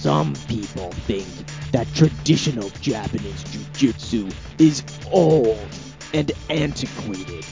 Some 0.00 0.34
people 0.46 0.92
think 1.08 1.26
that 1.72 1.92
traditional 1.92 2.70
Japanese 2.80 3.42
jujitsu 3.42 4.32
is 4.60 4.84
old 5.10 5.68
and 6.14 6.30
antiquated. 6.48 7.44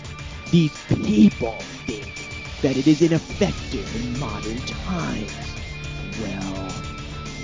These 0.52 0.70
people 0.86 1.56
think 1.86 2.06
that 2.62 2.76
it 2.76 2.86
is 2.86 3.02
ineffective 3.02 3.96
in 3.96 4.20
modern 4.20 4.58
times. 4.58 5.32
Well, 6.20 6.72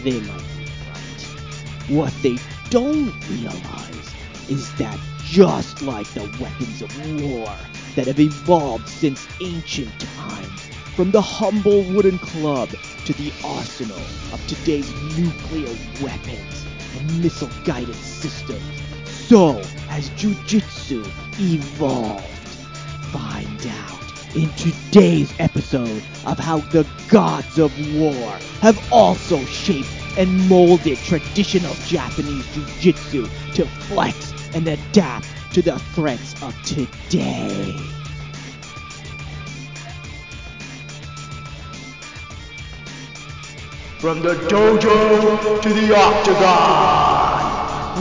they 0.04 0.20
might 0.20 0.46
be 0.56 0.70
right. 0.86 1.98
What 1.98 2.14
they 2.22 2.38
don't 2.70 3.12
realize 3.28 4.14
is 4.48 4.72
that 4.76 4.96
just 5.24 5.82
like 5.82 6.06
the 6.14 6.30
weapons 6.40 6.80
of 6.80 7.22
war 7.22 7.52
that 7.96 8.06
have 8.06 8.20
evolved 8.20 8.88
since 8.88 9.26
ancient 9.42 9.98
times, 9.98 10.61
from 10.94 11.10
the 11.10 11.22
humble 11.22 11.82
wooden 11.84 12.18
club 12.18 12.68
to 13.04 13.12
the 13.14 13.32
arsenal 13.44 13.96
of 14.32 14.46
today's 14.46 14.90
nuclear 15.16 15.74
weapons 16.02 16.66
and 16.98 17.22
missile 17.22 17.48
guided 17.64 17.94
systems, 17.94 18.62
so 19.06 19.54
has 19.88 20.10
Jujitsu 20.10 21.04
evolved. 21.40 22.24
Find 23.10 23.66
out 23.66 24.36
in 24.36 24.50
today's 24.50 25.32
episode 25.38 26.02
of 26.26 26.38
how 26.38 26.58
the 26.58 26.86
gods 27.08 27.58
of 27.58 27.72
war 27.96 28.38
have 28.60 28.78
also 28.92 29.42
shaped 29.46 29.88
and 30.18 30.48
molded 30.48 30.98
traditional 30.98 31.74
Japanese 31.86 32.44
Jujitsu 32.46 33.28
to 33.54 33.66
flex 33.66 34.32
and 34.54 34.68
adapt 34.68 35.26
to 35.54 35.62
the 35.62 35.78
threats 35.94 36.40
of 36.42 36.54
today. 36.64 38.01
From 44.02 44.20
the 44.20 44.34
dojo 44.34 45.62
to 45.62 45.68
the 45.68 45.94
octagon, 45.94 47.38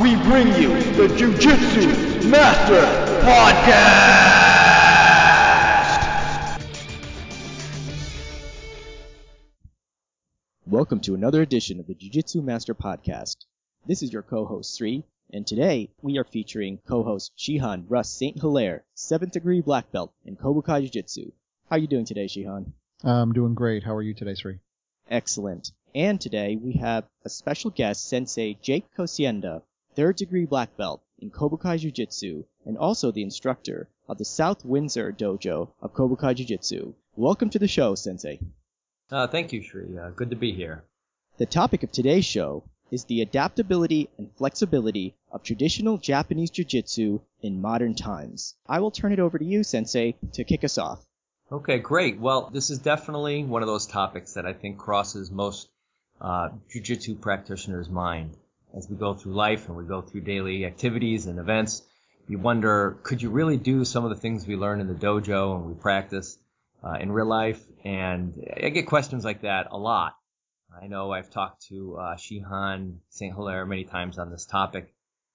we 0.01 0.15
bring 0.15 0.47
you 0.59 0.69
the 0.93 1.07
Jiu-Jitsu 1.15 2.27
Master 2.27 2.81
Podcast! 3.23 4.31
Welcome 10.65 11.01
to 11.01 11.13
another 11.13 11.43
edition 11.43 11.79
of 11.79 11.85
the 11.85 11.93
Jiu-Jitsu 11.93 12.41
Master 12.41 12.73
Podcast. 12.73 13.45
This 13.85 14.01
is 14.01 14.11
your 14.11 14.23
co-host 14.23 14.75
Sri, 14.75 15.03
and 15.31 15.45
today 15.45 15.91
we 16.01 16.17
are 16.17 16.23
featuring 16.23 16.79
co-host 16.87 17.31
Shihan 17.37 17.85
Russ 17.87 18.09
St. 18.09 18.39
Hilaire, 18.39 18.85
7th 18.97 19.33
degree 19.33 19.61
black 19.61 19.91
belt 19.91 20.11
in 20.25 20.35
Kobukai 20.35 20.81
Jiu-Jitsu. 20.81 21.31
How 21.69 21.75
are 21.75 21.79
you 21.79 21.85
doing 21.85 22.05
today, 22.05 22.25
Shihan? 22.25 22.71
I'm 23.03 23.33
doing 23.33 23.53
great. 23.53 23.83
How 23.83 23.93
are 23.93 24.01
you 24.01 24.15
today, 24.15 24.33
Sri? 24.33 24.57
Excellent. 25.07 25.71
And 25.93 26.21
today 26.21 26.55
we 26.55 26.71
have 26.73 27.03
a 27.25 27.29
special 27.29 27.69
guest, 27.69 28.07
Sensei 28.07 28.57
Jake 28.61 28.85
Kosienda, 28.97 29.61
3rd 29.97 30.15
degree 30.15 30.45
black 30.45 30.77
belt 30.77 31.01
in 31.19 31.29
Kobukai 31.29 31.79
Jiu-Jitsu 31.79 32.45
and 32.65 32.77
also 32.77 33.11
the 33.11 33.23
instructor 33.23 33.89
of 34.07 34.17
the 34.17 34.23
South 34.23 34.63
Windsor 34.63 35.11
Dojo 35.11 35.67
of 35.81 35.93
Kobukai 35.93 36.33
Jiu-Jitsu. 36.33 36.93
Welcome 37.17 37.49
to 37.49 37.59
the 37.59 37.67
show, 37.67 37.95
Sensei. 37.95 38.39
Uh, 39.11 39.27
thank 39.27 39.51
you, 39.51 39.61
Sri. 39.61 39.97
Uh, 39.97 40.11
good 40.11 40.29
to 40.29 40.37
be 40.37 40.53
here. 40.53 40.85
The 41.37 41.45
topic 41.45 41.83
of 41.83 41.91
today's 41.91 42.23
show 42.23 42.63
is 42.89 43.03
the 43.03 43.21
adaptability 43.21 44.09
and 44.17 44.31
flexibility 44.37 45.13
of 45.29 45.43
traditional 45.43 45.97
Japanese 45.97 46.51
Jiu-Jitsu 46.51 47.19
in 47.41 47.61
modern 47.61 47.95
times. 47.95 48.55
I 48.65 48.79
will 48.79 48.91
turn 48.91 49.11
it 49.11 49.19
over 49.19 49.37
to 49.37 49.43
you, 49.43 49.61
Sensei, 49.63 50.15
to 50.31 50.45
kick 50.45 50.63
us 50.63 50.77
off. 50.77 51.05
Okay, 51.51 51.79
great. 51.79 52.17
Well, 52.17 52.49
this 52.49 52.69
is 52.69 52.79
definitely 52.79 53.43
one 53.43 53.61
of 53.61 53.67
those 53.67 53.87
topics 53.87 54.35
that 54.35 54.45
I 54.45 54.53
think 54.53 54.77
crosses 54.77 55.29
most 55.29 55.67
uh, 56.21 56.49
jiu-jitsu 56.69 57.15
practitioner's 57.15 57.89
mind. 57.89 58.37
As 58.77 58.87
we 58.89 58.95
go 58.95 59.13
through 59.13 59.33
life 59.33 59.67
and 59.67 59.75
we 59.75 59.83
go 59.83 60.01
through 60.01 60.21
daily 60.21 60.65
activities 60.65 61.25
and 61.25 61.39
events, 61.39 61.81
you 62.27 62.37
wonder, 62.37 62.97
could 63.03 63.21
you 63.21 63.29
really 63.29 63.57
do 63.57 63.83
some 63.83 64.05
of 64.05 64.11
the 64.11 64.15
things 64.15 64.47
we 64.47 64.55
learn 64.55 64.79
in 64.79 64.87
the 64.87 64.93
dojo 64.93 65.55
and 65.55 65.65
we 65.65 65.73
practice 65.73 66.37
uh, 66.83 66.93
in 66.93 67.11
real 67.11 67.25
life? 67.25 67.61
And 67.83 68.33
I 68.55 68.69
get 68.69 68.87
questions 68.87 69.25
like 69.25 69.41
that 69.41 69.67
a 69.71 69.77
lot. 69.77 70.15
I 70.81 70.87
know 70.87 71.11
I've 71.11 71.29
talked 71.29 71.63
to 71.67 71.97
uh, 71.97 72.15
Shihan 72.15 72.99
St. 73.09 73.35
Hilaire 73.35 73.65
many 73.65 73.83
times 73.83 74.17
on 74.17 74.31
this 74.31 74.45
topic, 74.45 74.93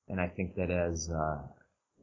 and 0.09 0.19
I 0.19 0.29
think 0.29 0.55
that 0.55 0.71
as 0.71 1.11
uh, 1.11 1.43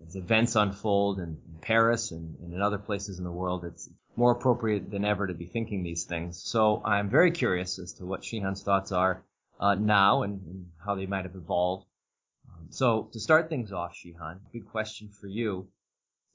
as 0.07 0.15
events 0.15 0.55
unfold 0.55 1.19
in, 1.19 1.37
Paris 1.61 2.11
and, 2.11 2.35
and, 2.41 2.53
in 2.53 2.61
other 2.61 2.77
places 2.77 3.19
in 3.19 3.23
the 3.23 3.31
world, 3.31 3.63
it's 3.63 3.89
more 4.17 4.31
appropriate 4.33 4.91
than 4.91 5.05
ever 5.05 5.27
to 5.27 5.33
be 5.33 5.45
thinking 5.45 5.81
these 5.81 6.03
things. 6.03 6.41
So 6.43 6.81
I'm 6.83 7.09
very 7.09 7.31
curious 7.31 7.79
as 7.79 7.93
to 7.93 8.05
what 8.05 8.21
Shihan's 8.21 8.63
thoughts 8.63 8.91
are 8.91 9.23
uh, 9.61 9.75
now 9.75 10.23
and, 10.23 10.41
and, 10.45 10.65
how 10.85 10.95
they 10.95 11.05
might 11.05 11.23
have 11.23 11.35
evolved. 11.35 11.85
Um, 12.49 12.67
so 12.69 13.09
to 13.13 13.19
start 13.19 13.47
things 13.47 13.71
off, 13.71 13.95
Shihan, 13.95 14.39
big 14.51 14.67
question 14.67 15.07
for 15.07 15.27
you. 15.27 15.69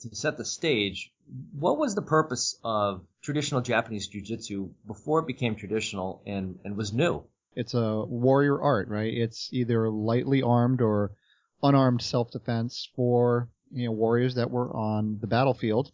To 0.01 0.17
set 0.17 0.39
the 0.39 0.47
stage, 0.47 1.13
what 1.59 1.77
was 1.77 1.95
the 1.95 2.03
purpose 2.03 2.59
of 2.65 3.05
traditional 3.21 3.61
Japanese 3.61 4.09
jiu-jitsu 4.09 4.71
before 4.87 5.19
it 5.21 5.27
became 5.27 5.57
traditional 5.57 6.23
and, 6.25 6.59
and 6.65 6.75
was 6.75 6.93
new? 6.93 7.25
It's 7.55 7.75
a 7.75 8.03
warrior 8.05 8.63
art, 8.63 8.89
right? 8.89 9.13
It's 9.13 9.51
either 9.53 9.91
lightly 9.91 10.43
armed 10.43 10.81
or 10.81 11.13
unarmed 11.63 12.01
self-defense 12.01 12.89
for 12.95 13.51
you 13.73 13.87
know 13.87 13.93
warriors 13.93 14.35
that 14.35 14.51
were 14.51 14.75
on 14.75 15.19
the 15.21 15.27
battlefield 15.27 15.91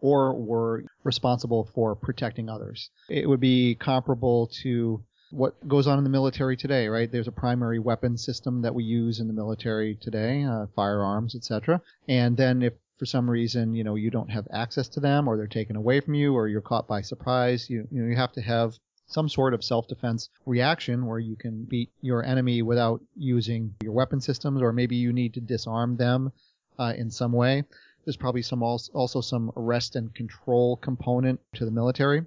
or 0.00 0.34
were 0.34 0.84
responsible 1.04 1.70
for 1.74 1.94
protecting 1.94 2.48
others. 2.48 2.90
It 3.08 3.28
would 3.28 3.40
be 3.40 3.76
comparable 3.76 4.50
to 4.62 5.04
what 5.30 5.66
goes 5.66 5.86
on 5.86 5.96
in 5.96 6.04
the 6.04 6.10
military 6.10 6.56
today, 6.56 6.88
right? 6.88 7.10
There's 7.10 7.28
a 7.28 7.32
primary 7.32 7.78
weapon 7.78 8.18
system 8.18 8.62
that 8.62 8.74
we 8.74 8.84
use 8.84 9.20
in 9.20 9.28
the 9.28 9.32
military 9.32 9.94
today, 9.94 10.44
uh, 10.44 10.66
firearms, 10.76 11.34
etc. 11.34 11.80
And 12.08 12.36
then 12.36 12.62
if 12.62 12.74
for 12.98 13.06
some 13.06 13.30
reason, 13.30 13.74
you 13.74 13.82
know, 13.84 13.94
you 13.94 14.10
don't 14.10 14.30
have 14.30 14.46
access 14.52 14.88
to 14.88 15.00
them 15.00 15.26
or 15.26 15.36
they're 15.36 15.46
taken 15.46 15.76
away 15.76 16.00
from 16.00 16.14
you 16.14 16.34
or 16.34 16.48
you're 16.48 16.60
caught 16.60 16.86
by 16.86 17.00
surprise, 17.00 17.70
you, 17.70 17.86
you 17.90 18.02
know, 18.02 18.08
you 18.08 18.16
have 18.16 18.32
to 18.32 18.42
have 18.42 18.74
some 19.06 19.28
sort 19.28 19.54
of 19.54 19.64
self-defense 19.64 20.28
reaction 20.46 21.06
where 21.06 21.18
you 21.18 21.36
can 21.36 21.64
beat 21.64 21.90
your 22.00 22.24
enemy 22.24 22.62
without 22.62 23.00
using 23.16 23.74
your 23.82 23.92
weapon 23.92 24.20
systems, 24.20 24.62
or 24.62 24.72
maybe 24.72 24.96
you 24.96 25.12
need 25.12 25.34
to 25.34 25.40
disarm 25.40 25.96
them 25.96 26.32
uh, 26.78 26.94
in 26.96 27.10
some 27.10 27.32
way. 27.32 27.64
There's 28.04 28.16
probably 28.16 28.42
some 28.42 28.62
also 28.62 29.20
some 29.20 29.52
arrest 29.56 29.94
and 29.96 30.12
control 30.14 30.76
component 30.76 31.40
to 31.54 31.64
the 31.64 31.70
military. 31.70 32.22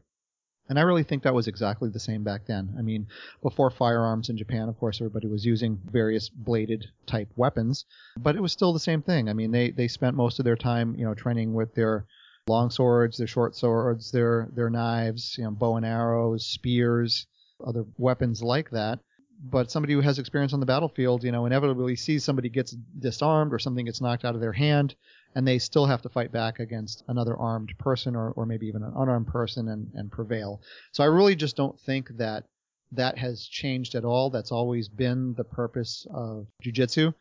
And 0.67 0.79
I 0.79 0.81
really 0.81 1.03
think 1.03 1.23
that 1.23 1.33
was 1.33 1.47
exactly 1.47 1.89
the 1.89 2.00
same 2.00 2.23
back 2.23 2.47
then. 2.47 2.73
I 2.78 2.81
mean, 2.81 3.07
before 3.44 3.69
firearms 3.69 4.29
in 4.29 4.38
Japan, 4.38 4.67
of 4.67 4.79
course, 4.79 5.00
everybody 5.00 5.28
was 5.28 5.45
using 5.45 5.79
various 5.91 6.28
bladed 6.29 6.88
type 7.05 7.29
weapons, 7.35 7.85
but 8.17 8.35
it 8.35 8.41
was 8.41 8.51
still 8.51 8.73
the 8.73 8.79
same 8.79 9.03
thing. 9.03 9.29
I 9.29 9.34
mean, 9.34 9.51
they, 9.51 9.69
they 9.69 9.88
spent 9.88 10.16
most 10.16 10.39
of 10.39 10.45
their 10.45 10.55
time, 10.55 10.95
you 10.95 11.05
know, 11.05 11.13
training 11.13 11.53
with 11.53 11.75
their 11.75 12.07
long 12.47 12.72
swords, 12.72 13.17
their 13.17 13.28
short 13.28 13.55
swords, 13.55 14.11
their 14.11 14.50
their 14.53 14.69
knives, 14.69 15.35
you 15.38 15.44
know, 15.44 15.51
bow 15.51 15.78
and 15.78 15.85
arrows, 15.85 16.45
spears, 16.45 17.28
other 17.66 17.85
weapons 17.97 18.41
like 18.41 18.69
that. 18.72 19.00
But 19.44 19.69
somebody 19.69 19.94
who 19.94 20.01
has 20.01 20.18
experience 20.18 20.53
on 20.53 20.59
the 20.59 20.66
battlefield, 20.66 21.23
you 21.23 21.31
know, 21.31 21.46
inevitably 21.46 21.96
sees 21.96 22.23
somebody 22.23 22.50
gets 22.50 22.72
disarmed 23.00 23.53
or 23.53 23.59
something 23.59 23.85
gets 23.85 24.01
knocked 24.01 24.25
out 24.25 24.35
of 24.35 24.41
their 24.41 24.53
hand, 24.53 24.96
and 25.35 25.47
they 25.47 25.59
still 25.59 25.85
have 25.85 26.01
to 26.03 26.09
fight 26.09 26.31
back 26.31 26.59
against 26.59 27.03
another 27.07 27.35
armed 27.35 27.78
person 27.78 28.16
or, 28.16 28.31
or 28.31 28.46
maybe 28.46 28.68
even 28.68 28.84
an 28.84 28.94
unarmed 28.96 29.28
person 29.28 29.68
and, 29.69 29.91
and 29.94 30.12
prevail. 30.12 30.62
So 30.94 31.03
I 31.03 31.07
really 31.07 31.35
just 31.35 31.56
don't 31.56 31.79
think 31.81 32.09
that 32.18 32.46
that 32.94 33.18
has 33.18 33.46
changed 33.46 33.96
at 33.96 34.06
all. 34.06 34.29
That's 34.29 34.51
always 34.51 34.88
been 34.88 35.34
the 35.34 35.44
purpose 35.44 36.07
of 36.13 36.47
jujitsu. 36.63 37.13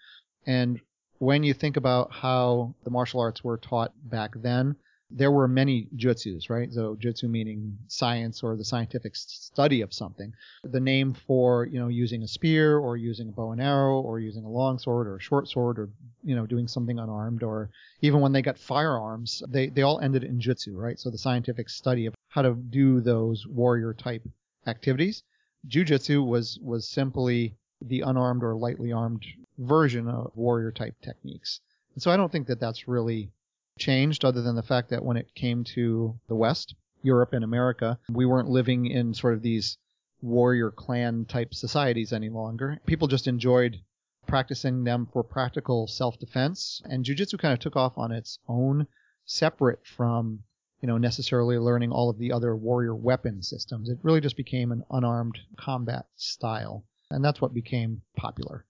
And 0.47 0.81
when 1.19 1.43
you 1.43 1.55
think 1.55 1.77
about 1.77 2.13
how 2.13 2.75
the 2.85 2.91
martial 2.91 3.21
arts 3.21 3.43
were 3.43 3.59
taught 3.59 3.93
back 4.05 4.33
then, 4.37 4.77
there 5.11 5.31
were 5.31 5.47
many 5.47 5.89
jutsus, 5.97 6.51
right? 6.51 6.73
So 6.73 6.97
jutsu 6.97 7.29
meaning 7.29 7.79
science 7.89 8.43
or 8.43 8.57
the 8.57 8.65
scientific 8.65 9.15
study 9.15 9.81
of 9.83 9.93
something. 9.93 10.33
The 10.65 10.81
name 10.81 11.15
for, 11.15 11.67
you 11.67 11.79
know, 11.79 11.89
using 11.89 12.23
a 12.23 12.29
spear 12.29 12.79
or 12.79 12.97
using 12.97 13.29
a 13.29 13.33
bow 13.33 13.53
and 13.53 13.61
arrow 13.61 14.01
or 14.01 14.19
using 14.19 14.45
a 14.45 14.51
long 14.51 14.79
sword 14.79 15.07
or 15.07 15.17
a 15.17 15.21
short 15.21 15.49
sword 15.49 15.79
or, 15.79 15.91
you 16.23 16.35
know, 16.35 16.47
doing 16.47 16.67
something 16.67 16.99
unarmed 16.99 17.43
or 17.43 17.71
even 18.01 18.21
when 18.21 18.33
they 18.33 18.43
got 18.43 18.59
firearms, 18.59 19.43
they, 19.49 19.69
they 19.69 19.83
all 19.83 20.01
ended 20.01 20.25
in 20.25 20.41
jutsu, 20.41 20.75
right? 20.75 20.99
So 20.99 21.11
the 21.11 21.19
scientific 21.19 21.69
study 21.69 22.07
of 22.07 22.15
how 22.29 22.43
to 22.43 22.55
do 22.55 23.01
those 23.01 23.47
warrior 23.47 23.95
type 23.95 24.27
activities. 24.67 25.23
Jujitsu 25.69 26.27
was, 26.27 26.59
was 26.61 26.89
simply 26.89 27.55
the 27.81 28.01
unarmed 28.01 28.43
or 28.43 28.57
lightly 28.57 28.93
armed 28.93 29.25
version 29.59 30.09
of 30.09 30.33
warrior 30.35 30.73
type 30.73 30.95
techniques. 31.03 31.61
And 31.95 32.03
so 32.03 32.11
I 32.11 32.17
don't 32.17 32.33
think 32.33 32.49
that 32.49 32.61
that's 32.61 32.89
really 32.89 33.31
changed 33.79 34.25
other 34.25 34.43
than 34.43 34.57
the 34.57 34.63
fact 34.63 34.91
that 34.91 35.05
when 35.05 35.17
it 35.17 35.35
came 35.35 35.65
to 35.65 36.19
the 36.29 36.35
West, 36.35 36.75
Europe 37.03 37.33
and 37.33 37.45
America, 37.45 37.99
we 38.11 38.27
weren't 38.27 38.49
living 38.49 38.87
in 38.87 39.15
sort 39.15 39.35
of 39.35 39.43
these 39.43 39.79
warrior 40.23 40.71
clan 40.71 41.25
type 41.27 41.53
societies 41.53 42.13
any 42.13 42.29
longer. 42.31 42.81
People 42.87 43.09
just 43.09 43.27
enjoyed 43.27 43.81
practicing 44.27 44.85
them 44.85 45.07
for 45.13 45.23
practical 45.23 45.87
self-defense 45.87 46.81
and 46.87 47.05
jujitsu 47.05 47.39
kind 47.39 47.53
of 47.53 47.59
took 47.59 47.77
off 47.77 47.99
on 47.99 48.11
its 48.11 48.39
own 48.49 48.87
separate 49.27 49.87
from 49.87 50.43
you 50.81 50.87
know 50.87 50.97
necessarily 50.97 51.59
learning 51.59 51.93
all 51.93 52.09
of 52.09 52.19
the 52.19 52.33
other 52.33 52.57
warrior 52.57 52.95
weapon 52.95 53.43
systems 53.43 53.91
it 53.91 53.99
really 54.03 54.23
just 54.23 54.37
became 54.39 54.73
an 54.73 54.83
unarmed 54.91 55.39
combat 55.59 56.07
style 56.17 56.87
And 57.11 57.25
that's 57.25 57.41
what 57.41 57.55
became 57.55 58.03
popular. 58.17 58.65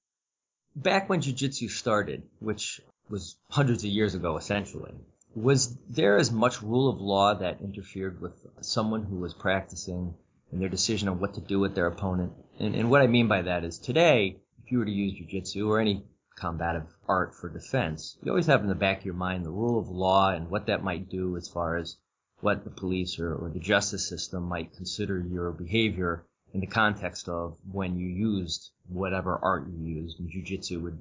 Back 0.76 1.08
when 1.08 1.20
jiu-jitsu 1.20 1.68
started, 1.68 2.24
which 2.40 2.80
was 3.08 3.36
hundreds 3.50 3.84
of 3.84 3.90
years 3.90 4.14
ago 4.14 4.36
essentially, 4.36 4.92
was 5.34 5.76
there 5.88 6.16
as 6.16 6.30
much 6.30 6.62
rule 6.62 6.88
of 6.88 7.00
law 7.00 7.34
that 7.34 7.60
interfered 7.60 8.20
with 8.20 8.32
someone 8.60 9.02
who 9.02 9.16
was 9.16 9.34
practicing 9.34 10.14
and 10.52 10.60
their 10.60 10.68
decision 10.68 11.08
on 11.08 11.18
what 11.18 11.34
to 11.34 11.40
do 11.40 11.58
with 11.58 11.74
their 11.74 11.86
opponent? 11.86 12.32
And, 12.58 12.74
and 12.74 12.90
what 12.90 13.02
I 13.02 13.06
mean 13.08 13.28
by 13.28 13.42
that 13.42 13.64
is 13.64 13.78
today, 13.78 14.36
if 14.62 14.70
you 14.70 14.78
were 14.78 14.84
to 14.84 14.90
use 14.90 15.18
jiu-jitsu 15.18 15.68
or 15.68 15.80
any 15.80 16.04
combative 16.36 16.86
art 17.08 17.34
for 17.34 17.48
defense, 17.48 18.16
you 18.22 18.30
always 18.30 18.46
have 18.46 18.62
in 18.62 18.68
the 18.68 18.74
back 18.74 19.00
of 19.00 19.04
your 19.04 19.14
mind 19.14 19.44
the 19.44 19.50
rule 19.50 19.78
of 19.78 19.88
law 19.88 20.30
and 20.30 20.48
what 20.48 20.66
that 20.66 20.84
might 20.84 21.08
do 21.08 21.36
as 21.36 21.48
far 21.48 21.76
as 21.76 21.96
what 22.40 22.64
the 22.64 22.70
police 22.70 23.18
or, 23.18 23.34
or 23.34 23.50
the 23.50 23.60
justice 23.60 24.08
system 24.08 24.44
might 24.44 24.76
consider 24.76 25.18
your 25.18 25.50
behavior 25.52 26.24
in 26.52 26.60
the 26.60 26.66
context 26.66 27.28
of 27.28 27.56
when 27.72 27.98
you 27.98 28.06
used 28.06 28.70
whatever 28.88 29.38
art 29.42 29.66
you 29.68 29.84
used, 29.84 30.20
and 30.20 30.30
jujitsu 30.30 30.80
would, 30.80 31.00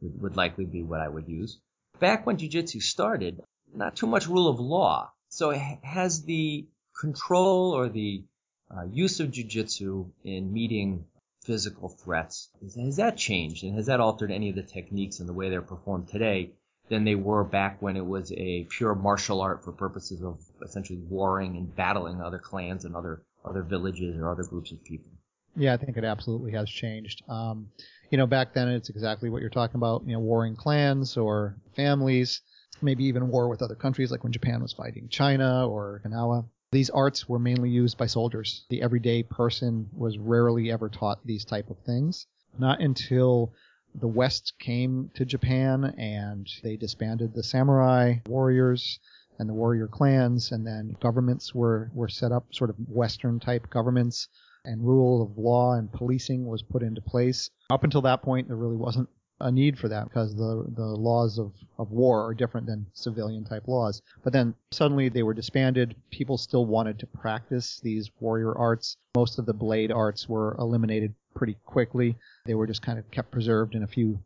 would 0.00 0.36
likely 0.36 0.64
be 0.64 0.82
what 0.82 1.00
I 1.00 1.08
would 1.08 1.28
use. 1.28 1.58
Back 1.98 2.26
when 2.26 2.36
jujitsu 2.36 2.82
started, 2.82 3.42
not 3.74 3.96
too 3.96 4.06
much 4.06 4.28
rule 4.28 4.48
of 4.48 4.60
law. 4.60 5.12
So 5.28 5.50
has 5.50 6.22
the 6.24 6.66
control 6.98 7.72
or 7.72 7.88
the 7.88 8.24
uh, 8.70 8.84
use 8.90 9.20
of 9.20 9.30
jujitsu 9.30 10.10
in 10.24 10.52
meeting 10.52 11.04
physical 11.44 11.88
threats 11.88 12.50
has 12.76 12.96
that 12.96 13.16
changed 13.16 13.64
and 13.64 13.74
has 13.74 13.86
that 13.86 14.00
altered 14.00 14.30
any 14.30 14.50
of 14.50 14.56
the 14.56 14.62
techniques 14.62 15.18
and 15.18 15.28
the 15.28 15.32
way 15.32 15.48
they're 15.48 15.62
performed 15.62 16.06
today 16.06 16.50
than 16.90 17.04
they 17.04 17.14
were 17.14 17.44
back 17.44 17.80
when 17.80 17.96
it 17.96 18.04
was 18.04 18.32
a 18.32 18.64
pure 18.64 18.94
martial 18.94 19.40
art 19.40 19.64
for 19.64 19.72
purposes 19.72 20.22
of 20.22 20.38
essentially 20.62 20.98
warring 20.98 21.56
and 21.56 21.74
battling 21.74 22.20
other 22.20 22.38
clans 22.38 22.84
and 22.84 22.94
other 22.94 23.22
other 23.44 23.62
villages 23.62 24.16
or 24.16 24.30
other 24.30 24.42
groups 24.42 24.72
of 24.72 24.84
people. 24.84 25.10
Yeah, 25.58 25.74
I 25.74 25.76
think 25.76 25.96
it 25.96 26.04
absolutely 26.04 26.52
has 26.52 26.70
changed. 26.70 27.22
Um, 27.28 27.68
you 28.10 28.16
know, 28.16 28.26
back 28.26 28.54
then 28.54 28.68
it's 28.68 28.90
exactly 28.90 29.28
what 29.28 29.40
you're 29.40 29.50
talking 29.50 29.76
about. 29.76 30.04
You 30.06 30.12
know, 30.12 30.20
warring 30.20 30.54
clans 30.54 31.16
or 31.16 31.56
families, 31.74 32.40
maybe 32.80 33.04
even 33.04 33.28
war 33.28 33.48
with 33.48 33.60
other 33.60 33.74
countries, 33.74 34.12
like 34.12 34.22
when 34.22 34.32
Japan 34.32 34.62
was 34.62 34.72
fighting 34.72 35.08
China 35.08 35.68
or 35.68 36.00
Okinawa. 36.04 36.44
These 36.70 36.90
arts 36.90 37.28
were 37.28 37.38
mainly 37.38 37.70
used 37.70 37.98
by 37.98 38.06
soldiers. 38.06 38.66
The 38.68 38.82
everyday 38.82 39.24
person 39.24 39.88
was 39.96 40.18
rarely 40.18 40.70
ever 40.70 40.88
taught 40.88 41.26
these 41.26 41.44
type 41.44 41.70
of 41.70 41.78
things. 41.78 42.26
Not 42.58 42.80
until 42.80 43.52
the 43.94 44.08
West 44.08 44.52
came 44.60 45.10
to 45.14 45.24
Japan 45.24 45.84
and 45.98 46.48
they 46.62 46.76
disbanded 46.76 47.34
the 47.34 47.42
samurai 47.42 48.16
warriors 48.28 49.00
and 49.38 49.48
the 49.48 49.54
warrior 49.54 49.86
clans, 49.86 50.52
and 50.52 50.66
then 50.66 50.96
governments 51.00 51.54
were, 51.54 51.90
were 51.94 52.08
set 52.08 52.32
up, 52.32 52.44
sort 52.52 52.70
of 52.70 52.76
Western 52.88 53.38
type 53.38 53.70
governments, 53.70 54.28
and 54.68 54.86
rule 54.86 55.22
of 55.22 55.38
law 55.38 55.72
and 55.72 55.90
policing 55.90 56.46
was 56.46 56.62
put 56.62 56.82
into 56.82 57.00
place. 57.00 57.50
Up 57.70 57.84
until 57.84 58.02
that 58.02 58.22
point, 58.22 58.48
there 58.48 58.56
really 58.56 58.76
wasn't 58.76 59.08
a 59.40 59.50
need 59.50 59.78
for 59.78 59.88
that 59.88 60.04
because 60.04 60.34
the, 60.34 60.66
the 60.76 60.84
laws 60.84 61.38
of, 61.38 61.52
of 61.78 61.90
war 61.90 62.26
are 62.26 62.34
different 62.34 62.66
than 62.66 62.86
civilian 62.92 63.44
type 63.44 63.66
laws. 63.66 64.02
But 64.22 64.32
then 64.32 64.54
suddenly 64.70 65.08
they 65.08 65.22
were 65.22 65.34
disbanded. 65.34 65.96
People 66.10 66.36
still 66.36 66.66
wanted 66.66 66.98
to 66.98 67.06
practice 67.06 67.80
these 67.82 68.10
warrior 68.20 68.56
arts. 68.56 68.96
Most 69.16 69.38
of 69.38 69.46
the 69.46 69.54
blade 69.54 69.90
arts 69.90 70.28
were 70.28 70.54
eliminated 70.58 71.14
pretty 71.34 71.56
quickly. 71.64 72.16
They 72.44 72.54
were 72.54 72.66
just 72.66 72.82
kind 72.82 72.98
of 72.98 73.10
kept 73.10 73.30
preserved 73.30 73.74
in 73.74 73.82
a 73.82 73.88
few 73.88 74.18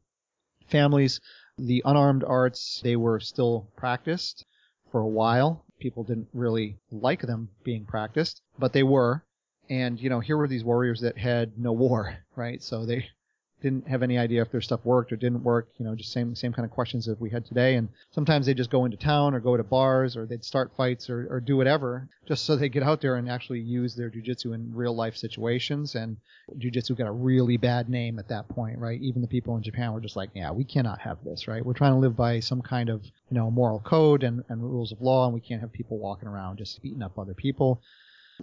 families. 0.69 1.21
The 1.59 1.83
unarmed 1.85 2.25
arts, 2.25 2.81
they 2.83 2.97
were 2.97 3.21
still 3.21 3.69
practiced 3.77 4.45
for 4.91 5.01
a 5.01 5.07
while. 5.07 5.65
People 5.79 6.05
didn't 6.05 6.29
really 6.33 6.79
like 6.91 7.23
them 7.23 7.51
being 7.63 7.85
practiced, 7.85 8.41
but 8.59 8.73
they 8.73 8.83
were. 8.83 9.23
And, 9.73 9.99
you 9.99 10.11
know, 10.11 10.21
here 10.21 10.37
were 10.37 10.49
these 10.49 10.65
warriors 10.65 11.01
that 11.01 11.17
had 11.17 11.59
no 11.59 11.73
war, 11.73 12.19
right? 12.37 12.63
So 12.63 12.85
they 12.85 13.09
didn't 13.63 13.89
have 13.89 14.03
any 14.03 14.19
idea 14.19 14.43
if 14.43 14.51
their 14.51 14.61
stuff 14.61 14.85
worked 14.85 15.13
or 15.13 15.17
didn't 15.17 15.43
work, 15.43 15.69
you 15.79 15.87
know, 15.87 15.95
just 15.95 16.13
same 16.13 16.35
same 16.35 16.53
kind 16.53 16.67
of 16.67 16.71
questions 16.71 17.07
that 17.07 17.19
we 17.19 17.31
had 17.31 17.47
today. 17.47 17.77
And 17.77 17.89
sometimes 18.11 18.45
they 18.45 18.53
just 18.53 18.69
go 18.69 18.85
into 18.85 18.99
town 18.99 19.35
or 19.35 19.41
go 19.41 19.57
to 19.57 19.63
bars 19.63 20.15
or 20.15 20.27
they'd 20.27 20.45
start 20.45 20.77
fights 20.77 21.09
or, 21.09 21.27
or 21.31 21.41
do 21.41 21.57
whatever 21.57 22.07
just 22.29 22.45
so 22.45 22.55
they 22.55 22.69
get 22.69 22.83
out 22.83 23.01
there 23.01 23.17
and 23.17 23.31
actually 23.31 23.61
use 23.61 23.95
their 23.95 24.11
jujitsu 24.11 24.55
in 24.55 24.75
real 24.75 24.95
life 24.95 25.17
situations. 25.17 25.95
And 25.95 26.19
jujitsu 26.59 26.99
got 26.99 27.07
a 27.07 27.13
really 27.13 27.57
bad 27.57 27.89
name 27.89 28.19
at 28.19 28.29
that 28.29 28.49
point, 28.51 28.79
right? 28.79 29.01
Even 29.01 29.23
the 29.23 29.29
people 29.29 29.57
in 29.57 29.63
Japan 29.63 29.95
were 29.95 30.01
just 30.01 30.17
like, 30.17 30.31
yeah, 30.35 30.51
we 30.51 30.65
cannot 30.65 31.01
have 31.01 31.25
this, 31.25 31.49
right? 31.49 31.65
We're 31.65 31.73
trying 31.73 31.95
to 31.95 31.99
live 31.99 32.17
by 32.17 32.41
some 32.41 32.61
kind 32.61 32.91
of, 32.91 33.03
you 33.05 33.39
know, 33.39 33.51
moral 33.51 33.81
code 33.81 34.23
and, 34.23 34.45
and 34.51 34.63
rules 34.63 34.93
of 34.93 35.01
law, 35.01 35.25
and 35.25 35.33
we 35.33 35.41
can't 35.41 35.63
have 35.63 35.73
people 35.73 35.99
walking 35.99 36.29
around 36.29 36.59
just 36.59 36.83
beating 36.83 37.03
up 37.03 37.19
other 37.19 37.35
people 37.35 37.81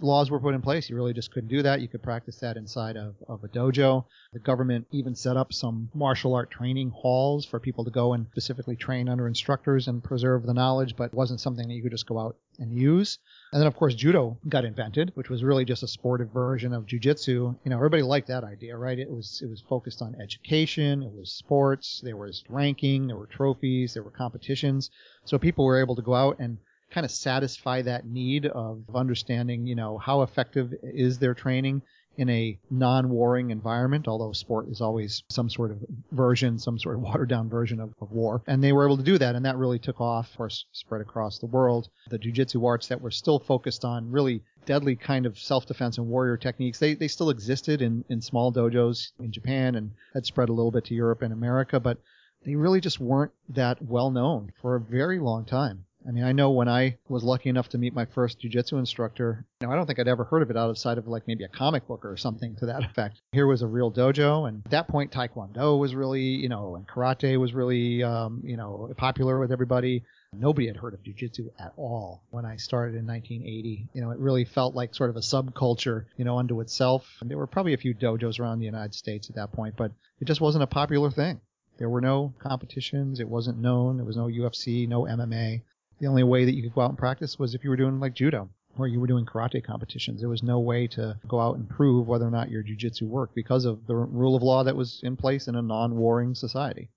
laws 0.02 0.30
were 0.30 0.40
put 0.40 0.54
in 0.54 0.62
place. 0.62 0.88
You 0.88 0.96
really 0.96 1.12
just 1.12 1.32
couldn't 1.32 1.48
do 1.48 1.62
that. 1.62 1.80
You 1.80 1.88
could 1.88 2.02
practice 2.02 2.36
that 2.36 2.56
inside 2.56 2.96
of, 2.96 3.14
of 3.28 3.44
a 3.44 3.48
dojo. 3.48 4.04
The 4.32 4.38
government 4.38 4.86
even 4.90 5.14
set 5.14 5.36
up 5.36 5.52
some 5.52 5.90
martial 5.94 6.34
art 6.34 6.50
training 6.50 6.90
halls 6.90 7.44
for 7.44 7.60
people 7.60 7.84
to 7.84 7.90
go 7.90 8.12
and 8.12 8.26
specifically 8.32 8.76
train 8.76 9.08
under 9.08 9.26
instructors 9.26 9.88
and 9.88 10.02
preserve 10.02 10.46
the 10.46 10.54
knowledge, 10.54 10.96
but 10.96 11.04
it 11.04 11.14
wasn't 11.14 11.40
something 11.40 11.68
that 11.68 11.74
you 11.74 11.82
could 11.82 11.92
just 11.92 12.06
go 12.06 12.18
out 12.18 12.36
and 12.58 12.72
use. 12.72 13.18
And 13.52 13.60
then 13.60 13.66
of 13.66 13.74
course 13.74 13.94
judo 13.94 14.38
got 14.48 14.64
invented, 14.64 15.12
which 15.14 15.30
was 15.30 15.42
really 15.42 15.64
just 15.64 15.82
a 15.82 15.88
sportive 15.88 16.30
version 16.30 16.72
of 16.72 16.86
jujitsu. 16.86 17.56
You 17.64 17.70
know, 17.70 17.76
everybody 17.76 18.02
liked 18.02 18.28
that 18.28 18.44
idea, 18.44 18.76
right? 18.76 18.98
It 18.98 19.10
was 19.10 19.40
it 19.42 19.48
was 19.48 19.60
focused 19.60 20.02
on 20.02 20.14
education, 20.20 21.02
it 21.02 21.12
was 21.12 21.32
sports, 21.32 22.00
there 22.04 22.16
was 22.16 22.44
ranking, 22.48 23.06
there 23.06 23.16
were 23.16 23.26
trophies, 23.26 23.94
there 23.94 24.02
were 24.02 24.10
competitions. 24.10 24.90
So 25.24 25.38
people 25.38 25.64
were 25.64 25.80
able 25.80 25.96
to 25.96 26.02
go 26.02 26.14
out 26.14 26.38
and 26.38 26.58
kind 26.90 27.04
of 27.04 27.10
satisfy 27.10 27.82
that 27.82 28.06
need 28.06 28.46
of 28.46 28.82
understanding, 28.94 29.66
you 29.66 29.74
know, 29.74 29.98
how 29.98 30.22
effective 30.22 30.74
is 30.82 31.18
their 31.18 31.34
training 31.34 31.82
in 32.16 32.28
a 32.28 32.58
non-warring 32.70 33.50
environment, 33.50 34.08
although 34.08 34.32
sport 34.32 34.68
is 34.68 34.80
always 34.80 35.22
some 35.30 35.48
sort 35.48 35.70
of 35.70 35.78
version, 36.12 36.58
some 36.58 36.78
sort 36.78 36.96
of 36.96 37.00
watered 37.08 37.28
down 37.28 37.48
version 37.48 37.80
of, 37.80 37.94
of, 38.00 38.10
war. 38.10 38.42
And 38.46 38.62
they 38.62 38.72
were 38.72 38.84
able 38.84 38.96
to 38.96 39.02
do 39.02 39.16
that, 39.18 39.36
and 39.36 39.44
that 39.46 39.56
really 39.56 39.78
took 39.78 40.00
off, 40.00 40.30
of 40.30 40.36
course, 40.36 40.66
spread 40.72 41.00
across 41.00 41.38
the 41.38 41.46
world. 41.46 41.88
The 42.10 42.18
jujitsu 42.18 42.66
arts 42.66 42.88
that 42.88 43.00
were 43.00 43.10
still 43.10 43.38
focused 43.38 43.84
on 43.84 44.10
really 44.10 44.42
deadly 44.66 44.96
kind 44.96 45.24
of 45.24 45.38
self-defense 45.38 45.98
and 45.98 46.08
warrior 46.08 46.36
techniques, 46.36 46.78
they, 46.78 46.94
they 46.94 47.08
still 47.08 47.30
existed 47.30 47.80
in, 47.80 48.04
in 48.08 48.20
small 48.20 48.52
dojos 48.52 49.12
in 49.18 49.32
Japan 49.32 49.74
and 49.74 49.92
had 50.12 50.26
spread 50.26 50.48
a 50.48 50.52
little 50.52 50.70
bit 50.70 50.84
to 50.86 50.94
Europe 50.94 51.22
and 51.22 51.32
America, 51.32 51.80
but 51.80 51.98
they 52.44 52.54
really 52.54 52.80
just 52.80 53.00
weren't 53.00 53.32
that 53.48 53.80
well 53.82 54.10
known 54.10 54.52
for 54.60 54.74
a 54.74 54.80
very 54.80 55.18
long 55.18 55.44
time. 55.44 55.84
I 56.08 56.12
mean, 56.12 56.24
I 56.24 56.32
know 56.32 56.50
when 56.50 56.68
I 56.68 56.96
was 57.08 57.22
lucky 57.22 57.50
enough 57.50 57.68
to 57.70 57.78
meet 57.78 57.94
my 57.94 58.06
first 58.06 58.40
jujitsu 58.40 58.78
instructor, 58.78 59.44
you 59.60 59.66
know, 59.66 59.72
I 59.72 59.76
don't 59.76 59.86
think 59.86 59.98
I'd 59.98 60.08
ever 60.08 60.24
heard 60.24 60.42
of 60.42 60.50
it 60.50 60.56
outside 60.56 60.98
of 60.98 61.06
like 61.06 61.26
maybe 61.26 61.44
a 61.44 61.48
comic 61.48 61.86
book 61.86 62.04
or 62.04 62.16
something 62.16 62.56
to 62.56 62.66
that 62.66 62.84
effect. 62.84 63.20
Here 63.32 63.46
was 63.46 63.62
a 63.62 63.66
real 63.66 63.92
dojo, 63.92 64.48
and 64.48 64.62
at 64.64 64.70
that 64.70 64.88
point, 64.88 65.12
Taekwondo 65.12 65.78
was 65.78 65.94
really, 65.94 66.22
you 66.22 66.48
know, 66.48 66.74
and 66.76 66.88
karate 66.88 67.38
was 67.38 67.52
really, 67.52 68.02
um, 68.02 68.40
you 68.44 68.56
know, 68.56 68.92
popular 68.96 69.38
with 69.38 69.52
everybody. 69.52 70.02
Nobody 70.32 70.68
had 70.68 70.76
heard 70.76 70.94
of 70.94 71.02
jujitsu 71.02 71.50
at 71.58 71.72
all 71.76 72.22
when 72.30 72.46
I 72.46 72.56
started 72.56 72.96
in 72.96 73.06
1980. 73.06 73.88
You 73.92 74.00
know, 74.00 74.10
it 74.10 74.18
really 74.18 74.44
felt 74.44 74.74
like 74.74 74.94
sort 74.94 75.10
of 75.10 75.16
a 75.16 75.20
subculture, 75.20 76.06
you 76.16 76.24
know, 76.24 76.38
unto 76.38 76.60
itself. 76.60 77.04
And 77.20 77.30
there 77.30 77.38
were 77.38 77.46
probably 77.46 77.74
a 77.74 77.78
few 77.78 77.94
dojos 77.94 78.40
around 78.40 78.60
the 78.60 78.64
United 78.64 78.94
States 78.94 79.28
at 79.28 79.36
that 79.36 79.52
point, 79.52 79.74
but 79.76 79.92
it 80.20 80.24
just 80.24 80.40
wasn't 80.40 80.64
a 80.64 80.68
popular 80.68 81.10
thing. 81.10 81.40
There 81.78 81.88
were 81.88 82.00
no 82.00 82.32
competitions. 82.38 83.20
It 83.20 83.28
wasn't 83.28 83.58
known. 83.58 83.96
There 83.96 84.06
was 84.06 84.16
no 84.16 84.26
UFC, 84.26 84.88
no 84.88 85.02
MMA 85.02 85.62
the 86.00 86.06
only 86.06 86.22
way 86.22 86.44
that 86.44 86.54
you 86.54 86.62
could 86.62 86.74
go 86.74 86.80
out 86.80 86.90
and 86.90 86.98
practice 86.98 87.38
was 87.38 87.54
if 87.54 87.62
you 87.62 87.70
were 87.70 87.76
doing 87.76 88.00
like 88.00 88.14
judo 88.14 88.48
or 88.78 88.88
you 88.88 89.00
were 89.00 89.06
doing 89.06 89.26
karate 89.26 89.62
competitions. 89.62 90.20
There 90.20 90.28
was 90.28 90.42
no 90.42 90.60
way 90.60 90.86
to 90.88 91.18
go 91.28 91.40
out 91.40 91.56
and 91.56 91.68
prove 91.68 92.06
whether 92.06 92.26
or 92.26 92.30
not 92.30 92.50
your 92.50 92.62
jujitsu 92.62 93.02
worked 93.02 93.34
because 93.34 93.64
of 93.64 93.86
the 93.86 93.94
rule 93.94 94.36
of 94.36 94.42
law 94.42 94.64
that 94.64 94.76
was 94.76 95.00
in 95.02 95.16
place 95.16 95.48
in 95.48 95.56
a 95.56 95.62
non-warring 95.62 96.34
society. 96.34 96.88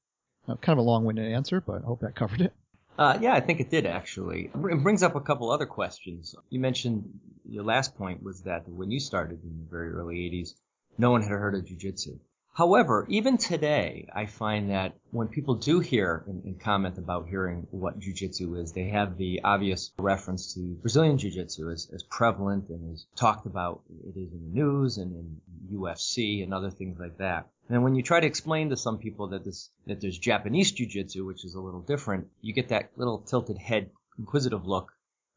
Now, 0.48 0.56
kind 0.56 0.78
of 0.78 0.86
a 0.86 0.88
long-winded 0.88 1.32
answer, 1.32 1.62
but 1.62 1.84
I 1.84 1.86
hope 1.86 2.02
that 2.02 2.16
covered 2.16 2.42
it. 2.42 2.54
Uh, 2.98 3.18
yeah, 3.22 3.34
I 3.34 3.40
think 3.40 3.60
it 3.60 3.72
did 3.72 3.86
actually. 3.86 4.52
It 4.54 4.84
brings 4.84 5.02
up 5.02 5.16
a 5.16 5.22
couple 5.22 5.52
other 5.52 5.66
questions. 5.66 6.36
You 6.50 6.60
mentioned 6.60 7.20
your 7.46 7.64
last 7.64 7.98
point 7.98 8.22
was 8.22 8.42
that 8.44 8.70
when 8.70 8.92
you 8.92 9.00
started 9.00 9.44
in 9.44 9.58
the 9.58 9.70
very 9.70 9.92
early 9.92 10.18
80s, 10.30 10.54
no 10.98 11.12
one 11.12 11.24
had 11.24 11.32
heard 11.32 11.56
of 11.56 11.66
jujitsu. 11.66 12.20
However, 12.56 13.08
even 13.10 13.38
today, 13.40 14.08
I 14.14 14.28
find 14.28 14.70
that 14.70 14.96
when 15.10 15.28
people 15.28 15.56
do 15.56 15.80
hear 15.80 16.24
and, 16.28 16.44
and 16.44 16.60
comment 16.60 17.00
about 17.00 17.28
hearing 17.28 17.66
what 17.72 18.00
jujitsu 18.00 18.62
is, 18.62 18.74
they 18.74 18.90
have 18.90 19.18
the 19.18 19.42
obvious 19.44 19.92
reference 19.98 20.54
to 20.54 20.60
Brazilian 20.60 21.18
jiu-jitsu 21.18 21.72
as, 21.72 21.90
as 21.92 22.04
prevalent 22.04 22.70
and 22.70 22.94
as 22.94 23.08
talked 23.16 23.48
about. 23.48 23.82
It 24.06 24.20
is 24.20 24.32
in 24.32 24.44
the 24.44 24.62
news 24.62 25.00
and 25.00 25.16
in 25.16 25.42
UFC 25.76 26.44
and 26.44 26.54
other 26.54 26.70
things 26.70 27.00
like 27.00 27.18
that. 27.18 27.50
And 27.70 27.84
when 27.84 27.96
you 27.96 28.04
try 28.04 28.20
to 28.20 28.28
explain 28.28 28.70
to 28.70 28.78
some 28.78 29.00
people 29.00 29.30
that 29.30 29.44
this 29.44 29.72
that 29.88 30.00
there's 30.00 30.20
Japanese 30.20 30.72
jiu-jitsu, 30.72 31.26
which 31.26 31.46
is 31.46 31.56
a 31.56 31.62
little 31.62 31.82
different, 31.82 32.28
you 32.42 32.54
get 32.54 32.70
that 32.70 32.92
little 32.98 33.18
tilted 33.18 33.58
head, 33.58 33.90
inquisitive 34.20 34.68
look 34.68 34.92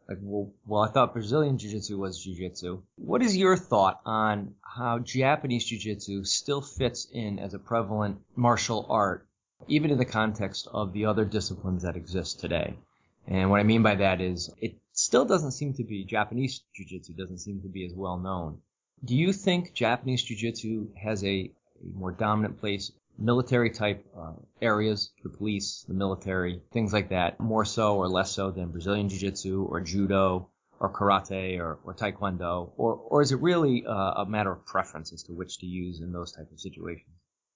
like, 0.08 0.18
well, 0.20 0.52
well, 0.66 0.82
I 0.82 0.88
thought 0.88 1.12
Brazilian 1.12 1.58
Jiu-Jitsu 1.58 1.98
was 1.98 2.22
Jiu-Jitsu. 2.22 2.82
What 2.96 3.22
is 3.22 3.36
your 3.36 3.56
thought 3.56 4.00
on 4.04 4.54
how 4.62 5.00
Japanese 5.00 5.64
Jiu-Jitsu 5.64 6.24
still 6.24 6.60
fits 6.60 7.08
in 7.12 7.38
as 7.38 7.54
a 7.54 7.58
prevalent 7.58 8.18
martial 8.36 8.86
art, 8.88 9.26
even 9.68 9.90
in 9.90 9.98
the 9.98 10.04
context 10.04 10.68
of 10.72 10.92
the 10.92 11.06
other 11.06 11.24
disciplines 11.24 11.82
that 11.82 11.96
exist 11.96 12.40
today? 12.40 12.74
And 13.26 13.50
what 13.50 13.58
I 13.58 13.64
mean 13.64 13.82
by 13.82 13.96
that 13.96 14.20
is, 14.20 14.50
it 14.60 14.76
still 14.92 15.24
doesn't 15.24 15.52
seem 15.52 15.74
to 15.74 15.84
be, 15.84 16.04
Japanese 16.04 16.62
Jiu-Jitsu 16.74 17.14
doesn't 17.14 17.38
seem 17.38 17.60
to 17.62 17.68
be 17.68 17.84
as 17.84 17.92
well 17.92 18.18
known 18.18 18.60
Do 19.04 19.14
you 19.14 19.32
think 19.32 19.74
Japanese 19.74 20.22
Jiu-Jitsu 20.22 20.94
has 20.96 21.22
a, 21.22 21.26
a 21.26 21.52
more 21.94 22.12
dominant 22.12 22.58
place, 22.58 22.92
military 23.18 23.70
type 23.70 24.04
uh, 24.18 24.32
areas, 24.60 25.12
the 25.22 25.28
police, 25.28 25.84
the 25.88 25.94
military, 25.94 26.62
things 26.72 26.92
like 26.92 27.10
that, 27.10 27.40
more 27.40 27.64
so 27.64 27.96
or 27.96 28.08
less 28.08 28.30
so 28.30 28.50
than 28.50 28.70
Brazilian 28.70 29.08
Jiu-Jitsu 29.08 29.66
or 29.70 29.80
Judo 29.80 30.50
or 30.78 30.92
Karate 30.92 31.58
or, 31.58 31.78
or 31.84 31.94
Taekwondo, 31.94 32.72
or 32.76 32.94
or 32.94 33.22
is 33.22 33.32
it 33.32 33.40
really 33.40 33.86
uh, 33.86 34.22
a 34.22 34.26
matter 34.26 34.52
of 34.52 34.66
preference 34.66 35.12
as 35.12 35.22
to 35.24 35.32
which 35.32 35.58
to 35.58 35.66
use 35.66 36.00
in 36.00 36.12
those 36.12 36.32
type 36.32 36.50
of 36.52 36.60
situations? 36.60 37.08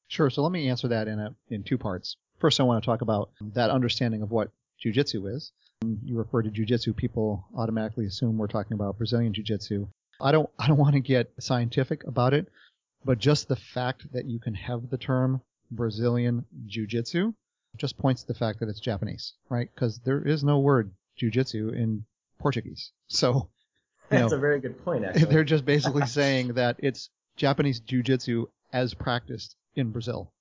Sure. 0.08 0.30
So 0.30 0.42
let 0.42 0.52
me 0.52 0.68
answer 0.68 0.88
that 0.88 1.06
in 1.06 1.18
a 1.18 1.34
in 1.48 1.62
two 1.62 1.78
parts. 1.78 2.16
First, 2.38 2.58
I 2.58 2.62
want 2.62 2.82
to 2.82 2.86
talk 2.86 3.02
about 3.02 3.30
that 3.54 3.70
understanding 3.70 4.22
of 4.22 4.30
what 4.30 4.50
Jiu-Jitsu 4.80 5.26
is. 5.26 5.52
You 5.82 6.16
refer 6.16 6.42
to 6.42 6.50
Jiu-Jitsu, 6.50 6.94
people 6.94 7.46
automatically 7.56 8.06
assume 8.06 8.38
we're 8.38 8.46
talking 8.46 8.74
about 8.74 8.96
Brazilian 8.96 9.32
Jiu-Jitsu. 9.34 9.86
I 10.20 10.32
don't 10.32 10.48
I 10.58 10.66
don't 10.66 10.78
want 10.78 10.94
to 10.94 11.00
get 11.00 11.32
scientific 11.38 12.04
about 12.04 12.32
it, 12.34 12.48
but 13.04 13.18
just 13.18 13.48
the 13.48 13.56
fact 13.56 14.10
that 14.12 14.24
you 14.24 14.38
can 14.38 14.54
have 14.54 14.88
the 14.90 14.98
term 14.98 15.42
Brazilian 15.70 16.44
Jiu-Jitsu 16.66 17.32
just 17.76 17.98
points 17.98 18.22
to 18.22 18.28
the 18.28 18.34
fact 18.34 18.60
that 18.60 18.68
it's 18.68 18.80
Japanese, 18.80 19.34
right? 19.48 19.68
Because 19.72 20.00
there 20.04 20.26
is 20.26 20.42
no 20.42 20.58
word 20.58 20.92
Jiu-Jitsu 21.16 21.70
in 21.70 22.04
Portuguese. 22.38 22.92
So 23.08 23.48
That's 24.08 24.32
know, 24.32 24.38
a 24.38 24.40
very 24.40 24.60
good 24.60 24.84
point, 24.84 25.04
actually. 25.04 25.26
they're 25.26 25.44
just 25.44 25.64
basically 25.64 26.06
saying 26.18 26.54
that 26.54 26.76
it's 26.80 27.10
Japanese 27.36 27.80
Jiu-Jitsu 27.80 28.46
as 28.72 28.94
practiced 28.94 29.56
in 29.74 29.90
Brazil. 29.90 30.32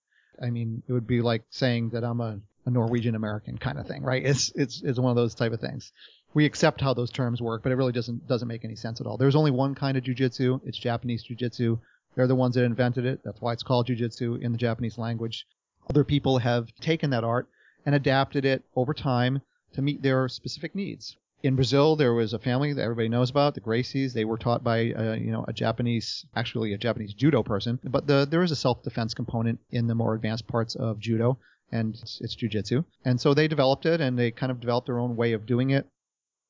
I 0.41 0.49
mean, 0.49 0.83
it 0.87 0.93
would 0.93 1.07
be 1.07 1.21
like 1.21 1.43
saying 1.49 1.89
that 1.89 2.03
I'm 2.03 2.21
a, 2.21 2.39
a 2.65 2.69
Norwegian 2.69 3.15
American 3.15 3.57
kind 3.57 3.77
of 3.77 3.87
thing, 3.87 4.03
right? 4.03 4.25
It's 4.25 4.51
it's 4.55 4.81
it's 4.81 4.99
one 4.99 5.09
of 5.09 5.15
those 5.15 5.35
type 5.35 5.51
of 5.51 5.59
things. 5.59 5.91
We 6.33 6.45
accept 6.45 6.79
how 6.81 6.93
those 6.93 7.11
terms 7.11 7.41
work, 7.41 7.63
but 7.63 7.71
it 7.71 7.75
really 7.75 7.91
doesn't 7.91 8.27
doesn't 8.27 8.47
make 8.47 8.63
any 8.63 8.75
sense 8.75 9.01
at 9.01 9.07
all. 9.07 9.17
There's 9.17 9.35
only 9.35 9.51
one 9.51 9.75
kind 9.75 9.97
of 9.97 10.03
jujitsu. 10.03 10.61
It's 10.65 10.77
Japanese 10.77 11.25
jujitsu. 11.25 11.79
They're 12.19 12.27
the 12.27 12.35
ones 12.35 12.55
that 12.55 12.65
invented 12.65 13.05
it. 13.05 13.21
That's 13.23 13.39
why 13.39 13.53
it's 13.53 13.63
called 13.63 13.87
jujitsu 13.87 14.41
in 14.41 14.51
the 14.51 14.57
Japanese 14.57 14.97
language. 14.97 15.47
Other 15.89 16.03
people 16.03 16.39
have 16.39 16.67
taken 16.81 17.11
that 17.11 17.23
art 17.23 17.47
and 17.85 17.95
adapted 17.95 18.43
it 18.43 18.61
over 18.75 18.93
time 18.93 19.41
to 19.71 19.81
meet 19.81 20.01
their 20.01 20.27
specific 20.27 20.75
needs. 20.75 21.15
In 21.43 21.55
Brazil, 21.55 21.95
there 21.95 22.13
was 22.13 22.33
a 22.33 22.37
family 22.37 22.73
that 22.73 22.81
everybody 22.81 23.07
knows 23.07 23.29
about, 23.29 23.55
the 23.55 23.61
Gracies. 23.61 24.11
They 24.11 24.25
were 24.25 24.37
taught 24.37 24.65
by, 24.65 24.91
uh, 24.91 25.13
you 25.13 25.31
know, 25.31 25.45
a 25.47 25.53
Japanese, 25.53 26.25
actually 26.35 26.73
a 26.73 26.77
Japanese 26.77 27.13
judo 27.13 27.41
person. 27.41 27.79
But 27.85 28.05
the, 28.05 28.27
there 28.29 28.43
is 28.43 28.51
a 28.51 28.55
self-defense 28.57 29.13
component 29.13 29.61
in 29.71 29.87
the 29.87 29.95
more 29.95 30.13
advanced 30.13 30.45
parts 30.45 30.75
of 30.75 30.99
judo, 30.99 31.39
and 31.71 31.95
it's, 31.95 32.19
it's 32.19 32.35
jujitsu. 32.35 32.83
And 33.05 33.21
so 33.21 33.33
they 33.33 33.47
developed 33.47 33.85
it, 33.85 34.01
and 34.01 34.19
they 34.19 34.31
kind 34.31 34.51
of 34.51 34.59
developed 34.59 34.87
their 34.87 34.99
own 34.99 35.15
way 35.15 35.31
of 35.31 35.45
doing 35.45 35.69
it. 35.69 35.87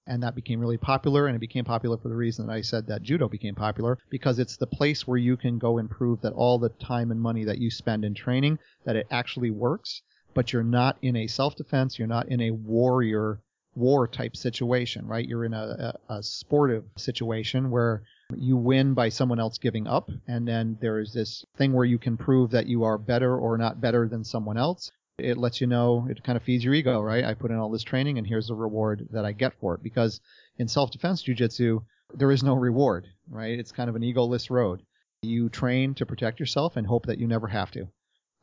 And 0.09 0.23
that 0.23 0.33
became 0.33 0.59
really 0.59 0.77
popular, 0.77 1.27
and 1.27 1.35
it 1.35 1.39
became 1.39 1.63
popular 1.63 1.95
for 1.95 2.09
the 2.09 2.15
reason 2.15 2.47
that 2.47 2.53
I 2.53 2.61
said 2.61 2.87
that 2.87 3.03
judo 3.03 3.29
became 3.29 3.53
popular, 3.53 3.97
because 4.09 4.39
it's 4.39 4.57
the 4.57 4.65
place 4.65 5.07
where 5.07 5.19
you 5.19 5.37
can 5.37 5.59
go 5.59 5.77
and 5.77 5.89
prove 5.89 6.19
that 6.21 6.33
all 6.33 6.57
the 6.57 6.69
time 6.69 7.11
and 7.11 7.21
money 7.21 7.43
that 7.43 7.59
you 7.59 7.69
spend 7.69 8.03
in 8.03 8.15
training, 8.15 8.57
that 8.85 8.95
it 8.95 9.07
actually 9.11 9.51
works, 9.51 10.01
but 10.33 10.51
you're 10.51 10.63
not 10.63 10.97
in 11.03 11.15
a 11.15 11.27
self-defense, 11.27 11.99
you're 11.99 12.07
not 12.07 12.27
in 12.27 12.41
a 12.41 12.51
warrior 12.51 13.39
war 13.75 14.07
type 14.07 14.35
situation, 14.35 15.05
right? 15.07 15.27
You're 15.27 15.45
in 15.45 15.53
a, 15.53 15.93
a, 16.09 16.15
a, 16.15 16.23
sportive 16.23 16.83
situation 16.97 17.69
where 17.69 18.01
you 18.35 18.57
win 18.57 18.93
by 18.93 19.09
someone 19.09 19.39
else 19.39 19.57
giving 19.57 19.87
up. 19.87 20.09
And 20.27 20.47
then 20.47 20.77
there 20.81 20.99
is 20.99 21.13
this 21.13 21.45
thing 21.55 21.71
where 21.73 21.85
you 21.85 21.99
can 21.99 22.17
prove 22.17 22.51
that 22.51 22.67
you 22.67 22.83
are 22.83 22.97
better 22.97 23.37
or 23.37 23.57
not 23.57 23.79
better 23.79 24.07
than 24.07 24.23
someone 24.23 24.57
else. 24.57 24.91
It 25.19 25.37
lets 25.37 25.61
you 25.61 25.67
know, 25.67 26.07
it 26.09 26.23
kind 26.23 26.35
of 26.35 26.43
feeds 26.43 26.63
your 26.63 26.73
ego, 26.73 27.01
right? 27.01 27.23
I 27.23 27.33
put 27.33 27.51
in 27.51 27.57
all 27.57 27.69
this 27.69 27.83
training 27.83 28.17
and 28.17 28.25
here's 28.25 28.47
the 28.47 28.55
reward 28.55 29.07
that 29.11 29.25
I 29.25 29.31
get 29.31 29.53
for 29.59 29.75
it. 29.75 29.83
Because 29.83 30.21
in 30.57 30.67
self-defense 30.67 31.23
jujitsu, 31.23 31.83
there 32.13 32.31
is 32.31 32.43
no 32.43 32.55
reward, 32.55 33.07
right? 33.29 33.59
It's 33.59 33.71
kind 33.71 33.89
of 33.89 33.95
an 33.95 34.01
egoless 34.01 34.49
road. 34.49 34.81
You 35.21 35.49
train 35.49 35.93
to 35.95 36.05
protect 36.05 36.39
yourself 36.39 36.77
and 36.77 36.87
hope 36.87 37.05
that 37.07 37.19
you 37.19 37.27
never 37.27 37.47
have 37.47 37.71
to. 37.71 37.87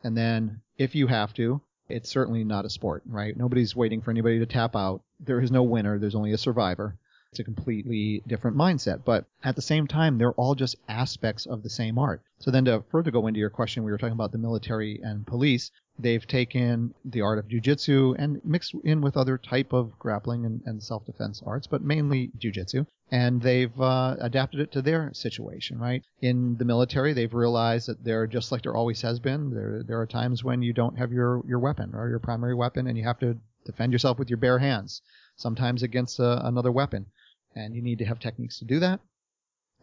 And 0.04 0.16
then 0.16 0.60
if 0.76 0.94
you 0.94 1.06
have 1.06 1.32
to, 1.34 1.60
it's 1.88 2.10
certainly 2.10 2.44
not 2.44 2.64
a 2.64 2.70
sport, 2.70 3.02
right? 3.06 3.36
Nobody's 3.36 3.76
waiting 3.76 4.02
for 4.02 4.10
anybody 4.10 4.38
to 4.40 4.46
tap 4.46 4.76
out. 4.76 5.02
There 5.20 5.40
is 5.40 5.50
no 5.50 5.62
winner. 5.62 5.98
There's 5.98 6.14
only 6.14 6.32
a 6.32 6.38
survivor. 6.38 6.96
It's 7.30 7.40
a 7.40 7.44
completely 7.44 8.22
different 8.26 8.56
mindset. 8.56 9.04
But 9.04 9.24
at 9.42 9.56
the 9.56 9.62
same 9.62 9.86
time, 9.86 10.18
they're 10.18 10.32
all 10.32 10.54
just 10.54 10.76
aspects 10.88 11.46
of 11.46 11.62
the 11.62 11.70
same 11.70 11.98
art. 11.98 12.22
So 12.38 12.50
then 12.50 12.64
to 12.66 12.84
further 12.90 13.10
go 13.10 13.26
into 13.26 13.40
your 13.40 13.50
question, 13.50 13.84
we 13.84 13.90
were 13.90 13.98
talking 13.98 14.12
about 14.12 14.32
the 14.32 14.38
military 14.38 15.00
and 15.02 15.26
police. 15.26 15.70
They've 15.98 16.26
taken 16.26 16.94
the 17.04 17.22
art 17.22 17.38
of 17.38 17.48
jujitsu 17.48 18.16
and 18.18 18.44
mixed 18.44 18.74
in 18.84 19.00
with 19.00 19.16
other 19.16 19.38
type 19.38 19.72
of 19.72 19.98
grappling 19.98 20.44
and, 20.44 20.60
and 20.66 20.82
self-defense 20.82 21.42
arts, 21.46 21.66
but 21.66 21.82
mainly 21.82 22.30
jujitsu. 22.38 22.86
And 23.10 23.40
they've 23.40 23.80
uh, 23.80 24.16
adapted 24.20 24.60
it 24.60 24.72
to 24.72 24.82
their 24.82 25.12
situation, 25.14 25.78
right? 25.78 26.02
In 26.20 26.56
the 26.58 26.64
military, 26.64 27.12
they've 27.12 27.32
realized 27.32 27.88
that 27.88 28.04
they're 28.04 28.26
just 28.26 28.52
like 28.52 28.62
there 28.62 28.74
always 28.74 29.00
has 29.02 29.20
been. 29.20 29.50
There, 29.50 29.82
there 29.82 30.00
are 30.00 30.06
times 30.06 30.44
when 30.44 30.62
you 30.62 30.72
don't 30.72 30.98
have 30.98 31.12
your, 31.12 31.42
your 31.46 31.60
weapon 31.60 31.94
or 31.94 32.08
your 32.08 32.18
primary 32.18 32.54
weapon 32.54 32.86
and 32.86 32.98
you 32.98 33.04
have 33.04 33.20
to 33.20 33.38
defend 33.64 33.92
yourself 33.92 34.18
with 34.18 34.28
your 34.28 34.38
bare 34.38 34.58
hands, 34.58 35.02
sometimes 35.36 35.82
against 35.82 36.20
uh, 36.20 36.40
another 36.44 36.72
weapon. 36.72 37.06
And 37.54 37.74
you 37.74 37.80
need 37.80 37.98
to 37.98 38.04
have 38.04 38.18
techniques 38.18 38.58
to 38.58 38.64
do 38.64 38.80
that 38.80 39.00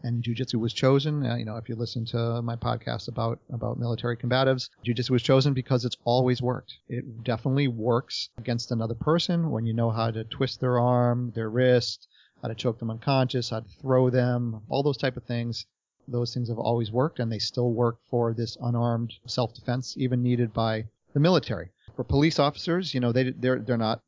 and 0.01 0.23
jujitsu 0.23 0.55
was 0.55 0.73
chosen. 0.73 1.25
Uh, 1.25 1.35
you 1.35 1.45
know, 1.45 1.57
if 1.57 1.69
you 1.69 1.75
listen 1.75 2.05
to 2.05 2.41
my 2.41 2.55
podcast 2.55 3.07
about 3.07 3.39
about 3.51 3.79
military 3.79 4.17
combatives, 4.17 4.69
jujitsu 4.85 5.11
was 5.11 5.21
chosen 5.23 5.53
because 5.53 5.85
it's 5.85 5.97
always 6.03 6.41
worked. 6.41 6.73
It 6.89 7.23
definitely 7.23 7.67
works 7.67 8.29
against 8.37 8.71
another 8.71 8.95
person 8.95 9.51
when 9.51 9.65
you 9.65 9.73
know 9.73 9.91
how 9.91 10.11
to 10.11 10.23
twist 10.23 10.59
their 10.59 10.79
arm, 10.79 11.31
their 11.35 11.49
wrist, 11.49 12.07
how 12.41 12.49
to 12.49 12.55
choke 12.55 12.79
them 12.79 12.91
unconscious, 12.91 13.49
how 13.49 13.61
to 13.61 13.69
throw 13.81 14.09
them, 14.09 14.61
all 14.69 14.83
those 14.83 14.97
type 14.97 15.17
of 15.17 15.23
things. 15.23 15.65
Those 16.07 16.33
things 16.33 16.49
have 16.49 16.59
always 16.59 16.91
worked, 16.91 17.19
and 17.19 17.31
they 17.31 17.39
still 17.39 17.71
work 17.71 17.97
for 18.09 18.33
this 18.33 18.57
unarmed 18.61 19.13
self-defense, 19.25 19.95
even 19.97 20.21
needed 20.21 20.51
by 20.51 20.85
the 21.13 21.19
military. 21.21 21.69
For 21.95 22.03
police 22.03 22.39
officers, 22.39 22.93
you 22.93 22.99
know, 22.99 23.11
they 23.13 23.31
they're 23.31 23.59
they're 23.59 23.77
not 23.77 24.01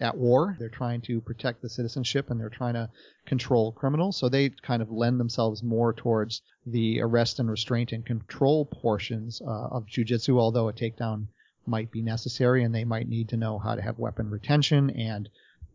at 0.00 0.16
war. 0.16 0.56
They're 0.58 0.68
trying 0.68 1.02
to 1.02 1.20
protect 1.20 1.62
the 1.62 1.68
citizenship 1.68 2.30
and 2.30 2.40
they're 2.40 2.48
trying 2.48 2.74
to 2.74 2.90
control 3.26 3.72
criminals. 3.72 4.16
So 4.16 4.28
they 4.28 4.48
kind 4.48 4.82
of 4.82 4.90
lend 4.90 5.20
themselves 5.20 5.62
more 5.62 5.92
towards 5.92 6.42
the 6.66 7.00
arrest 7.00 7.38
and 7.38 7.50
restraint 7.50 7.92
and 7.92 8.04
control 8.04 8.64
portions 8.64 9.40
uh, 9.40 9.68
of 9.68 9.86
jujitsu, 9.86 10.38
although 10.38 10.68
a 10.68 10.72
takedown 10.72 11.26
might 11.66 11.90
be 11.90 12.02
necessary 12.02 12.64
and 12.64 12.74
they 12.74 12.84
might 12.84 13.08
need 13.08 13.28
to 13.28 13.36
know 13.36 13.58
how 13.58 13.74
to 13.74 13.82
have 13.82 13.98
weapon 13.98 14.30
retention 14.30 14.90
and, 14.90 15.28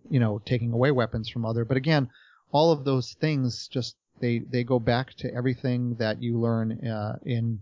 you 0.09 0.19
know, 0.19 0.41
taking 0.45 0.73
away 0.73 0.91
weapons 0.91 1.29
from 1.29 1.45
other. 1.45 1.63
But 1.63 1.77
again, 1.77 2.09
all 2.51 2.71
of 2.71 2.85
those 2.85 3.13
things 3.13 3.67
just 3.67 3.95
they 4.19 4.39
they 4.39 4.63
go 4.63 4.79
back 4.79 5.13
to 5.15 5.33
everything 5.33 5.95
that 5.95 6.21
you 6.21 6.39
learn 6.39 6.87
uh, 6.87 7.19
in 7.25 7.59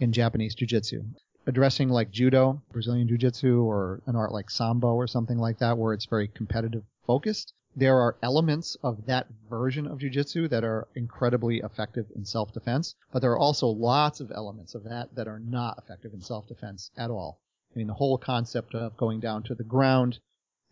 in 0.00 0.12
Japanese 0.12 0.54
jiu-jitsu 0.54 1.04
addressing 1.46 1.88
like 1.88 2.10
judo, 2.10 2.62
Brazilian 2.72 3.08
jiu-jitsu, 3.08 3.62
or 3.62 4.00
an 4.06 4.16
art 4.16 4.32
like 4.32 4.50
sambo 4.50 4.94
or 4.94 5.06
something 5.06 5.38
like 5.38 5.58
that, 5.58 5.76
where 5.76 5.92
it's 5.92 6.06
very 6.06 6.28
competitive 6.28 6.84
focused. 7.06 7.52
There 7.74 7.98
are 7.98 8.16
elements 8.22 8.76
of 8.82 9.06
that 9.06 9.28
version 9.48 9.86
of 9.86 9.98
jiu-jitsu 9.98 10.48
that 10.48 10.62
are 10.62 10.86
incredibly 10.94 11.58
effective 11.58 12.06
in 12.14 12.24
self-defense, 12.24 12.94
but 13.12 13.20
there 13.20 13.32
are 13.32 13.38
also 13.38 13.66
lots 13.68 14.20
of 14.20 14.30
elements 14.30 14.74
of 14.74 14.84
that 14.84 15.14
that 15.14 15.26
are 15.26 15.40
not 15.40 15.78
effective 15.78 16.12
in 16.12 16.20
self-defense 16.20 16.90
at 16.96 17.10
all. 17.10 17.40
I 17.74 17.78
mean, 17.78 17.86
the 17.86 17.94
whole 17.94 18.18
concept 18.18 18.74
of 18.74 18.96
going 18.98 19.20
down 19.20 19.42
to 19.44 19.54
the 19.54 19.64
ground 19.64 20.18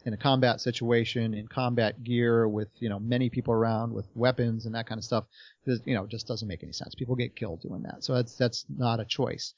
in 0.04 0.12
a 0.12 0.18
combat 0.18 0.60
situation, 0.60 1.34
in 1.34 1.46
combat 1.48 2.02
gear, 2.04 2.48
with 2.48 2.68
you 2.78 2.88
know 2.88 2.98
many 2.98 3.28
people 3.30 3.54
around, 3.54 3.92
with 3.92 4.06
weapons 4.14 4.66
and 4.66 4.74
that 4.74 4.86
kind 4.86 4.98
of 4.98 5.04
stuff, 5.04 5.24
you 5.66 5.94
know, 5.94 6.06
just 6.06 6.26
doesn't 6.26 6.48
make 6.48 6.62
any 6.62 6.72
sense. 6.72 6.94
People 6.94 7.16
get 7.16 7.36
killed 7.36 7.62
doing 7.62 7.82
that, 7.82 8.02
so 8.04 8.14
that's 8.14 8.34
that's 8.36 8.64
not 8.68 9.00
a 9.00 9.04
choice. 9.04 9.54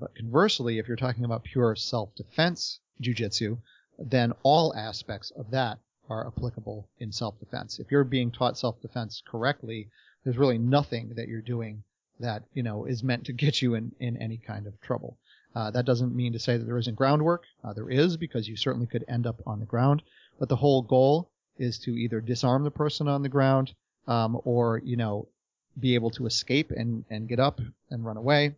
But 0.00 0.14
conversely, 0.14 0.78
if 0.78 0.86
you're 0.86 0.96
talking 0.96 1.24
about 1.24 1.42
pure 1.42 1.74
self-defense 1.74 2.78
jujitsu, 3.02 3.58
then 3.98 4.32
all 4.44 4.72
aspects 4.76 5.32
of 5.32 5.50
that 5.50 5.80
are 6.08 6.26
applicable 6.26 6.88
in 7.00 7.10
self-defense. 7.10 7.80
If 7.80 7.90
you're 7.90 8.04
being 8.04 8.30
taught 8.30 8.56
self-defense 8.56 9.22
correctly, 9.26 9.90
there's 10.22 10.38
really 10.38 10.58
nothing 10.58 11.14
that 11.16 11.26
you're 11.26 11.42
doing 11.42 11.82
that, 12.20 12.44
you 12.54 12.62
know, 12.62 12.84
is 12.84 13.02
meant 13.02 13.26
to 13.26 13.32
get 13.32 13.60
you 13.60 13.74
in, 13.74 13.92
in 13.98 14.16
any 14.16 14.36
kind 14.36 14.68
of 14.68 14.80
trouble. 14.80 15.18
Uh, 15.54 15.70
that 15.72 15.84
doesn't 15.84 16.14
mean 16.14 16.32
to 16.32 16.38
say 16.38 16.56
that 16.56 16.64
there 16.64 16.78
isn't 16.78 16.94
groundwork. 16.94 17.44
Uh, 17.64 17.72
there 17.72 17.90
is 17.90 18.16
because 18.16 18.46
you 18.46 18.56
certainly 18.56 18.86
could 18.86 19.04
end 19.08 19.26
up 19.26 19.40
on 19.46 19.58
the 19.58 19.66
ground. 19.66 20.02
But 20.38 20.48
the 20.48 20.56
whole 20.56 20.82
goal 20.82 21.30
is 21.56 21.78
to 21.80 21.90
either 21.90 22.20
disarm 22.20 22.62
the 22.62 22.70
person 22.70 23.08
on 23.08 23.22
the 23.22 23.28
ground 23.28 23.74
um, 24.06 24.40
or, 24.44 24.78
you 24.84 24.96
know, 24.96 25.26
be 25.78 25.96
able 25.96 26.10
to 26.10 26.26
escape 26.26 26.70
and, 26.70 27.04
and 27.10 27.28
get 27.28 27.40
up 27.40 27.60
and 27.90 28.04
run 28.04 28.16
away 28.16 28.54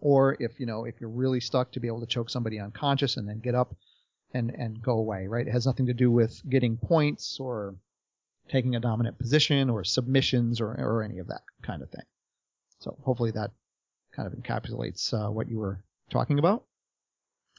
or 0.00 0.36
if 0.40 0.58
you 0.60 0.66
know 0.66 0.84
if 0.84 1.00
you're 1.00 1.10
really 1.10 1.40
stuck 1.40 1.72
to 1.72 1.80
be 1.80 1.88
able 1.88 2.00
to 2.00 2.06
choke 2.06 2.30
somebody 2.30 2.60
unconscious 2.60 3.16
and 3.16 3.28
then 3.28 3.40
get 3.40 3.54
up 3.54 3.74
and 4.34 4.50
and 4.50 4.82
go 4.82 4.92
away 4.92 5.26
right 5.26 5.46
it 5.46 5.52
has 5.52 5.66
nothing 5.66 5.86
to 5.86 5.94
do 5.94 6.10
with 6.10 6.40
getting 6.48 6.76
points 6.76 7.38
or 7.40 7.74
taking 8.48 8.76
a 8.76 8.80
dominant 8.80 9.18
position 9.18 9.70
or 9.70 9.84
submissions 9.84 10.60
or 10.60 10.74
or 10.78 11.02
any 11.02 11.18
of 11.18 11.28
that 11.28 11.42
kind 11.62 11.82
of 11.82 11.90
thing 11.90 12.04
so 12.78 12.96
hopefully 13.02 13.30
that 13.30 13.50
kind 14.14 14.26
of 14.26 14.38
encapsulates 14.38 15.12
uh, 15.12 15.30
what 15.30 15.48
you 15.48 15.58
were 15.58 15.82
talking 16.10 16.38
about 16.38 16.64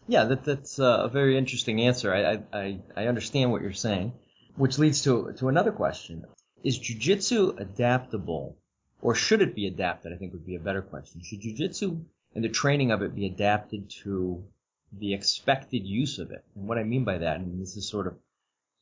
yeah 0.08 0.25
that, 0.25 0.44
that's 0.44 0.79
uh, 0.79 1.03
a 1.03 1.10
very 1.10 1.38
interesting 1.38 1.82
answer 1.82 2.13
I, 2.13 2.58
I 2.58 2.79
i 2.96 3.08
understand 3.08 3.51
what 3.51 3.62
you're 3.62 3.74
saying 3.74 4.13
which 4.56 4.77
leads 4.77 5.03
to 5.03 5.34
to 5.38 5.50
another 5.50 5.72
question 5.72 6.25
is 6.63 6.77
jiu-jitsu 6.77 7.56
adaptable 7.58 8.58
or 9.01 9.15
should 9.15 9.41
it 9.41 9.56
be 9.56 9.67
adapted? 9.67 10.13
I 10.13 10.17
think 10.17 10.34
would 10.34 10.46
be 10.46 10.56
a 10.56 10.60
better 10.60 10.82
question. 10.82 11.22
Should 11.22 11.41
jujitsu 11.41 12.03
and 12.36 12.43
the 12.43 12.50
training 12.50 12.91
of 12.91 13.01
it 13.01 13.15
be 13.15 13.25
adapted 13.25 13.89
to 13.89 14.43
the 14.91 15.13
expected 15.13 15.86
use 15.86 16.19
of 16.19 16.31
it? 16.31 16.43
And 16.55 16.67
what 16.67 16.77
I 16.77 16.84
mean 16.84 17.03
by 17.03 17.17
that, 17.17 17.38
and 17.38 17.62
this 17.62 17.77
is 17.77 17.88
sort 17.88 18.07
of 18.07 18.17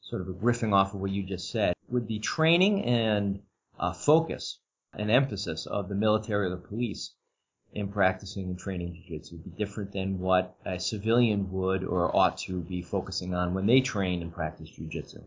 sort 0.01 0.21
of 0.21 0.27
riffing 0.41 0.73
off 0.73 0.93
of 0.93 1.01
what 1.01 1.11
you 1.11 1.23
just 1.23 1.49
said, 1.49 1.73
would 1.87 2.07
the 2.07 2.19
training 2.19 2.85
and 2.85 3.41
uh, 3.79 3.93
focus 3.93 4.59
and 4.93 5.09
emphasis 5.09 5.65
of 5.65 5.89
the 5.89 5.95
military 5.95 6.45
or 6.45 6.49
the 6.49 6.57
police 6.57 7.15
in 7.73 7.89
practicing 7.89 8.45
and 8.45 8.57
training 8.57 8.93
jiu-jitsu 8.93 9.37
be 9.37 9.49
different 9.51 9.91
than 9.91 10.19
what 10.19 10.55
a 10.65 10.79
civilian 10.79 11.51
would 11.51 11.83
or 11.83 12.15
ought 12.15 12.37
to 12.37 12.61
be 12.61 12.81
focusing 12.81 13.33
on 13.33 13.53
when 13.53 13.65
they 13.65 13.81
train 13.81 14.21
and 14.21 14.31
practice 14.31 14.69
jiu-jitsu? 14.69 15.21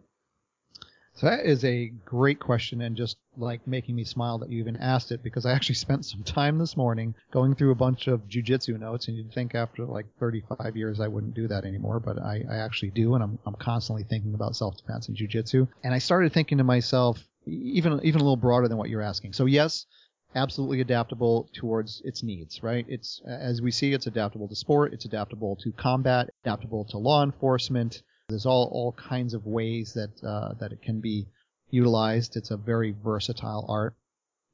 So 1.18 1.26
that 1.26 1.46
is 1.46 1.64
a 1.64 1.88
great 2.04 2.38
question 2.38 2.80
and 2.80 2.96
just 2.96 3.16
like 3.36 3.66
making 3.66 3.96
me 3.96 4.04
smile 4.04 4.38
that 4.38 4.50
you 4.50 4.60
even 4.60 4.76
asked 4.76 5.10
it 5.10 5.20
because 5.20 5.44
I 5.44 5.50
actually 5.50 5.74
spent 5.86 6.04
some 6.04 6.22
time 6.22 6.58
this 6.58 6.76
morning 6.76 7.12
going 7.32 7.56
through 7.56 7.72
a 7.72 7.74
bunch 7.74 8.06
of 8.06 8.28
jujitsu 8.28 8.78
notes 8.78 9.08
and 9.08 9.16
you'd 9.16 9.32
think 9.32 9.56
after 9.56 9.84
like 9.84 10.06
35 10.20 10.76
years 10.76 11.00
I 11.00 11.08
wouldn't 11.08 11.34
do 11.34 11.48
that 11.48 11.64
anymore, 11.64 11.98
but 11.98 12.20
I, 12.22 12.44
I 12.48 12.58
actually 12.58 12.90
do 12.90 13.16
and 13.16 13.24
I'm, 13.24 13.36
I'm 13.46 13.56
constantly 13.56 14.04
thinking 14.04 14.32
about 14.34 14.54
self-defense 14.54 15.08
and 15.08 15.16
jujitsu. 15.16 15.66
And 15.82 15.92
I 15.92 15.98
started 15.98 16.32
thinking 16.32 16.58
to 16.58 16.64
myself, 16.64 17.18
even, 17.46 17.98
even 18.04 18.20
a 18.20 18.24
little 18.24 18.36
broader 18.36 18.68
than 18.68 18.78
what 18.78 18.88
you're 18.88 19.02
asking. 19.02 19.32
So 19.32 19.46
yes, 19.46 19.86
absolutely 20.36 20.80
adaptable 20.82 21.48
towards 21.52 22.00
its 22.04 22.22
needs, 22.22 22.62
right? 22.62 22.86
It's, 22.88 23.20
as 23.26 23.60
we 23.60 23.72
see, 23.72 23.92
it's 23.92 24.06
adaptable 24.06 24.46
to 24.46 24.54
sport, 24.54 24.92
it's 24.92 25.04
adaptable 25.04 25.56
to 25.64 25.72
combat, 25.72 26.30
adaptable 26.44 26.84
to 26.90 26.98
law 26.98 27.24
enforcement, 27.24 28.02
there's 28.28 28.44
all, 28.44 28.68
all 28.72 28.92
kinds 28.92 29.32
of 29.32 29.46
ways 29.46 29.94
that, 29.94 30.10
uh, 30.22 30.52
that 30.60 30.70
it 30.70 30.82
can 30.82 31.00
be 31.00 31.26
utilized. 31.70 32.36
It's 32.36 32.50
a 32.50 32.58
very 32.58 32.94
versatile 33.02 33.64
art. 33.68 33.94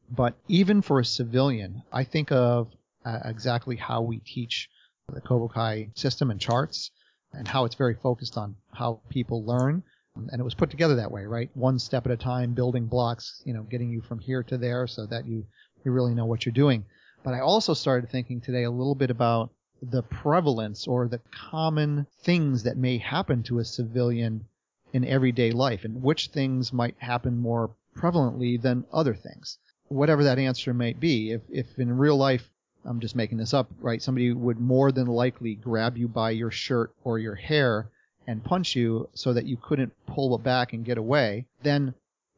But 0.09 0.35
even 0.47 0.81
for 0.81 1.00
a 1.00 1.04
civilian, 1.04 1.83
I 1.93 2.04
think 2.04 2.31
of 2.31 2.69
uh, 3.04 3.19
exactly 3.25 3.76
how 3.76 4.02
we 4.02 4.19
teach 4.19 4.69
the 5.12 5.21
Kobukai 5.21 5.97
system 5.99 6.31
and 6.31 6.40
charts 6.40 6.93
and 7.33 7.49
how 7.49 7.64
it's 7.64 7.75
very 7.75 7.95
focused 7.95 8.37
on 8.37 8.54
how 8.73 9.00
people 9.09 9.45
learn. 9.45 9.83
And 10.14 10.40
it 10.40 10.45
was 10.45 10.54
put 10.54 10.71
together 10.71 10.95
that 10.97 11.11
way, 11.11 11.25
right? 11.25 11.50
One 11.54 11.81
step 11.81 12.07
at 12.07 12.12
a 12.12 12.16
time, 12.16 12.54
building 12.54 12.87
blocks, 12.87 13.43
you 13.45 13.52
know, 13.52 13.64
getting 13.64 13.90
you 13.90 14.00
from 14.02 14.21
here 14.21 14.45
to 14.45 14.57
there 14.57 14.87
so 14.87 15.07
that 15.07 15.26
you, 15.26 15.45
you 15.85 15.90
really 15.90 16.14
know 16.14 16.26
what 16.26 16.47
you're 16.47 16.52
doing. 16.52 16.85
But 17.25 17.35
I 17.35 17.40
also 17.40 17.75
started 17.75 18.09
thinking 18.09 18.40
today 18.40 18.62
a 18.62 18.71
little 18.71 18.95
bit 18.95 19.11
about 19.11 19.50
the 19.91 20.03
prevalence 20.03 20.87
or 20.87 21.09
the 21.09 21.21
common 21.31 22.07
things 22.23 22.62
that 22.62 22.76
may 22.76 22.99
happen 22.99 23.43
to 23.43 23.59
a 23.59 23.64
civilian 23.64 24.45
in 24.93 25.05
everyday 25.05 25.50
life 25.50 25.85
and 25.85 26.03
which 26.03 26.29
things 26.29 26.73
might 26.73 26.97
happen 26.99 27.37
more 27.37 27.71
prevalently 27.97 28.61
than 28.61 28.85
other 28.93 29.14
things. 29.14 29.59
Whatever 29.88 30.25
that 30.25 30.38
answer 30.38 30.73
might 30.73 30.99
be, 31.00 31.33
if, 31.33 31.43
if 31.50 31.79
in 31.79 31.97
real 31.97 32.17
life, 32.17 32.50
I'm 32.85 33.00
just 33.00 33.17
making 33.17 33.38
this 33.38 33.55
up, 33.55 33.71
right, 33.81 34.03
somebody 34.03 34.33
would 34.33 34.59
more 34.59 34.93
than 34.93 35.07
likely 35.07 35.55
grab 35.55 35.97
you 35.97 36.09
by 36.09 36.31
your 36.31 36.50
shirt 36.50 36.95
or 37.03 37.19
your 37.19 37.35
hair 37.35 37.91
and 38.26 38.45
punch 38.45 38.76
you 38.76 39.09
so 39.14 39.33
that 39.33 39.47
you 39.47 39.57
couldn't 39.57 39.93
pull 40.07 40.37
back 40.38 40.73
and 40.73 40.85
get 40.85 40.99
away, 40.99 41.47
then 41.62 41.95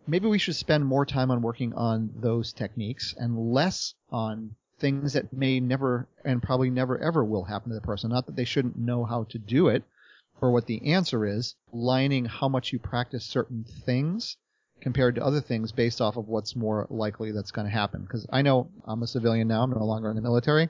maybe 0.07 0.29
we 0.29 0.39
should 0.39 0.57
spend 0.57 0.85
more 0.85 1.07
time 1.07 1.31
on 1.31 1.43
working 1.43 1.73
on 1.75 2.11
those 2.17 2.53
techniques 2.53 3.15
and 3.19 3.53
less 3.53 3.95
on 4.11 4.55
things 4.79 5.15
that 5.15 5.33
may 5.33 5.61
never 5.61 6.07
and 6.25 6.43
probably 6.43 6.71
never 6.71 6.99
ever 6.99 7.25
will 7.25 7.45
happen 7.45 7.71
to 7.71 7.75
the 7.75 7.81
person. 7.81 8.11
Not 8.11 8.27
that 8.27 8.37
they 8.37 8.45
shouldn't 8.45 8.79
know 8.79 9.05
how 9.05 9.25
to 9.25 9.39
do 9.39 9.69
it 9.69 9.85
or 10.41 10.51
what 10.51 10.67
the 10.67 10.93
answer 10.93 11.25
is, 11.25 11.55
lining 11.73 12.27
how 12.27 12.49
much 12.49 12.73
you 12.73 12.79
practice 12.79 13.25
certain 13.25 13.65
things 13.85 14.37
compared 14.81 15.15
to 15.15 15.25
other 15.25 15.41
things 15.41 15.73
based 15.73 16.01
off 16.01 16.17
of 16.17 16.29
what's 16.29 16.55
more 16.55 16.87
likely 16.91 17.33
that's 17.33 17.51
going 17.51 17.67
to 17.67 17.73
happen. 17.73 18.03
Because 18.03 18.27
I 18.31 18.43
know 18.43 18.69
I'm 18.85 19.03
a 19.03 19.07
civilian 19.07 19.49
now, 19.49 19.63
I'm 19.63 19.71
no 19.71 19.85
longer 19.85 20.11
in 20.11 20.17
the 20.17 20.23
military. 20.23 20.69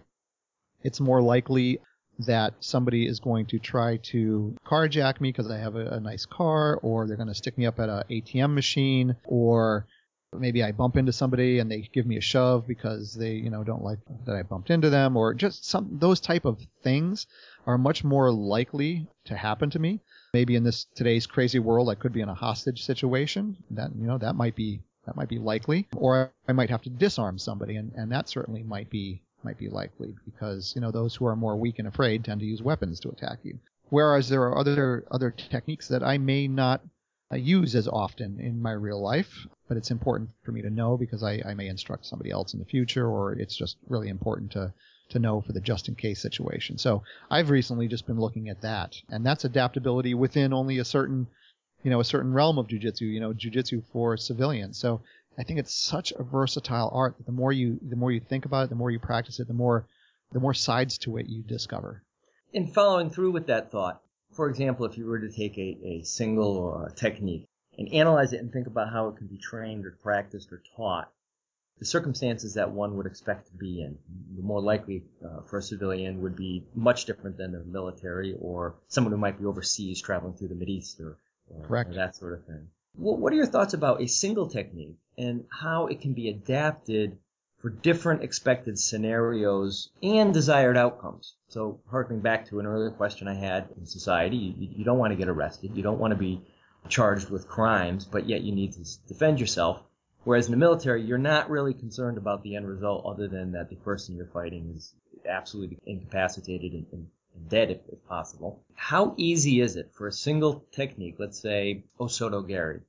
It's 0.83 1.01
more 1.01 1.21
likely 1.21 1.81
that 2.21 2.55
somebody 2.61 3.07
is 3.07 3.21
going 3.21 3.47
to 3.47 3.59
try 3.59 3.99
to 3.99 4.57
carjack 4.65 5.21
me 5.21 5.31
because 5.31 5.51
I 5.51 5.59
have 5.59 5.75
a, 5.75 5.87
a 5.89 6.01
nice 6.01 6.25
car, 6.25 6.79
or 6.83 7.07
they're 7.07 7.17
going 7.17 7.29
to 7.29 7.35
stick 7.35 7.59
me 7.59 7.67
up 7.67 7.79
at 7.79 7.89
an 7.89 8.05
ATM 8.11 8.55
machine, 8.55 9.17
or 9.25 9.87
maybe 10.33 10.63
I 10.63 10.73
bump 10.73 10.97
into 10.97 11.13
somebody 11.13 11.59
and 11.59 11.71
they 11.71 11.89
give 11.93 12.07
me 12.07 12.17
a 12.17 12.23
shove 12.23 12.67
because 12.67 13.15
they, 13.15 13.33
you 13.33 13.51
know, 13.51 13.65
don't 13.65 13.83
like 13.83 13.99
that 14.25 14.37
I 14.37 14.43
bumped 14.43 14.71
into 14.71 14.91
them 14.91 15.17
or 15.17 15.35
just 15.35 15.65
some, 15.65 15.89
those 15.93 16.21
type 16.21 16.45
of 16.45 16.61
things 16.83 17.27
are 17.67 17.79
much 17.79 18.05
more 18.05 18.31
likely 18.31 19.07
to 19.27 19.37
happen 19.37 19.71
to 19.71 19.79
me. 19.79 20.01
Maybe 20.33 20.57
in 20.57 20.65
this 20.65 20.87
today's 20.95 21.27
crazy 21.27 21.59
world, 21.59 21.89
I 21.89 21.95
could 21.95 22.13
be 22.13 22.21
in 22.21 22.29
a 22.29 22.35
hostage 22.35 22.85
situation. 22.85 23.57
That, 23.71 23.91
you 23.97 24.07
know, 24.07 24.19
that 24.19 24.37
might 24.37 24.55
be, 24.55 24.81
that 25.07 25.17
might 25.17 25.29
be 25.29 25.39
likely. 25.39 25.87
Or 25.97 26.33
I 26.49 26.53
might 26.53 26.71
have 26.71 26.83
to 26.83 26.91
disarm 26.91 27.39
somebody 27.39 27.77
and, 27.77 27.93
and 27.95 28.11
that 28.13 28.29
certainly 28.29 28.63
might 28.63 28.91
be, 28.91 29.23
might 29.43 29.59
be 29.59 29.69
likely 29.69 30.15
because, 30.25 30.73
you 30.75 30.81
know, 30.81 30.91
those 30.91 31.15
who 31.15 31.27
are 31.27 31.37
more 31.37 31.57
weak 31.57 31.79
and 31.79 31.89
afraid 31.89 32.25
tend 32.25 32.41
to 32.41 32.47
use 32.47 32.63
weapons 32.63 33.01
to 33.01 33.11
attack 33.11 33.39
you. 33.43 33.59
Whereas 33.89 34.29
there 34.29 34.43
are 34.43 34.59
other, 34.59 35.05
other 35.11 35.31
techniques 35.31 35.89
that 35.89 36.03
I 36.03 36.19
may 36.19 36.49
not 36.49 36.83
I 37.31 37.37
use 37.37 37.75
as 37.75 37.89
often 37.89 38.39
in 38.39 38.63
my 38.63 38.71
real 38.73 39.01
life, 39.01 39.47
but 39.67 39.77
it's 39.77 39.91
important 39.91 40.31
for 40.45 40.53
me 40.53 40.63
to 40.63 40.71
know 40.71 40.97
because 40.97 41.25
I, 41.25 41.43
I 41.45 41.55
may 41.55 41.67
instruct 41.67 42.07
somebody 42.07 42.31
else 42.31 42.55
in 42.55 42.61
the 42.61 42.67
future, 42.67 43.09
or 43.09 43.33
it's 43.33 43.57
just 43.57 43.77
really 43.89 44.09
important 44.09 44.53
to 44.53 44.73
to 45.09 45.19
know 45.19 45.41
for 45.41 45.53
the 45.53 45.61
just 45.61 45.89
in 45.89 45.95
case 45.95 46.21
situation. 46.21 46.79
So 46.79 47.03
I've 47.31 47.51
recently 47.51 47.87
just 47.87 48.07
been 48.07 48.19
looking 48.19 48.49
at 48.49 48.61
that, 48.63 48.97
and 49.09 49.25
that's 49.25 49.45
adaptability 49.45 50.15
within 50.15 50.53
only 50.53 50.79
a 50.79 50.85
certain, 50.85 51.29
you 51.85 51.91
know, 51.91 52.01
a 52.01 52.05
certain 52.05 52.33
realm 52.33 52.59
of 52.59 52.69
jujitsu. 52.69 53.03
You 53.03 53.21
know, 53.21 53.33
jujitsu 53.33 53.83
for 53.93 54.17
civilians. 54.17 54.79
So 54.79 55.01
I 55.39 55.43
think 55.43 55.59
it's 55.59 55.75
such 55.75 56.13
a 56.13 56.23
versatile 56.23 56.91
art 56.93 57.17
that 57.17 57.27
the 57.27 57.33
more 57.33 57.53
you 57.53 57.79
the 57.83 57.97
more 57.97 58.13
you 58.13 58.21
think 58.21 58.45
about 58.45 58.65
it, 58.65 58.69
the 58.71 58.77
more 58.77 58.91
you 58.91 59.01
practice 59.01 59.41
it, 59.41 59.49
the 59.49 59.55
more 59.55 59.87
the 60.33 60.41
more 60.41 60.55
sides 60.55 60.99
to 60.99 61.17
it 61.17 61.27
you 61.29 61.43
discover. 61.43 62.03
In 62.53 62.69
following 62.69 63.11
through 63.11 63.33
with 63.33 63.47
that 63.49 63.71
thought, 63.71 64.01
for 64.37 64.49
example, 64.49 64.85
if 64.85 64.99
you 64.99 65.07
were 65.07 65.19
to 65.19 65.31
take 65.31 65.57
a, 65.57 65.79
a 65.85 66.03
single 66.05 66.85
uh, 66.85 66.95
technique 66.95 67.49
and 67.79 67.93
analyze 67.93 68.33
it 68.33 68.41
and 68.41 68.53
think 68.53 68.67
about 68.67 68.93
how 68.93 69.09
it 69.09 69.17
can 69.17 69.27
be 69.27 69.39
trained 69.39 69.87
or 69.87 69.99
practiced 70.03 70.53
or 70.53 70.63
taught, 70.77 71.11
the 71.79 71.85
circumstances 71.85 72.55
that 72.55 72.71
one 72.71 72.97
would 72.97 73.07
expect 73.07 73.49
to 73.49 73.53
be 73.55 73.83
in, 73.83 73.99
the 74.37 74.43
more 74.43 74.63
likely 74.63 75.05
uh, 75.25 75.43
for 75.43 75.59
a 75.59 75.63
civilian 75.63 76.23
would 76.23 76.37
be 76.37 76.65
much 76.75 77.05
different 77.05 77.37
than 77.37 77.53
the 77.53 77.65
military 77.65 78.35
or 78.41 78.77
someone 78.89 79.13
who 79.13 79.19
might 79.19 79.39
be 79.39 79.45
overseas 79.45 80.01
traveling 80.01 80.35
through 80.35 80.49
the 80.49 80.55
Mideast 80.55 81.01
or, 81.01 81.19
or, 81.49 81.67
or 81.69 81.95
that 81.95 82.17
sort 82.17 82.33
of 82.35 82.47
thing. 82.47 82.69
Well, 82.95 83.17
what 83.17 83.33
are 83.33 83.37
your 83.37 83.47
thoughts 83.47 83.75
about 83.75 84.01
a 84.01 84.07
single 84.07 84.49
technique 84.49 84.97
and 85.19 85.45
how 85.51 85.89
it 85.89 86.01
can 86.01 86.15
be 86.15 86.31
adapted 86.31 87.19
for 87.59 87.71
different 87.71 88.23
expected 88.23 88.79
scenarios 88.79 89.91
and 90.03 90.33
desired 90.33 90.77
outcomes. 90.77 91.35
So, 91.49 91.81
harking 91.91 92.21
back 92.21 92.47
to 92.47 92.61
an 92.61 92.67
earlier 92.67 92.91
question 92.91 93.29
I 93.29 93.35
had 93.35 93.69
in 93.77 93.87
society, 93.87 94.37
you, 94.37 94.69
you 94.77 94.85
don't 94.85 94.99
want 94.99 95.13
to 95.13 95.17
get 95.17 95.29
arrested. 95.29 95.77
You 95.77 95.83
don't 95.83 95.99
want 95.99 96.13
to 96.13 96.19
be 96.19 96.43
charged 96.89 97.31
with 97.31 97.49
crimes, 97.49 98.05
but 98.05 98.29
yet 98.29 98.43
you 98.43 98.53
need 98.53 98.73
to 98.75 98.85
defend 99.09 99.41
yourself. 99.41 99.83
Whereas 100.25 100.47
in 100.47 100.51
the 100.51 100.59
military, 100.59 101.03
you're 101.03 101.19
not 101.19 101.51
really 101.51 101.73
concerned 101.73 102.19
about 102.19 102.43
the 102.43 102.57
end 102.57 102.69
result 102.69 103.07
other 103.07 103.29
than 103.29 103.53
that 103.53 103.71
the 103.71 103.77
person 103.77 104.17
you're 104.17 104.27
fighting 104.27 104.73
is 104.77 104.93
absolutely 105.29 105.79
incapacitated 105.87 106.73
and, 106.73 106.87
and, 106.93 107.07
dead 107.49 107.71
if, 107.71 107.79
if, 107.93 108.03
possible. 108.09 108.63
How 108.75 109.15
easy 109.19 109.61
is 109.61 109.77
it 109.77 109.91
for 109.93 110.07
a 110.07 110.13
single 110.13 110.65
technique, 110.73 111.17
let's 111.19 111.39
say 111.39 111.85
Osoto 112.01 112.43
Gari, 112.43 112.81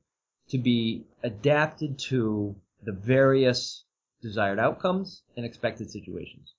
to 0.49 0.57
be 0.57 1.05
adapted 1.21 1.99
to 1.99 2.55
the 2.81 2.93
various 2.93 3.83
desired 4.27 4.59
outcomes 4.59 5.23
and 5.35 5.45
expected 5.45 5.89
situations. 5.89 6.53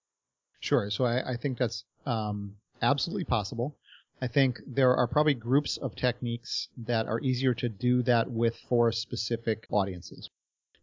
Sure. 0.61 0.91
So 0.91 1.05
I, 1.05 1.33
I 1.33 1.37
think 1.37 1.59
that's 1.59 1.85
um, 2.07 2.57
absolutely 2.81 3.25
possible. 3.25 3.77
I 4.21 4.27
think 4.27 4.59
there 4.67 4.97
are 4.97 5.07
probably 5.07 5.35
groups 5.35 5.77
of 5.77 5.95
techniques 5.95 6.69
that 6.87 7.07
are 7.07 7.21
easier 7.21 7.55
to 7.55 7.69
do 7.69 8.03
that 8.03 8.31
with 8.31 8.57
for 8.69 8.91
specific 8.91 9.67
audiences. 9.71 10.31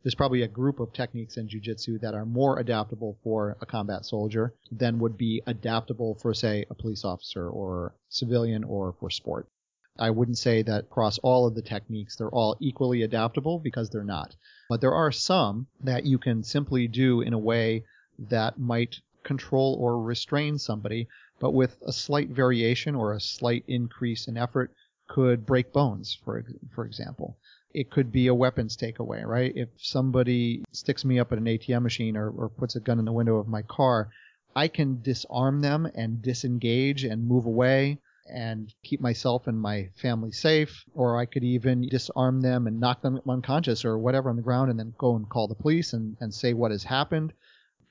There's 0.03 0.15
probably 0.15 0.43
a 0.43 0.47
group 0.47 0.79
of 0.79 0.93
techniques 0.93 1.35
in 1.35 1.49
jujitsu 1.49 1.99
that 2.01 2.13
are 2.13 2.25
more 2.27 2.59
adaptable 2.59 3.17
for 3.23 3.57
a 3.59 3.65
combat 3.65 4.05
soldier 4.05 4.53
than 4.71 4.99
would 4.99 5.17
be 5.17 5.41
adaptable 5.47 6.13
for, 6.21 6.33
say, 6.33 6.65
a 6.69 6.75
police 6.75 7.03
officer 7.03 7.49
or 7.49 7.95
civilian 8.09 8.63
or 8.63 8.93
for 8.99 9.09
sport. 9.09 9.47
I 9.97 10.09
wouldn't 10.09 10.37
say 10.37 10.61
that 10.61 10.85
across 10.85 11.17
all 11.19 11.47
of 11.47 11.55
the 11.55 11.61
techniques 11.61 12.15
they're 12.17 12.29
all 12.29 12.57
equally 12.59 13.01
adaptable 13.01 13.59
because 13.59 13.89
they're 13.89 14.03
not. 14.03 14.35
But 14.67 14.81
there 14.81 14.93
are 14.93 15.11
some 15.11 15.67
that 15.81 16.05
you 16.05 16.17
can 16.17 16.43
simply 16.43 16.87
do 16.87 17.21
in 17.21 17.33
a 17.33 17.39
way 17.39 17.85
that 18.19 18.59
might 18.59 18.99
control 19.23 19.75
or 19.79 20.01
restrain 20.01 20.57
somebody, 20.57 21.07
but 21.39 21.51
with 21.51 21.81
a 21.81 21.93
slight 21.93 22.29
variation 22.29 22.95
or 22.95 23.13
a 23.13 23.21
slight 23.21 23.63
increase 23.67 24.27
in 24.27 24.37
effort 24.37 24.71
could 25.07 25.45
break 25.45 25.71
bones, 25.71 26.17
for, 26.23 26.43
for 26.73 26.85
example. 26.85 27.37
It 27.73 27.89
could 27.89 28.11
be 28.11 28.27
a 28.27 28.35
weapons 28.35 28.75
takeaway, 28.75 29.25
right? 29.25 29.53
If 29.55 29.69
somebody 29.77 30.63
sticks 30.71 31.05
me 31.05 31.19
up 31.19 31.31
at 31.31 31.37
an 31.37 31.45
ATM 31.45 31.83
machine 31.83 32.17
or, 32.17 32.29
or 32.29 32.49
puts 32.49 32.75
a 32.75 32.79
gun 32.79 32.99
in 32.99 33.05
the 33.05 33.11
window 33.11 33.37
of 33.37 33.47
my 33.47 33.61
car, 33.61 34.09
I 34.55 34.67
can 34.67 35.01
disarm 35.01 35.61
them 35.61 35.89
and 35.93 36.21
disengage 36.21 37.03
and 37.03 37.27
move 37.27 37.45
away 37.45 37.99
and 38.27 38.73
keep 38.83 38.99
myself 38.99 39.47
and 39.47 39.59
my 39.59 39.89
family 39.95 40.31
safe, 40.31 40.83
or 40.93 41.19
I 41.19 41.25
could 41.25 41.43
even 41.43 41.87
disarm 41.87 42.41
them 42.41 42.67
and 42.67 42.79
knock 42.79 43.01
them 43.01 43.21
unconscious 43.27 43.85
or 43.85 43.97
whatever 43.97 44.29
on 44.29 44.35
the 44.35 44.41
ground 44.41 44.71
and 44.71 44.79
then 44.79 44.93
go 44.97 45.15
and 45.15 45.29
call 45.29 45.47
the 45.47 45.55
police 45.55 45.93
and, 45.93 46.17
and 46.19 46.33
say 46.33 46.53
what 46.53 46.71
has 46.71 46.83
happened. 46.83 47.33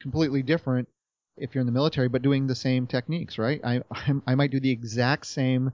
Completely 0.00 0.42
different 0.42 0.88
if 1.36 1.54
you're 1.54 1.60
in 1.60 1.66
the 1.66 1.72
military, 1.72 2.08
but 2.08 2.22
doing 2.22 2.46
the 2.46 2.54
same 2.54 2.86
techniques, 2.86 3.38
right? 3.38 3.60
I, 3.64 3.82
I 4.26 4.34
might 4.34 4.50
do 4.50 4.60
the 4.60 4.70
exact 4.70 5.26
same 5.26 5.72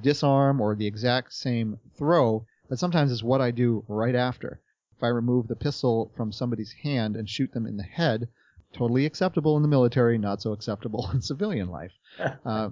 disarm 0.00 0.60
or 0.60 0.74
the 0.74 0.86
exact 0.86 1.32
same 1.32 1.78
throw, 1.96 2.46
but 2.68 2.78
sometimes 2.78 3.12
it's 3.12 3.22
what 3.22 3.40
I 3.40 3.50
do 3.50 3.84
right 3.88 4.14
after. 4.14 4.60
If 4.96 5.02
I 5.02 5.08
remove 5.08 5.46
the 5.46 5.56
pistol 5.56 6.10
from 6.16 6.32
somebody's 6.32 6.72
hand 6.72 7.16
and 7.16 7.28
shoot 7.28 7.52
them 7.52 7.66
in 7.66 7.76
the 7.76 7.82
head, 7.82 8.28
totally 8.72 9.06
acceptable 9.06 9.56
in 9.56 9.62
the 9.62 9.68
military, 9.68 10.18
not 10.18 10.42
so 10.42 10.52
acceptable 10.52 11.08
in 11.14 11.20
civilian 11.20 11.68
life. 11.68 11.92
Uh, 12.44 12.70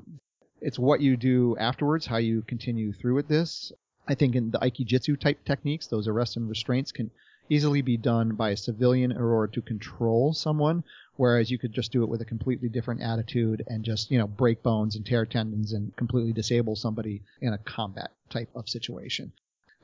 it's 0.65 0.79
what 0.79 1.01
you 1.01 1.17
do 1.17 1.57
afterwards, 1.59 2.07
how 2.07 2.17
you 2.17 2.43
continue 2.43 2.93
through 2.93 3.15
with 3.15 3.29
this. 3.29 3.71
I 4.09 4.15
think 4.15 4.35
in 4.35 4.51
the 4.51 4.59
Aikijitsu 4.59 5.21
type 5.21 5.45
techniques, 5.45 5.87
those 5.87 6.09
arrests 6.09 6.37
and 6.37 6.49
restraints 6.49 6.91
can 6.91 7.11
easily 7.51 7.83
be 7.83 7.99
done 7.99 8.35
by 8.35 8.51
a 8.51 8.57
civilian 8.57 9.13
in 9.13 9.19
order 9.19 9.53
to 9.53 9.61
control 9.61 10.33
someone, 10.33 10.83
whereas 11.17 11.51
you 11.51 11.59
could 11.59 11.73
just 11.73 11.93
do 11.93 12.03
it 12.03 12.09
with 12.09 12.23
a 12.23 12.25
completely 12.25 12.71
different 12.71 13.03
attitude 13.03 13.63
and 13.67 13.85
just, 13.85 14.11
you 14.11 14.19
know, 14.19 14.27
break 14.27 14.63
bones 14.63 14.97
and 14.97 15.05
tear 15.05 15.27
tendons 15.27 15.73
and 15.73 15.95
completely 15.97 16.33
disable 16.33 16.75
somebody 16.75 17.23
in 17.43 17.53
a 17.53 17.59
combat 17.59 18.11
type 18.31 18.49
of 18.55 18.69
situation. 18.69 19.31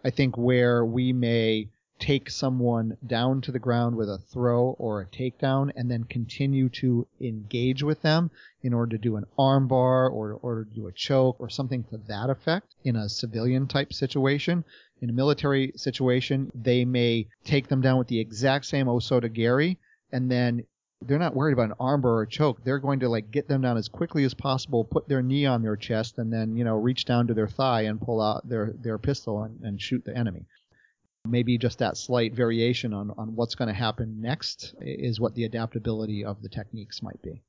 I 0.02 0.08
think 0.08 0.38
where 0.38 0.82
we 0.84 1.12
may 1.12 1.68
take 2.00 2.30
someone 2.30 2.96
down 3.06 3.42
to 3.42 3.52
the 3.52 3.58
ground 3.58 3.94
with 3.94 4.08
a 4.08 4.18
throw 4.18 4.74
or 4.78 5.02
a 5.02 5.06
takedown 5.06 5.70
and 5.76 5.90
then 5.90 6.02
continue 6.04 6.68
to 6.68 7.06
engage 7.20 7.82
with 7.82 8.00
them 8.00 8.30
in 8.62 8.72
order 8.72 8.96
to 8.96 9.02
do 9.02 9.16
an 9.16 9.26
armbar 9.38 10.10
or, 10.10 10.38
or 10.42 10.66
do 10.74 10.86
a 10.86 10.92
choke 10.92 11.36
or 11.38 11.48
something 11.48 11.84
to 11.84 11.98
that 12.08 12.30
effect 12.30 12.74
in 12.84 12.96
a 12.96 13.08
civilian 13.08 13.66
type 13.66 13.92
situation. 13.92 14.64
In 15.02 15.10
a 15.10 15.12
military 15.12 15.72
situation, 15.76 16.50
they 16.54 16.84
may 16.84 17.28
take 17.44 17.68
them 17.68 17.82
down 17.82 17.98
with 17.98 18.08
the 18.08 18.18
exact 18.18 18.64
same 18.64 18.86
osotogari 18.86 19.76
and 20.10 20.30
then 20.30 20.64
they're 21.02 21.18
not 21.18 21.34
worried 21.36 21.52
about 21.52 21.70
an 21.70 21.76
armbar 21.80 22.04
or 22.04 22.22
a 22.22 22.28
choke. 22.28 22.62
They're 22.64 22.78
going 22.78 23.00
to 23.00 23.08
like 23.08 23.30
get 23.30 23.48
them 23.48 23.62
down 23.62 23.76
as 23.76 23.88
quickly 23.88 24.24
as 24.24 24.34
possible, 24.34 24.84
put 24.84 25.08
their 25.08 25.22
knee 25.22 25.46
on 25.46 25.62
their 25.62 25.76
chest, 25.76 26.18
and 26.18 26.32
then 26.32 26.56
you 26.56 26.64
know 26.64 26.74
reach 26.74 27.06
down 27.06 27.26
to 27.28 27.34
their 27.34 27.48
thigh 27.48 27.82
and 27.82 28.00
pull 28.00 28.20
out 28.20 28.46
their 28.46 28.74
their 28.82 28.98
pistol 28.98 29.42
and, 29.42 29.60
and 29.62 29.80
shoot 29.80 30.04
the 30.04 30.16
enemy 30.16 30.44
maybe 31.26 31.59
just 31.59 31.78
that 31.78 31.96
slight 31.96 32.35
variation 32.35 32.94
on, 32.94 33.12
on 33.16 33.37
what's 33.37 33.54
going 33.54 33.68
to 33.68 33.74
happen 33.74 34.20
next 34.20 34.74
is 34.80 35.20
what 35.20 35.35
the 35.35 35.44
adaptability 35.44 36.24
of 36.24 36.42
the 36.42 36.48
techniques 36.48 37.02
might 37.02 37.20
be. 37.22 37.42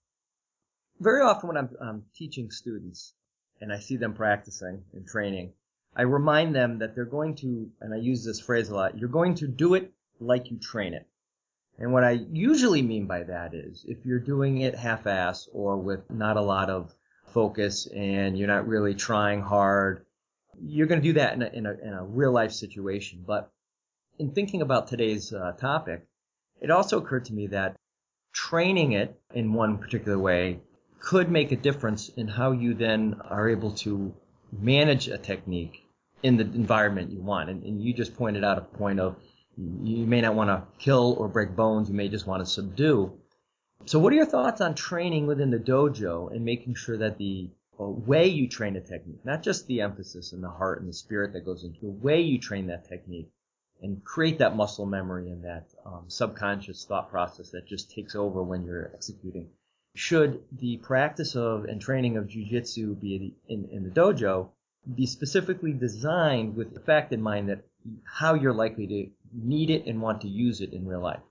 Very 0.99 1.21
often 1.21 1.47
when 1.47 1.57
I'm, 1.57 2.03
teaching 2.13 2.51
students 2.51 3.13
and 3.59 3.71
I 3.71 3.79
see 3.79 3.97
them 3.97 4.13
practicing 4.13 4.83
and 4.93 5.07
training, 5.07 5.53
I 5.95 6.03
remind 6.03 6.55
them 6.55 6.79
that 6.79 6.95
they're 6.95 7.05
going 7.05 7.35
to, 7.35 7.69
and 7.81 7.93
I 7.93 7.97
use 7.97 8.23
this 8.23 8.39
phrase 8.39 8.69
a 8.69 8.75
lot, 8.75 8.97
you're 8.97 9.09
going 9.09 9.35
to 9.35 9.47
do 9.47 9.73
it 9.73 9.91
like 10.19 10.51
you 10.51 10.57
train 10.57 10.93
it. 10.93 11.07
And 11.79 11.91
what 11.91 12.03
I 12.03 12.19
usually 12.31 12.81
mean 12.81 13.07
by 13.07 13.23
that 13.23 13.53
is 13.53 13.85
if 13.87 14.05
you're 14.05 14.19
doing 14.19 14.59
it 14.59 14.75
half-ass 14.75 15.49
or 15.51 15.77
with 15.77 16.09
not 16.11 16.37
a 16.37 16.41
lot 16.41 16.69
of 16.69 16.93
focus 17.25 17.87
and 17.87 18.37
you're 18.37 18.47
not 18.47 18.67
really 18.67 18.93
trying 18.93 19.41
hard, 19.41 20.05
you're 20.61 20.87
going 20.87 21.01
to 21.01 21.07
do 21.07 21.13
that 21.13 21.33
in 21.33 21.41
a, 21.41 21.47
in 21.47 21.65
a, 21.65 21.71
in 21.71 21.93
a 21.93 22.03
real 22.03 22.31
life 22.31 22.51
situation. 22.51 23.23
But 23.25 23.50
in 24.21 24.29
thinking 24.29 24.61
about 24.61 24.87
today's 24.87 25.33
uh, 25.33 25.51
topic, 25.53 26.05
it 26.61 26.69
also 26.69 26.99
occurred 26.99 27.25
to 27.25 27.33
me 27.33 27.47
that 27.47 27.75
training 28.33 28.91
it 28.91 29.19
in 29.33 29.51
one 29.51 29.79
particular 29.79 30.19
way 30.19 30.59
could 30.99 31.31
make 31.31 31.51
a 31.51 31.55
difference 31.55 32.09
in 32.09 32.27
how 32.27 32.51
you 32.51 32.75
then 32.75 33.19
are 33.25 33.49
able 33.49 33.71
to 33.71 34.13
manage 34.51 35.07
a 35.07 35.17
technique 35.17 35.83
in 36.21 36.37
the 36.37 36.43
environment 36.43 37.11
you 37.11 37.19
want. 37.19 37.49
And, 37.49 37.63
and 37.63 37.81
you 37.81 37.93
just 37.93 38.15
pointed 38.15 38.43
out 38.43 38.59
a 38.59 38.61
point 38.61 38.99
of 38.99 39.15
you 39.57 40.05
may 40.05 40.21
not 40.21 40.35
want 40.35 40.49
to 40.49 40.63
kill 40.77 41.15
or 41.17 41.27
break 41.27 41.55
bones, 41.55 41.89
you 41.89 41.95
may 41.95 42.07
just 42.07 42.27
want 42.27 42.45
to 42.45 42.51
subdue. 42.51 43.11
So, 43.85 43.97
what 43.97 44.13
are 44.13 44.17
your 44.17 44.27
thoughts 44.27 44.61
on 44.61 44.75
training 44.75 45.25
within 45.25 45.49
the 45.49 45.57
dojo 45.57 46.31
and 46.31 46.45
making 46.45 46.75
sure 46.75 46.97
that 46.97 47.17
the 47.17 47.49
way 47.79 48.27
you 48.27 48.47
train 48.47 48.75
a 48.75 48.81
technique, 48.81 49.25
not 49.25 49.41
just 49.41 49.65
the 49.65 49.81
emphasis 49.81 50.31
and 50.31 50.43
the 50.43 50.49
heart 50.49 50.79
and 50.79 50.87
the 50.87 50.93
spirit 50.93 51.33
that 51.33 51.43
goes 51.43 51.63
into 51.63 51.79
the 51.81 51.89
way 51.89 52.21
you 52.21 52.37
train 52.37 52.67
that 52.67 52.87
technique, 52.87 53.31
and 53.81 54.03
create 54.03 54.39
that 54.39 54.55
muscle 54.55 54.85
memory 54.85 55.29
and 55.29 55.43
that 55.43 55.65
um, 55.85 56.03
subconscious 56.07 56.85
thought 56.85 57.09
process 57.09 57.49
that 57.49 57.67
just 57.67 57.91
takes 57.91 58.15
over 58.15 58.43
when 58.43 58.63
you're 58.63 58.91
executing. 58.93 59.49
Should 59.95 60.43
the 60.51 60.77
practice 60.77 61.35
of 61.35 61.65
and 61.65 61.81
training 61.81 62.15
of 62.17 62.27
jujitsu 62.27 62.99
be 62.99 63.35
in, 63.49 63.67
in 63.71 63.83
the 63.83 63.89
dojo 63.89 64.49
be 64.95 65.05
specifically 65.05 65.73
designed 65.73 66.55
with 66.55 66.73
the 66.73 66.79
fact 66.79 67.11
in 67.11 67.21
mind 67.21 67.49
that 67.49 67.63
how 68.05 68.33
you're 68.35 68.53
likely 68.53 68.87
to 68.87 69.09
need 69.33 69.69
it 69.69 69.85
and 69.85 70.01
want 70.01 70.21
to 70.21 70.27
use 70.27 70.61
it 70.61 70.73
in 70.73 70.87
real 70.87 71.01
life? 71.01 71.21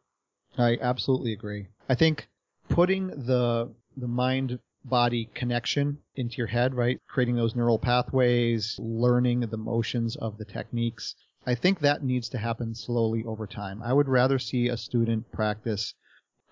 I 0.58 0.78
absolutely 0.80 1.32
agree. 1.32 1.68
I 1.88 1.94
think 1.94 2.28
putting 2.68 3.08
the 3.08 3.72
the 3.96 4.08
mind 4.08 4.58
body 4.84 5.28
connection 5.34 5.98
into 6.14 6.38
your 6.38 6.46
head, 6.46 6.74
right? 6.74 6.98
Creating 7.06 7.36
those 7.36 7.54
neural 7.54 7.78
pathways, 7.78 8.76
learning 8.78 9.40
the 9.40 9.56
motions 9.56 10.16
of 10.16 10.38
the 10.38 10.44
techniques 10.44 11.14
I 11.46 11.54
think 11.54 11.80
that 11.80 12.04
needs 12.04 12.28
to 12.30 12.38
happen 12.38 12.74
slowly 12.74 13.24
over 13.24 13.46
time. 13.46 13.82
I 13.82 13.94
would 13.94 14.08
rather 14.08 14.38
see 14.38 14.68
a 14.68 14.76
student 14.76 15.32
practice 15.32 15.94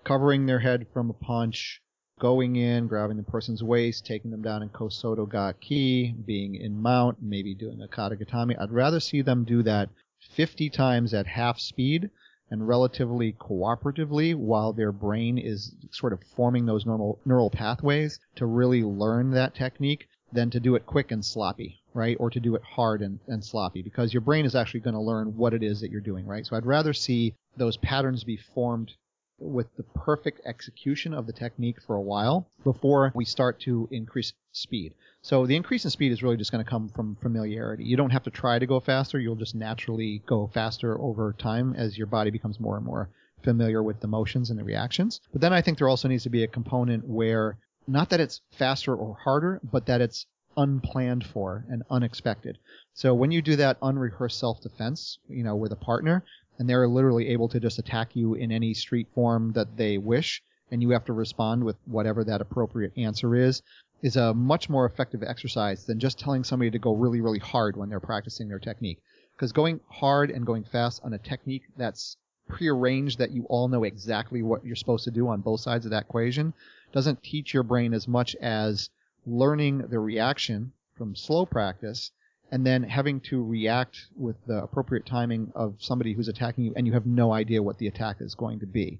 covering 0.03 0.45
their 0.45 0.59
head 0.59 0.87
from 0.91 1.09
a 1.11 1.13
punch, 1.13 1.81
going 2.19 2.55
in, 2.55 2.87
grabbing 2.87 3.17
the 3.17 3.23
person's 3.23 3.63
waist, 3.63 4.05
taking 4.05 4.31
them 4.31 4.41
down 4.41 4.63
in 4.63 4.69
Kosoto 4.69 5.27
Gake, 5.27 6.25
being 6.25 6.55
in 6.55 6.81
mount, 6.81 7.21
maybe 7.21 7.53
doing 7.53 7.81
a 7.81 7.87
Katagatame. 7.87 8.59
I'd 8.59 8.71
rather 8.71 8.99
see 8.99 9.21
them 9.21 9.43
do 9.45 9.61
that 9.61 9.89
50 10.31 10.69
times 10.71 11.13
at 11.13 11.27
half 11.27 11.59
speed 11.59 12.09
and 12.49 12.67
relatively 12.67 13.33
cooperatively 13.33 14.33
while 14.33 14.73
their 14.73 14.91
brain 14.91 15.37
is 15.37 15.75
sort 15.91 16.13
of 16.13 16.23
forming 16.35 16.65
those 16.65 16.85
normal 16.85 17.19
neural 17.25 17.51
pathways 17.51 18.19
to 18.35 18.45
really 18.47 18.83
learn 18.83 19.31
that 19.31 19.53
technique 19.53 20.07
than 20.31 20.49
to 20.51 20.59
do 20.59 20.75
it 20.75 20.85
quick 20.85 21.11
and 21.11 21.23
sloppy, 21.23 21.81
right? 21.93 22.17
Or 22.19 22.29
to 22.29 22.39
do 22.39 22.55
it 22.55 22.61
hard 22.63 23.01
and, 23.01 23.19
and 23.27 23.43
sloppy 23.43 23.81
because 23.81 24.13
your 24.13 24.21
brain 24.21 24.45
is 24.45 24.55
actually 24.55 24.81
going 24.81 24.93
to 24.93 24.99
learn 24.99 25.35
what 25.35 25.53
it 25.53 25.63
is 25.63 25.81
that 25.81 25.91
you're 25.91 26.01
doing, 26.01 26.25
right? 26.25 26.45
So 26.45 26.55
I'd 26.55 26.65
rather 26.65 26.93
see 26.93 27.33
those 27.57 27.77
patterns 27.77 28.23
be 28.23 28.37
formed 28.37 28.93
with 29.39 29.67
the 29.77 29.83
perfect 29.83 30.41
execution 30.45 31.13
of 31.13 31.25
the 31.25 31.33
technique 31.33 31.81
for 31.81 31.95
a 31.95 32.01
while 32.01 32.47
before 32.63 33.11
we 33.15 33.25
start 33.25 33.59
to 33.61 33.87
increase 33.91 34.33
speed. 34.51 34.93
So 35.21 35.45
the 35.45 35.55
increase 35.55 35.85
in 35.85 35.91
speed 35.91 36.11
is 36.11 36.23
really 36.23 36.37
just 36.37 36.51
going 36.51 36.63
to 36.63 36.69
come 36.69 36.89
from 36.89 37.15
familiarity. 37.21 37.83
You 37.83 37.97
don't 37.97 38.09
have 38.11 38.23
to 38.23 38.31
try 38.31 38.59
to 38.59 38.65
go 38.65 38.79
faster. 38.79 39.19
You'll 39.19 39.35
just 39.35 39.55
naturally 39.55 40.21
go 40.25 40.47
faster 40.53 40.99
over 40.99 41.33
time 41.33 41.73
as 41.75 41.97
your 41.97 42.07
body 42.07 42.31
becomes 42.31 42.59
more 42.59 42.77
and 42.77 42.85
more 42.85 43.09
familiar 43.43 43.81
with 43.81 43.99
the 44.01 44.07
motions 44.07 44.49
and 44.49 44.59
the 44.59 44.63
reactions. 44.63 45.21
But 45.31 45.41
then 45.41 45.53
I 45.53 45.61
think 45.61 45.77
there 45.77 45.89
also 45.89 46.07
needs 46.07 46.23
to 46.23 46.29
be 46.29 46.43
a 46.43 46.47
component 46.47 47.07
where 47.07 47.57
not 47.87 48.09
that 48.09 48.19
it's 48.19 48.41
faster 48.51 48.95
or 48.95 49.15
harder, 49.15 49.59
but 49.63 49.85
that 49.87 50.01
it's 50.01 50.25
unplanned 50.57 51.25
for 51.25 51.65
and 51.69 51.83
unexpected. 51.89 52.57
So 52.93 53.13
when 53.13 53.31
you 53.31 53.41
do 53.41 53.55
that 53.55 53.77
unrehearsed 53.81 54.39
self-defense, 54.39 55.19
you 55.27 55.43
know, 55.43 55.55
with 55.55 55.71
a 55.71 55.77
partner, 55.77 56.23
and 56.57 56.69
they're 56.69 56.87
literally 56.87 57.29
able 57.29 57.47
to 57.49 57.59
just 57.59 57.79
attack 57.79 58.15
you 58.15 58.33
in 58.33 58.51
any 58.51 58.73
street 58.73 59.07
form 59.15 59.53
that 59.53 59.77
they 59.77 59.97
wish, 59.97 60.43
and 60.71 60.81
you 60.81 60.89
have 60.91 61.05
to 61.05 61.13
respond 61.13 61.63
with 61.63 61.77
whatever 61.85 62.23
that 62.23 62.41
appropriate 62.41 62.91
answer 62.97 63.35
is, 63.35 63.61
is 64.01 64.17
a 64.17 64.33
much 64.33 64.69
more 64.69 64.85
effective 64.85 65.23
exercise 65.23 65.85
than 65.85 65.99
just 65.99 66.19
telling 66.19 66.43
somebody 66.43 66.71
to 66.71 66.79
go 66.79 66.93
really, 66.93 67.21
really 67.21 67.39
hard 67.39 67.75
when 67.75 67.89
they're 67.89 67.99
practicing 67.99 68.47
their 68.47 68.59
technique. 68.59 68.99
Because 69.31 69.51
going 69.53 69.79
hard 69.89 70.29
and 70.29 70.45
going 70.45 70.65
fast 70.65 71.01
on 71.03 71.13
a 71.13 71.17
technique 71.17 71.63
that's 71.77 72.17
prearranged 72.49 73.19
that 73.19 73.31
you 73.31 73.45
all 73.45 73.69
know 73.69 73.85
exactly 73.85 74.41
what 74.41 74.65
you're 74.65 74.75
supposed 74.75 75.05
to 75.05 75.11
do 75.11 75.29
on 75.29 75.39
both 75.39 75.61
sides 75.61 75.85
of 75.85 75.91
that 75.91 76.03
equation 76.03 76.53
doesn't 76.91 77.23
teach 77.23 77.53
your 77.53 77.63
brain 77.63 77.93
as 77.93 78.07
much 78.07 78.35
as 78.41 78.89
learning 79.25 79.77
the 79.89 79.99
reaction 79.99 80.71
from 80.97 81.15
slow 81.15 81.45
practice 81.45 82.11
and 82.51 82.65
then 82.65 82.83
having 82.83 83.19
to 83.19 83.43
react 83.43 84.07
with 84.17 84.35
the 84.47 84.63
appropriate 84.63 85.05
timing 85.05 85.51
of 85.55 85.75
somebody 85.79 86.13
who's 86.13 86.27
attacking 86.27 86.65
you 86.65 86.73
and 86.75 86.87
you 86.87 86.93
have 86.93 87.05
no 87.05 87.31
idea 87.31 87.61
what 87.61 87.77
the 87.77 87.87
attack 87.87 88.17
is 88.19 88.33
going 88.35 88.59
to 88.59 88.65
be. 88.65 88.99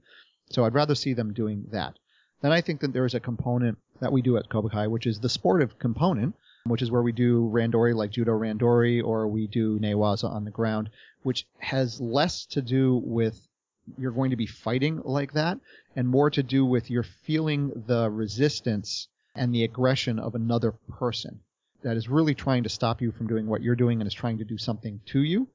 So 0.52 0.64
I'd 0.64 0.74
rather 0.74 0.96
see 0.96 1.14
them 1.14 1.34
doing 1.34 1.68
that. 1.72 1.98
Then 2.42 2.52
I 2.52 2.62
think 2.62 2.80
that 2.82 2.94
there 2.94 3.06
is 3.06 3.16
a 3.16 3.20
component 3.20 3.78
that 4.00 4.14
we 4.14 4.22
do 4.22 4.38
at 4.38 4.50
Kobukai, 4.50 4.90
which 4.90 5.08
is 5.08 5.20
the 5.20 5.30
sportive 5.30 5.78
component, 5.80 6.36
which 6.66 6.82
is 6.82 6.92
where 6.92 7.02
we 7.02 7.12
do 7.12 7.50
randori 7.54 7.96
like 7.96 8.12
judo 8.12 8.32
randori 8.32 9.04
or 9.04 9.28
we 9.28 9.48
do 9.48 9.80
newaza 9.80 10.30
on 10.30 10.46
the 10.46 10.52
ground, 10.52 10.90
which 11.24 11.46
has 11.60 12.00
less 12.00 12.46
to 12.46 12.62
do 12.62 13.02
with 13.04 13.48
you're 13.98 14.12
going 14.12 14.30
to 14.30 14.36
be 14.36 14.46
fighting 14.46 15.02
like 15.04 15.34
that 15.34 15.60
and 15.96 16.08
more 16.08 16.30
to 16.30 16.44
do 16.44 16.66
with 16.66 16.92
you're 16.92 17.04
feeling 17.04 17.72
the 17.88 18.10
resistance 18.10 19.08
and 19.36 19.54
the 19.54 19.64
aggression 19.64 20.20
of 20.20 20.36
another 20.36 20.72
person 20.72 21.40
that 21.82 21.98
is 21.98 22.10
really 22.10 22.36
trying 22.36 22.64
to 22.64 22.70
stop 22.70 23.02
you 23.02 23.12
from 23.12 23.28
doing 23.28 23.48
what 23.48 23.62
you're 23.62 23.76
doing 23.76 24.02
and 24.02 24.08
is 24.08 24.14
trying 24.14 24.38
to 24.38 24.44
do 24.44 24.58
something 24.58 25.00
to 25.06 25.22
you 25.22 25.48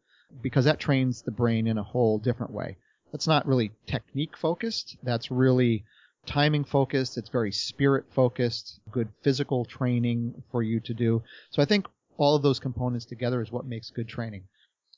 because 0.42 0.64
that 0.64 0.80
trains 0.80 1.22
the 1.22 1.30
brain 1.30 1.66
in 1.66 1.78
a 1.78 1.82
whole 1.82 2.18
different 2.18 2.52
way. 2.52 2.76
That's 3.12 3.26
not 3.26 3.46
really 3.46 3.72
technique 3.86 4.36
focused. 4.36 4.96
That's 5.02 5.30
really 5.30 5.84
timing 6.26 6.64
focused, 6.64 7.18
it's 7.18 7.28
very 7.28 7.52
spirit 7.52 8.04
focused, 8.10 8.80
good 8.90 9.08
physical 9.22 9.64
training 9.64 10.42
for 10.50 10.62
you 10.62 10.80
to 10.80 10.94
do. 10.94 11.22
So 11.50 11.62
I 11.62 11.64
think 11.64 11.86
all 12.16 12.36
of 12.36 12.42
those 12.42 12.60
components 12.60 13.04
together 13.04 13.42
is 13.42 13.52
what 13.52 13.66
makes 13.66 13.90
good 13.90 14.08
training. 14.08 14.44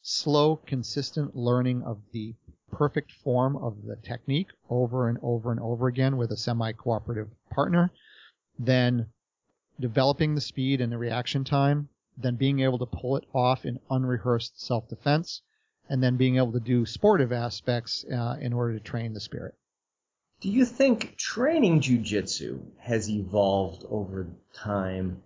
Slow, 0.03 0.57
consistent 0.57 1.35
learning 1.35 1.83
of 1.83 1.99
the 2.13 2.35
perfect 2.71 3.13
form 3.13 3.57
of 3.57 3.83
the 3.85 3.97
technique 3.97 4.49
over 4.71 5.09
and 5.09 5.19
over 5.23 5.51
and 5.51 5.61
over 5.61 5.89
again 5.89 6.17
with 6.17 6.31
a 6.31 6.37
semi-cooperative 6.37 7.29
partner, 7.51 7.91
then 8.59 9.07
developing 9.81 10.35
the 10.35 10.41
speed 10.41 10.81
and 10.81 10.93
the 10.93 10.99
reaction 10.99 11.45
time, 11.45 11.89
then 12.17 12.37
being 12.37 12.61
able 12.61 12.79
to 12.79 12.87
pull 12.87 13.17
it 13.17 13.25
off 13.35 13.65
in 13.65 13.79
unrehearsed 13.91 14.61
self-defense, 14.61 15.43
and 15.89 16.03
then 16.03 16.17
being 16.17 16.37
able 16.37 16.53
to 16.53 16.61
do 16.61 16.87
sportive 16.87 17.33
aspects 17.33 18.05
uh, 18.13 18.37
in 18.41 18.53
order 18.53 18.73
to 18.75 18.81
train 18.81 19.13
the 19.13 19.21
spirit. 19.21 19.55
Do 20.41 20.51
you 20.51 20.67
think 20.67 21.17
training 21.17 21.81
jujitsu 21.81 22.61
has 22.79 23.09
evolved 23.09 23.85
over 23.89 24.29
time? 24.53 25.23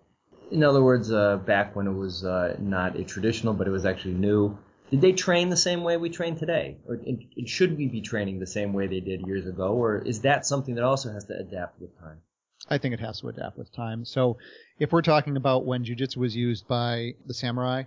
In 0.51 0.63
other 0.63 0.81
words, 0.81 1.11
uh, 1.11 1.37
back 1.37 1.75
when 1.75 1.87
it 1.87 1.93
was 1.93 2.23
uh, 2.23 2.55
not 2.59 2.95
a 2.95 3.03
traditional, 3.03 3.53
but 3.53 3.67
it 3.67 3.71
was 3.71 3.85
actually 3.85 4.13
new, 4.13 4.57
did 4.89 5.01
they 5.01 5.11
train 5.11 5.49
the 5.49 5.57
same 5.57 5.83
way 5.83 5.97
we 5.97 6.09
train 6.09 6.37
today? 6.37 6.77
Or 6.87 6.99
should 7.45 7.77
we 7.77 7.87
be 7.87 8.01
training 8.01 8.39
the 8.39 8.47
same 8.47 8.73
way 8.73 8.87
they 8.87 8.99
did 8.99 9.21
years 9.27 9.45
ago? 9.47 9.73
Or 9.73 9.97
is 9.99 10.21
that 10.21 10.45
something 10.45 10.75
that 10.75 10.83
also 10.83 11.11
has 11.11 11.25
to 11.25 11.37
adapt 11.37 11.79
with 11.81 11.97
time? 11.99 12.21
I 12.69 12.77
think 12.77 12.93
it 12.93 12.99
has 12.99 13.19
to 13.21 13.29
adapt 13.29 13.57
with 13.57 13.71
time. 13.73 14.05
So 14.05 14.37
if 14.79 14.91
we're 14.91 15.01
talking 15.01 15.35
about 15.35 15.65
when 15.65 15.83
jujitsu 15.83 16.17
was 16.17 16.35
used 16.35 16.67
by 16.67 17.15
the 17.25 17.33
samurai, 17.33 17.83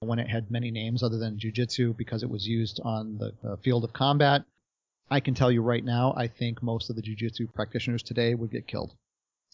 when 0.00 0.18
it 0.18 0.28
had 0.28 0.50
many 0.50 0.70
names 0.70 1.02
other 1.02 1.18
than 1.18 1.38
jujitsu 1.38 1.96
because 1.96 2.22
it 2.22 2.30
was 2.30 2.46
used 2.46 2.80
on 2.84 3.18
the, 3.18 3.32
the 3.42 3.56
field 3.58 3.84
of 3.84 3.92
combat, 3.92 4.44
I 5.10 5.20
can 5.20 5.34
tell 5.34 5.50
you 5.50 5.60
right 5.60 5.84
now, 5.84 6.14
I 6.16 6.28
think 6.28 6.62
most 6.62 6.88
of 6.88 6.96
the 6.96 7.02
jujitsu 7.02 7.52
practitioners 7.52 8.02
today 8.02 8.34
would 8.34 8.52
get 8.52 8.68
killed. 8.68 8.94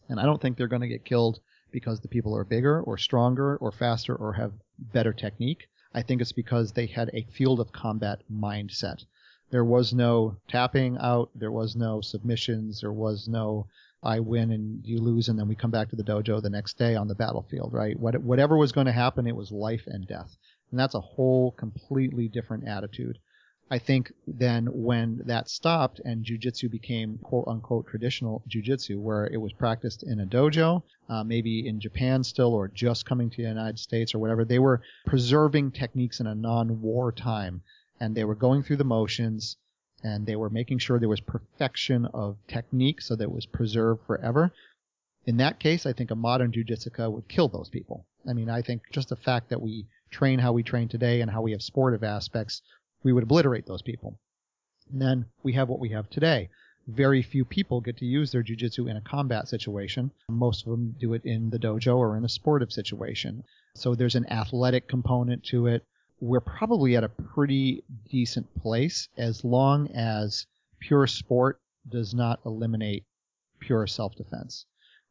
And 0.08 0.20
I 0.20 0.24
don't 0.24 0.40
think 0.40 0.56
they're 0.56 0.68
going 0.68 0.82
to 0.82 0.88
get 0.88 1.04
killed 1.04 1.40
because 1.72 2.00
the 2.00 2.08
people 2.08 2.36
are 2.36 2.44
bigger 2.44 2.80
or 2.80 2.98
stronger 2.98 3.56
or 3.56 3.72
faster 3.72 4.14
or 4.14 4.34
have 4.34 4.52
better 4.78 5.12
technique. 5.12 5.66
I 5.94 6.02
think 6.02 6.20
it's 6.20 6.32
because 6.32 6.72
they 6.72 6.86
had 6.86 7.10
a 7.14 7.26
field 7.32 7.58
of 7.58 7.72
combat 7.72 8.20
mindset. 8.30 9.04
There 9.50 9.64
was 9.64 9.94
no 9.94 10.36
tapping 10.46 10.98
out, 10.98 11.30
there 11.34 11.52
was 11.52 11.74
no 11.74 12.02
submissions, 12.02 12.82
there 12.82 12.92
was 12.92 13.26
no 13.26 13.66
I 14.02 14.20
win 14.20 14.52
and 14.52 14.84
you 14.84 14.98
lose 14.98 15.28
and 15.28 15.38
then 15.38 15.48
we 15.48 15.54
come 15.54 15.70
back 15.70 15.88
to 15.88 15.96
the 15.96 16.04
dojo 16.04 16.42
the 16.42 16.50
next 16.50 16.76
day 16.76 16.94
on 16.96 17.08
the 17.08 17.14
battlefield, 17.14 17.72
right? 17.72 17.98
What, 17.98 18.20
whatever 18.22 18.56
was 18.56 18.72
going 18.72 18.86
to 18.86 18.92
happen, 18.92 19.26
it 19.26 19.34
was 19.34 19.50
life 19.50 19.84
and 19.86 20.06
death. 20.06 20.36
And 20.70 20.78
that's 20.78 20.94
a 20.94 21.00
whole 21.00 21.52
completely 21.52 22.28
different 22.28 22.68
attitude. 22.68 23.18
I 23.68 23.80
think 23.80 24.12
then 24.28 24.66
when 24.66 25.22
that 25.24 25.48
stopped 25.48 26.00
and 26.04 26.24
jujitsu 26.24 26.70
became 26.70 27.18
quote 27.18 27.48
unquote 27.48 27.88
traditional 27.88 28.44
jujitsu, 28.48 28.96
where 29.00 29.26
it 29.26 29.38
was 29.38 29.52
practiced 29.52 30.04
in 30.04 30.20
a 30.20 30.26
dojo, 30.26 30.84
uh, 31.08 31.24
maybe 31.24 31.66
in 31.66 31.80
Japan 31.80 32.22
still, 32.22 32.54
or 32.54 32.68
just 32.68 33.06
coming 33.06 33.28
to 33.28 33.38
the 33.38 33.48
United 33.48 33.80
States 33.80 34.14
or 34.14 34.20
whatever, 34.20 34.44
they 34.44 34.60
were 34.60 34.82
preserving 35.04 35.72
techniques 35.72 36.20
in 36.20 36.28
a 36.28 36.34
non-war 36.34 37.10
time, 37.10 37.60
and 37.98 38.14
they 38.14 38.22
were 38.22 38.36
going 38.36 38.62
through 38.62 38.76
the 38.76 38.84
motions, 38.84 39.56
and 40.04 40.26
they 40.26 40.36
were 40.36 40.50
making 40.50 40.78
sure 40.78 41.00
there 41.00 41.08
was 41.08 41.20
perfection 41.20 42.06
of 42.14 42.36
technique 42.46 43.00
so 43.00 43.16
that 43.16 43.24
it 43.24 43.32
was 43.32 43.46
preserved 43.46 44.00
forever. 44.06 44.52
In 45.24 45.38
that 45.38 45.58
case, 45.58 45.86
I 45.86 45.92
think 45.92 46.12
a 46.12 46.14
modern 46.14 46.52
jujitsuka 46.52 47.10
would 47.10 47.26
kill 47.26 47.48
those 47.48 47.68
people. 47.68 48.06
I 48.28 48.32
mean, 48.32 48.48
I 48.48 48.62
think 48.62 48.82
just 48.92 49.08
the 49.08 49.16
fact 49.16 49.48
that 49.48 49.60
we 49.60 49.88
train 50.08 50.38
how 50.38 50.52
we 50.52 50.62
train 50.62 50.86
today 50.86 51.20
and 51.20 51.28
how 51.28 51.42
we 51.42 51.50
have 51.50 51.62
sportive 51.62 52.04
aspects 52.04 52.62
we 53.02 53.12
would 53.12 53.22
obliterate 53.22 53.66
those 53.66 53.82
people. 53.82 54.18
And 54.90 55.00
then 55.00 55.26
we 55.42 55.52
have 55.54 55.68
what 55.68 55.80
we 55.80 55.90
have 55.90 56.08
today. 56.10 56.48
Very 56.86 57.22
few 57.22 57.44
people 57.44 57.80
get 57.80 57.96
to 57.98 58.04
use 58.04 58.30
their 58.30 58.44
jujitsu 58.44 58.88
in 58.88 58.96
a 58.96 59.00
combat 59.00 59.48
situation. 59.48 60.12
Most 60.28 60.64
of 60.64 60.70
them 60.70 60.94
do 61.00 61.14
it 61.14 61.24
in 61.24 61.50
the 61.50 61.58
dojo 61.58 61.96
or 61.96 62.16
in 62.16 62.24
a 62.24 62.28
sportive 62.28 62.72
situation. 62.72 63.42
So 63.74 63.94
there's 63.94 64.14
an 64.14 64.30
athletic 64.30 64.88
component 64.88 65.42
to 65.46 65.66
it. 65.66 65.84
We're 66.20 66.40
probably 66.40 66.96
at 66.96 67.04
a 67.04 67.08
pretty 67.08 67.82
decent 68.08 68.54
place 68.54 69.08
as 69.16 69.44
long 69.44 69.90
as 69.90 70.46
pure 70.78 71.06
sport 71.06 71.60
does 71.88 72.14
not 72.14 72.40
eliminate 72.46 73.04
pure 73.58 73.86
self-defense 73.86 74.66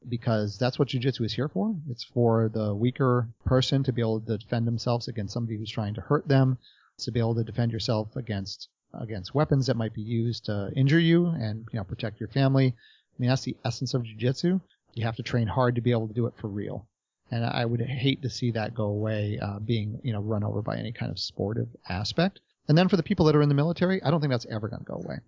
because 0.07 0.57
that's 0.57 0.79
what 0.79 0.89
jujitsu 0.89 1.25
is 1.25 1.33
here 1.33 1.49
for. 1.49 1.75
It's 1.89 2.03
for 2.03 2.49
the 2.53 2.73
weaker 2.73 3.27
person 3.45 3.83
to 3.83 3.91
be 3.91 4.01
able 4.01 4.21
to 4.21 4.37
defend 4.37 4.67
themselves 4.67 5.07
against 5.07 5.33
somebody 5.33 5.57
who's 5.57 5.71
trying 5.71 5.95
to 5.95 6.01
hurt 6.01 6.27
them 6.27 6.57
to 6.99 7.11
be 7.11 7.19
able 7.19 7.35
to 7.35 7.43
defend 7.43 7.71
yourself 7.71 8.15
against 8.15 8.69
against 8.93 9.35
weapons 9.35 9.67
that 9.67 9.75
might 9.75 9.93
be 9.93 10.01
used 10.01 10.45
to 10.45 10.71
injure 10.75 10.99
you 10.99 11.27
and 11.27 11.67
you 11.71 11.77
know 11.77 11.83
protect 11.83 12.19
your 12.19 12.29
family. 12.29 12.67
I 12.67 13.15
mean 13.17 13.29
that's 13.29 13.43
the 13.43 13.57
essence 13.65 13.93
of 13.93 14.03
jiu-jitsu. 14.03 14.59
You 14.93 15.03
have 15.05 15.17
to 15.17 15.23
train 15.23 15.47
hard 15.47 15.75
to 15.75 15.81
be 15.81 15.91
able 15.91 16.07
to 16.07 16.13
do 16.13 16.27
it 16.27 16.33
for 16.37 16.47
real. 16.47 16.87
And 17.31 17.43
I 17.43 17.65
would 17.65 17.81
hate 17.81 18.21
to 18.21 18.29
see 18.29 18.51
that 18.51 18.75
go 18.75 18.85
away, 18.85 19.39
uh, 19.41 19.59
being 19.59 19.99
you 20.03 20.13
know 20.13 20.21
run 20.21 20.43
over 20.43 20.61
by 20.61 20.77
any 20.77 20.91
kind 20.91 21.11
of 21.11 21.19
sportive 21.19 21.67
aspect. 21.89 22.39
And 22.67 22.77
then 22.77 22.87
for 22.87 22.97
the 22.97 23.03
people 23.03 23.25
that 23.25 23.35
are 23.35 23.41
in 23.41 23.49
the 23.49 23.55
military, 23.55 24.01
I 24.01 24.09
don't 24.09 24.21
think 24.21 24.31
that's 24.31 24.45
ever 24.45 24.69
going 24.69 24.79
to 24.79 24.85
go 24.85 24.95
away. 24.95 25.19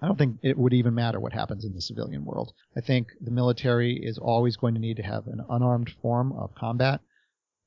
I 0.00 0.06
don't 0.06 0.16
think 0.16 0.38
it 0.42 0.56
would 0.56 0.72
even 0.72 0.94
matter 0.94 1.18
what 1.18 1.32
happens 1.32 1.64
in 1.64 1.74
the 1.74 1.80
civilian 1.80 2.24
world. 2.24 2.52
I 2.76 2.80
think 2.80 3.08
the 3.20 3.30
military 3.30 3.94
is 3.94 4.16
always 4.18 4.56
going 4.56 4.74
to 4.74 4.80
need 4.80 4.96
to 4.98 5.02
have 5.02 5.26
an 5.26 5.44
unarmed 5.48 5.90
form 6.02 6.32
of 6.32 6.54
combat. 6.54 7.00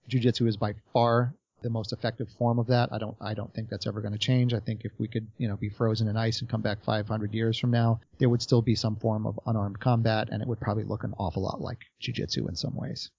Jiu-jitsu 0.07 0.47
is 0.47 0.55
by 0.55 0.75
far 0.93 1.33
the 1.61 1.69
most 1.69 1.93
effective 1.93 2.29
form 2.37 2.59
of 2.59 2.67
that. 2.67 2.89
I 2.91 2.97
don't 2.97 3.15
I 3.21 3.33
don't 3.33 3.53
think 3.53 3.69
that's 3.69 3.87
ever 3.87 4.01
going 4.01 4.13
to 4.13 4.19
change. 4.19 4.53
I 4.53 4.59
think 4.59 4.85
if 4.85 4.91
we 4.97 5.07
could, 5.07 5.27
you 5.37 5.47
know, 5.47 5.57
be 5.57 5.69
frozen 5.69 6.07
in 6.07 6.17
ice 6.17 6.41
and 6.41 6.49
come 6.49 6.61
back 6.61 6.83
500 6.83 7.33
years 7.33 7.57
from 7.57 7.71
now, 7.71 7.99
there 8.17 8.29
would 8.29 8.41
still 8.41 8.61
be 8.61 8.75
some 8.75 8.95
form 8.95 9.25
of 9.25 9.39
unarmed 9.45 9.79
combat 9.79 10.29
and 10.31 10.41
it 10.41 10.47
would 10.47 10.59
probably 10.59 10.83
look 10.83 11.03
an 11.03 11.13
awful 11.17 11.43
lot 11.43 11.61
like 11.61 11.79
jiu-jitsu 11.99 12.47
in 12.47 12.55
some 12.55 12.75
ways. 12.75 13.11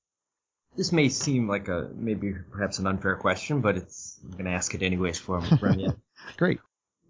This 0.76 0.92
may 0.92 1.08
seem 1.08 1.48
like 1.48 1.68
a 1.68 1.90
maybe 1.94 2.34
perhaps 2.50 2.78
an 2.78 2.86
unfair 2.86 3.16
question, 3.16 3.60
but 3.60 3.76
it's 3.76 4.18
I'm 4.24 4.32
going 4.32 4.44
to 4.46 4.52
ask 4.52 4.74
it 4.74 4.82
anyways 4.82 5.18
for 5.18 5.40
Remy. 5.60 5.88
Great. 6.36 6.60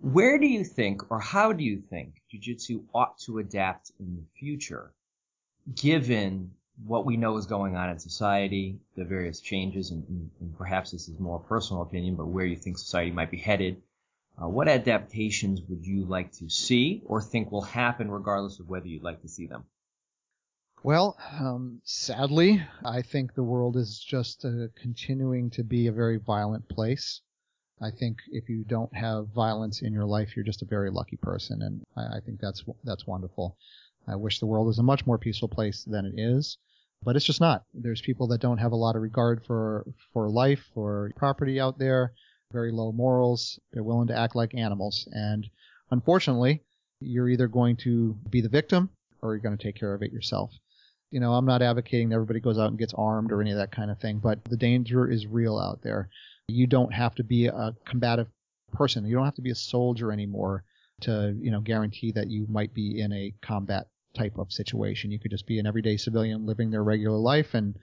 Where 0.01 0.39
do 0.39 0.47
you 0.47 0.65
think 0.65 1.11
or 1.11 1.21
how 1.21 1.53
do 1.53 1.63
you 1.63 1.81
think 1.81 2.15
jiu-jitsu 2.31 2.83
ought 2.93 3.19
to 3.27 3.39
adapt 3.39 3.93
in 4.01 4.17
the 4.17 4.25
future 4.39 4.93
given 5.75 6.51
what 6.87 7.07
we 7.07 7.17
know 7.17 7.37
is 7.37 7.47
going 7.47 7.77
on 7.77 7.91
in 7.91 7.99
society, 7.99 8.79
the 8.97 9.05
various 9.05 9.41
changes, 9.41 9.91
and, 9.91 10.31
and, 10.41 10.57
perhaps 10.57 10.91
this 10.91 11.09
is 11.09 11.19
more 11.19 11.39
personal 11.39 11.83
opinion, 11.83 12.17
but 12.17 12.27
where 12.27 12.45
you 12.45 12.57
think 12.57 12.79
society 12.79 13.11
might 13.11 13.31
be 13.31 13.39
headed. 13.39 13.83
Uh, 14.43 14.49
what 14.49 14.69
adaptations 14.69 15.61
would 15.69 15.87
you 15.87 16.05
like 16.05 16.33
to 16.33 16.49
see 16.49 17.03
or 17.05 17.21
think 17.21 17.53
will 17.53 17.63
happen 17.63 18.11
regardless 18.11 18.59
of 18.59 18.69
whether 18.69 18.87
you'd 18.87 19.03
like 19.03 19.21
to 19.21 19.29
see 19.29 19.47
them? 19.47 19.65
Well, 20.83 21.17
um, 21.39 21.81
sadly, 21.85 22.61
I 22.85 23.03
think 23.03 23.35
the 23.35 23.45
world 23.45 23.77
is 23.77 23.99
just 23.99 24.45
uh, 24.45 24.69
continuing 24.75 25.51
to 25.51 25.63
be 25.63 25.87
a 25.87 25.93
very 25.93 26.17
violent 26.17 26.69
place. 26.69 27.21
I 27.81 27.91
think 27.91 28.19
if 28.31 28.49
you 28.49 28.65
don't 28.65 28.95
have 28.95 29.29
violence 29.29 29.83
in 29.83 29.93
your 29.93 30.07
life, 30.07 30.35
you're 30.35 30.45
just 30.45 30.63
a 30.63 30.67
very 30.67 30.91
lucky 30.91 31.17
person, 31.17 31.63
and 31.63 31.85
I, 31.97 32.17
I 32.17 32.21
think 32.21 32.41
that's 32.41 32.65
that's 32.85 33.07
wonderful. 33.07 33.57
I 34.09 34.17
wish 34.17 34.41
the 34.41 34.47
world 34.47 34.67
was 34.67 34.79
a 34.79 34.83
much 34.83 35.07
more 35.07 35.19
peaceful 35.19 35.49
place 35.49 35.85
than 35.85 36.05
it 36.05 36.15
is, 36.19 36.59
but 37.03 37.17
it's 37.17 37.25
just 37.25 37.41
not. 37.41 37.65
There's 37.75 38.01
people 38.01 38.27
that 38.29 38.41
don't 38.41 38.59
have 38.59 38.73
a 38.73 38.77
lot 38.77 38.97
of 38.97 39.03
regard 39.03 39.45
for 39.47 39.85
for 40.13 40.29
life 40.29 40.65
or 40.75 41.11
property 41.17 41.61
out 41.61 41.79
there, 41.79 42.13
very 42.53 42.73
low 42.73 42.93
morals. 42.93 43.59
They're 43.73 43.83
willing 43.83 44.09
to 44.09 44.17
act 44.17 44.37
like 44.37 44.55
animals, 44.55 45.09
and 45.13 45.49
unfortunately, 45.91 46.63
you're 47.01 47.29
either 47.29 47.49
going 47.49 47.77
to 47.79 48.17
be 48.31 48.41
the 48.41 48.49
victim 48.49 48.91
or 49.21 49.35
you're 49.35 49.43
going 49.43 49.57
to 49.57 49.63
take 49.63 49.77
care 49.77 49.95
of 49.95 50.03
it 50.03 50.13
yourself. 50.13 50.53
You 51.11 51.21
know, 51.21 51.35
I'm 51.35 51.45
not 51.45 51.63
advocating 51.63 52.13
everybody 52.13 52.41
goes 52.41 52.59
out 52.59 52.71
and 52.71 52.79
gets 52.79 52.95
armed 52.95 53.33
or 53.33 53.41
any 53.41 53.51
of 53.51 53.59
that 53.59 53.71
kind 53.73 53.91
of 53.91 54.01
thing, 54.01 54.19
but 54.19 54.43
the 54.45 54.57
danger 54.57 55.11
is 55.11 55.27
real 55.27 55.59
out 55.59 55.83
there. 55.83 56.09
You 56.49 56.67
don't 56.67 56.93
have 56.93 57.15
to 57.17 57.25
be 57.25 57.47
a 57.47 57.75
combative 57.85 58.29
person. 58.73 59.05
You 59.05 59.15
don't 59.15 59.25
have 59.25 59.35
to 59.35 59.43
be 59.43 59.51
a 59.51 59.55
soldier 59.55 60.11
anymore 60.11 60.65
to, 61.03 61.37
you 61.39 61.51
know, 61.51 61.61
guarantee 61.61 62.13
that 62.13 62.31
you 62.31 62.47
might 62.49 62.73
be 62.73 63.01
in 63.01 63.13
a 63.13 63.35
combat 63.43 63.89
type 64.15 64.39
of 64.39 64.53
situation. 64.53 65.11
You 65.11 65.19
could 65.19 65.31
just 65.31 65.47
be 65.47 65.59
an 65.59 65.67
everyday 65.67 65.97
civilian 65.97 66.47
living 66.47 66.71
their 66.71 66.85
regular 66.85 67.19
life 67.19 67.55
and 67.55 67.77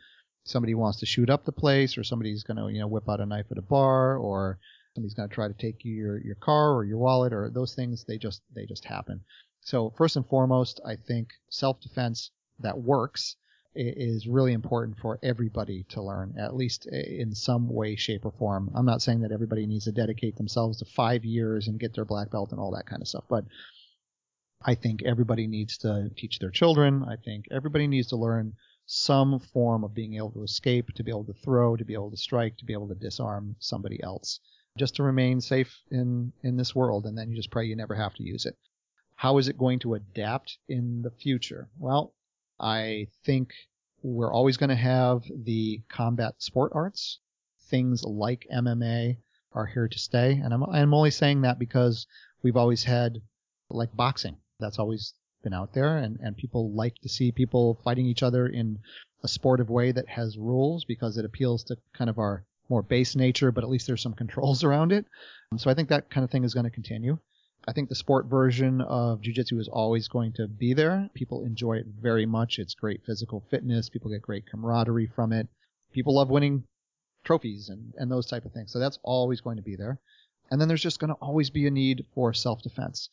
somebody 0.43 0.73
wants 0.73 0.99
to 0.99 1.05
shoot 1.05 1.29
up 1.29 1.45
the 1.45 1.51
place 1.51 1.97
or 1.97 2.03
somebody's 2.03 2.43
going 2.43 2.57
to, 2.57 2.73
you 2.73 2.79
know, 2.79 2.87
whip 2.87 3.09
out 3.09 3.19
a 3.19 3.25
knife 3.25 3.45
at 3.51 3.57
a 3.57 3.61
bar 3.61 4.17
or 4.17 4.59
somebody's 4.95 5.13
going 5.13 5.29
to 5.29 5.35
try 5.35 5.47
to 5.47 5.53
take 5.53 5.83
your, 5.83 6.19
your 6.19 6.35
car 6.35 6.73
or 6.73 6.83
your 6.83 6.97
wallet 6.97 7.33
or 7.33 7.49
those 7.49 7.75
things. 7.75 8.03
They 8.03 8.17
just, 8.17 8.41
they 8.53 8.65
just 8.65 8.85
happen. 8.85 9.21
So 9.61 9.93
first 9.97 10.15
and 10.15 10.25
foremost, 10.25 10.79
I 10.85 10.95
think 10.95 11.29
self-defense 11.49 12.31
that 12.59 12.77
works 12.77 13.35
is 13.75 14.27
really 14.27 14.53
important 14.53 14.97
for 14.97 15.19
everybody 15.21 15.85
to 15.89 16.01
learn, 16.01 16.33
at 16.39 16.55
least 16.55 16.87
in 16.87 17.33
some 17.35 17.69
way, 17.69 17.95
shape, 17.95 18.25
or 18.25 18.31
form. 18.31 18.71
I'm 18.73 18.85
not 18.85 19.01
saying 19.01 19.21
that 19.21 19.31
everybody 19.31 19.65
needs 19.67 19.85
to 19.85 19.91
dedicate 19.91 20.35
themselves 20.35 20.79
to 20.79 20.85
five 20.85 21.23
years 21.23 21.67
and 21.67 21.79
get 21.79 21.93
their 21.93 22.05
black 22.05 22.31
belt 22.31 22.51
and 22.51 22.59
all 22.59 22.71
that 22.71 22.87
kind 22.87 23.01
of 23.01 23.07
stuff, 23.07 23.25
but 23.29 23.45
I 24.65 24.75
think 24.75 25.03
everybody 25.03 25.47
needs 25.47 25.77
to 25.79 26.09
teach 26.17 26.39
their 26.39 26.49
children. 26.49 27.05
I 27.05 27.15
think 27.15 27.45
everybody 27.49 27.87
needs 27.87 28.09
to 28.09 28.17
learn 28.17 28.55
some 28.85 29.39
form 29.39 29.85
of 29.85 29.93
being 29.93 30.15
able 30.15 30.31
to 30.31 30.43
escape, 30.43 30.91
to 30.95 31.03
be 31.03 31.11
able 31.11 31.23
to 31.23 31.33
throw, 31.33 31.77
to 31.77 31.85
be 31.85 31.93
able 31.93 32.11
to 32.11 32.17
strike, 32.17 32.57
to 32.57 32.65
be 32.65 32.73
able 32.73 32.89
to 32.89 32.95
disarm 32.95 33.55
somebody 33.59 34.03
else, 34.03 34.41
just 34.77 34.95
to 34.95 35.03
remain 35.03 35.39
safe 35.39 35.81
in, 35.91 36.33
in 36.43 36.57
this 36.57 36.75
world. 36.75 37.05
And 37.05 37.17
then 37.17 37.29
you 37.29 37.37
just 37.37 37.51
pray 37.51 37.67
you 37.67 37.75
never 37.77 37.95
have 37.95 38.13
to 38.15 38.23
use 38.23 38.45
it. 38.45 38.57
How 39.15 39.37
is 39.37 39.47
it 39.47 39.57
going 39.57 39.79
to 39.79 39.93
adapt 39.93 40.57
in 40.67 41.03
the 41.03 41.11
future? 41.11 41.69
Well, 41.77 42.13
I 42.59 43.07
think 43.23 43.53
we're 44.03 44.33
always 44.33 44.57
going 44.57 44.71
to 44.71 44.75
have 44.75 45.23
the 45.29 45.81
combat 45.87 46.35
sport 46.39 46.73
arts. 46.75 47.19
Things 47.69 48.03
like 48.03 48.45
MMA 48.53 49.19
are 49.53 49.65
here 49.67 49.87
to 49.87 49.99
stay. 49.99 50.33
And 50.33 50.53
I'm, 50.53 50.63
I'm 50.65 50.93
only 50.93 51.11
saying 51.11 51.41
that 51.41 51.59
because 51.59 52.07
we've 52.43 52.57
always 52.57 52.83
had 52.83 53.21
like 53.69 53.95
boxing. 53.95 54.35
That's 54.59 54.79
always 54.79 55.13
been 55.43 55.53
out 55.53 55.73
there 55.73 55.97
and, 55.97 56.19
and 56.19 56.35
people 56.35 56.71
like 56.71 56.95
to 57.01 57.09
see 57.09 57.31
people 57.31 57.79
fighting 57.83 58.05
each 58.05 58.23
other 58.23 58.45
in 58.45 58.79
a 59.23 59.27
sportive 59.27 59.69
way 59.69 59.91
that 59.91 60.07
has 60.07 60.37
rules 60.37 60.85
because 60.85 61.17
it 61.17 61.25
appeals 61.25 61.63
to 61.65 61.77
kind 61.93 62.09
of 62.09 62.19
our 62.19 62.43
more 62.69 62.81
base 62.83 63.15
nature, 63.15 63.51
but 63.51 63.63
at 63.63 63.69
least 63.69 63.87
there's 63.87 64.01
some 64.01 64.13
controls 64.13 64.63
around 64.65 64.91
it. 64.91 65.05
Um, 65.51 65.57
so 65.57 65.69
I 65.69 65.73
think 65.73 65.89
that 65.89 66.09
kind 66.09 66.23
of 66.23 66.29
thing 66.29 66.43
is 66.43 66.53
going 66.53 66.65
to 66.65 66.69
continue. 66.69 67.17
I 67.67 67.73
think 67.73 67.89
the 67.89 67.95
sport 67.95 68.25
version 68.25 68.81
of 68.81 69.21
jiu-jitsu 69.21 69.59
is 69.59 69.67
always 69.67 70.07
going 70.07 70.33
to 70.33 70.47
be 70.47 70.73
there. 70.73 71.09
People 71.13 71.43
enjoy 71.43 71.77
it 71.77 71.87
very 72.01 72.25
much. 72.25 72.57
It's 72.57 72.73
great 72.73 73.01
physical 73.05 73.43
fitness. 73.49 73.89
People 73.89 74.11
get 74.11 74.21
great 74.21 74.45
camaraderie 74.49 75.11
from 75.13 75.33
it. 75.33 75.47
People 75.91 76.15
love 76.15 76.29
winning 76.29 76.63
trophies 77.23 77.69
and, 77.69 77.93
and 77.97 78.09
those 78.09 78.27
type 78.27 78.45
of 78.45 78.53
things. 78.53 78.71
So 78.71 78.79
that's 78.79 78.99
always 79.03 79.41
going 79.41 79.57
to 79.57 79.63
be 79.63 79.75
there. 79.75 79.99
And 80.49 80.59
then 80.59 80.67
there's 80.67 80.81
just 80.81 80.99
going 80.99 81.09
to 81.09 81.19
always 81.21 81.49
be 81.49 81.67
a 81.67 81.71
need 81.71 82.05
for 82.15 82.33
self-defense. 82.33 83.09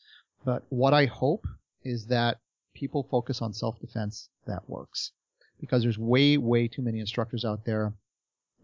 But 0.46 0.62
what 0.68 0.94
I 0.94 1.06
hope 1.06 1.44
is 1.82 2.06
that 2.06 2.38
people 2.72 3.02
focus 3.10 3.42
on 3.42 3.52
self-defense 3.52 4.28
that 4.46 4.70
works. 4.70 5.10
Because 5.60 5.82
there's 5.82 5.98
way, 5.98 6.36
way 6.36 6.68
too 6.68 6.82
many 6.82 7.00
instructors 7.00 7.44
out 7.44 7.64
there 7.64 7.94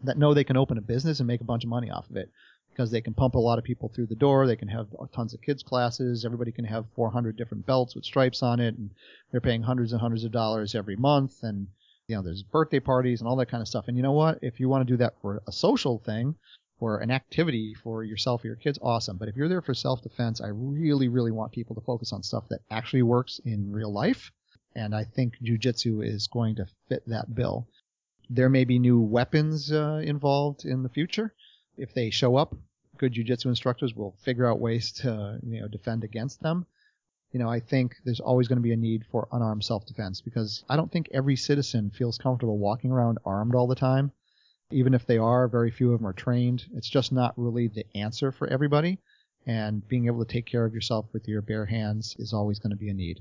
that 0.05 0.16
know 0.16 0.33
they 0.33 0.45
can 0.45 0.57
open 0.57 0.79
a 0.79 0.83
business 0.83 1.18
and 1.18 1.27
make 1.27 1.40
a 1.40 1.45
bunch 1.45 1.64
of 1.64 1.71
money 1.71 1.90
off 1.90 2.09
of 2.09 2.16
it 2.16 2.31
because 2.71 2.92
they 2.92 3.01
can 3.01 3.14
pump 3.14 3.35
a 3.35 3.40
lot 3.40 3.59
of 3.59 3.64
people 3.64 3.88
through 3.88 4.07
the 4.07 4.14
door. 4.14 4.47
They 4.47 4.55
can 4.55 4.68
have 4.68 4.87
tons 5.12 5.35
of 5.35 5.42
kids 5.42 5.64
classes. 5.64 6.25
Everybody 6.25 6.53
can 6.53 6.66
have 6.66 6.87
400 6.95 7.37
different 7.37 7.66
belts 7.66 7.97
with 7.97 8.05
stripes 8.05 8.45
on 8.45 8.61
it, 8.61 8.77
and 8.77 8.90
they're 9.33 9.40
paying 9.40 9.62
hundreds 9.62 9.90
and 9.90 10.01
hundreds 10.01 10.23
of 10.23 10.31
dollars 10.31 10.77
every 10.77 10.97
month. 10.97 11.42
And 11.42 11.66
you 12.07 12.14
know, 12.14 12.23
there's 12.23 12.45
birthday 12.45 12.81
parties 12.81 13.21
and 13.21 13.29
all 13.29 13.37
that 13.37 13.51
kind 13.51 13.61
of 13.61 13.66
stuff. 13.66 13.88
And 13.88 13.97
you 13.97 14.05
know 14.05 14.12
what? 14.12 14.38
If 14.40 14.61
you 14.61 14.68
want 14.68 14.87
to 14.87 14.92
do 14.92 14.99
that 14.99 15.14
for 15.21 15.42
a 15.49 15.53
social 15.53 15.99
thing 15.99 16.37
or 16.83 16.99
an 16.99 17.11
activity 17.11 17.75
for 17.75 18.05
yourself 18.05 18.45
or 18.45 18.49
your 18.49 18.57
kids, 18.57 18.79
awesome. 18.83 19.16
But 19.16 19.29
if 19.29 19.37
you're 19.37 19.49
there 19.49 19.62
for 19.62 19.75
self-defense, 19.75 20.40
I 20.40 20.49
really, 20.49 21.09
really 21.09 21.31
want 21.31 21.53
people 21.53 21.75
to 21.77 21.81
focus 21.81 22.12
on 22.12 22.23
stuff 22.23 22.49
that 22.51 22.62
actually 22.71 23.03
works 23.03 23.40
in 23.45 23.73
real 23.73 23.92
life. 23.92 24.33
And 24.75 24.95
I 24.95 25.05
think 25.05 25.35
jujitsu 25.42 26.05
is 26.07 26.29
going 26.29 26.57
to 26.57 26.66
fit 26.88 27.03
that 27.07 27.35
bill. 27.35 27.68
There 28.31 28.49
may 28.49 28.64
be 28.64 28.79
new 28.79 29.01
weapons 29.01 29.71
uh, 29.71 30.03
involved 30.05 30.64
in 30.64 30.83
the 30.83 30.88
future 30.88 31.33
if 31.77 31.95
they 31.95 32.11
show 32.11 32.37
up, 32.37 32.55
good 32.99 33.14
jujitsu 33.14 33.47
instructors 33.47 33.95
will 33.95 34.14
figure 34.25 34.47
out 34.47 34.61
ways 34.61 34.92
to 34.92 35.38
you 35.42 35.61
know 35.61 35.68
defend 35.68 36.05
against 36.05 36.40
them. 36.40 36.66
You 37.33 37.40
know, 37.40 37.49
I 37.49 37.61
think 37.61 37.97
there's 38.05 38.21
always 38.21 38.47
going 38.47 38.59
to 38.59 38.62
be 38.62 38.73
a 38.73 38.77
need 38.77 39.07
for 39.11 39.27
unarmed 39.33 39.64
self-defense 39.64 40.21
because 40.21 40.64
I 40.68 40.77
don't 40.77 40.92
think 40.92 41.09
every 41.12 41.37
citizen 41.37 41.90
feels 41.90 42.18
comfortable 42.18 42.59
walking 42.59 42.90
around 42.90 43.18
armed 43.25 43.55
all 43.55 43.66
the 43.66 43.75
time. 43.75 44.12
Even 44.72 44.94
if 44.94 45.06
they 45.06 45.18
are, 45.18 45.48
very 45.48 45.70
few 45.70 45.92
of 45.92 46.00
them 46.00 46.06
are 46.06 46.12
trained. 46.12 46.64
It's 46.74 46.88
just 46.88 47.12
not 47.12 47.35
really 47.37 47.68
the 47.68 47.85
answer 47.94 48.32
for 48.32 48.48
everybody. 48.48 48.98
And 49.46 49.87
being 49.87 50.06
able 50.06 50.24
to 50.24 50.32
take 50.32 50.46
care 50.46 50.64
of 50.64 50.74
yourself 50.74 51.06
with 51.12 51.28
your 51.28 51.42
bare 51.42 51.66
hands 51.66 52.16
is 52.18 52.32
always 52.32 52.58
going 52.58 52.70
to 52.70 52.76
be 52.76 52.90
a 52.90 52.94
need. 52.94 53.20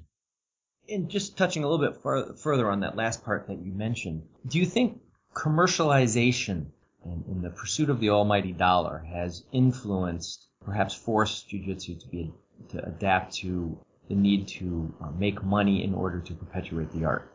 And 0.90 1.10
just 1.10 1.38
touching 1.38 1.64
a 1.64 1.70
little 1.70 1.86
bit 1.86 2.02
far, 2.02 2.34
further 2.36 2.70
on 2.70 2.82
that 2.82 2.96
last 2.96 3.24
part 3.24 3.48
that 3.48 3.64
you 3.64 3.72
mentioned, 3.72 4.24
do 4.48 4.60
you 4.60 4.66
think 4.66 5.00
commercialization 5.34 6.68
and, 7.04 7.26
and 7.26 7.44
the 7.44 7.50
pursuit 7.50 7.90
of 7.90 8.00
the 8.00 8.10
almighty 8.10 8.52
dollar 8.52 9.00
has 9.00 9.44
influenced, 9.52 10.48
perhaps 10.64 10.94
forced 10.94 11.50
jujitsu 11.50 12.00
to 12.00 12.08
be 12.08 12.32
to 12.70 12.86
adapt 12.86 13.34
to 13.36 13.80
the 14.08 14.16
need 14.16 14.48
to 14.48 14.94
uh, 15.02 15.10
make 15.12 15.44
money 15.44 15.84
in 15.84 15.94
order 15.94 16.20
to 16.20 16.34
perpetuate 16.34 16.92
the 16.92 17.06
art? 17.06 17.31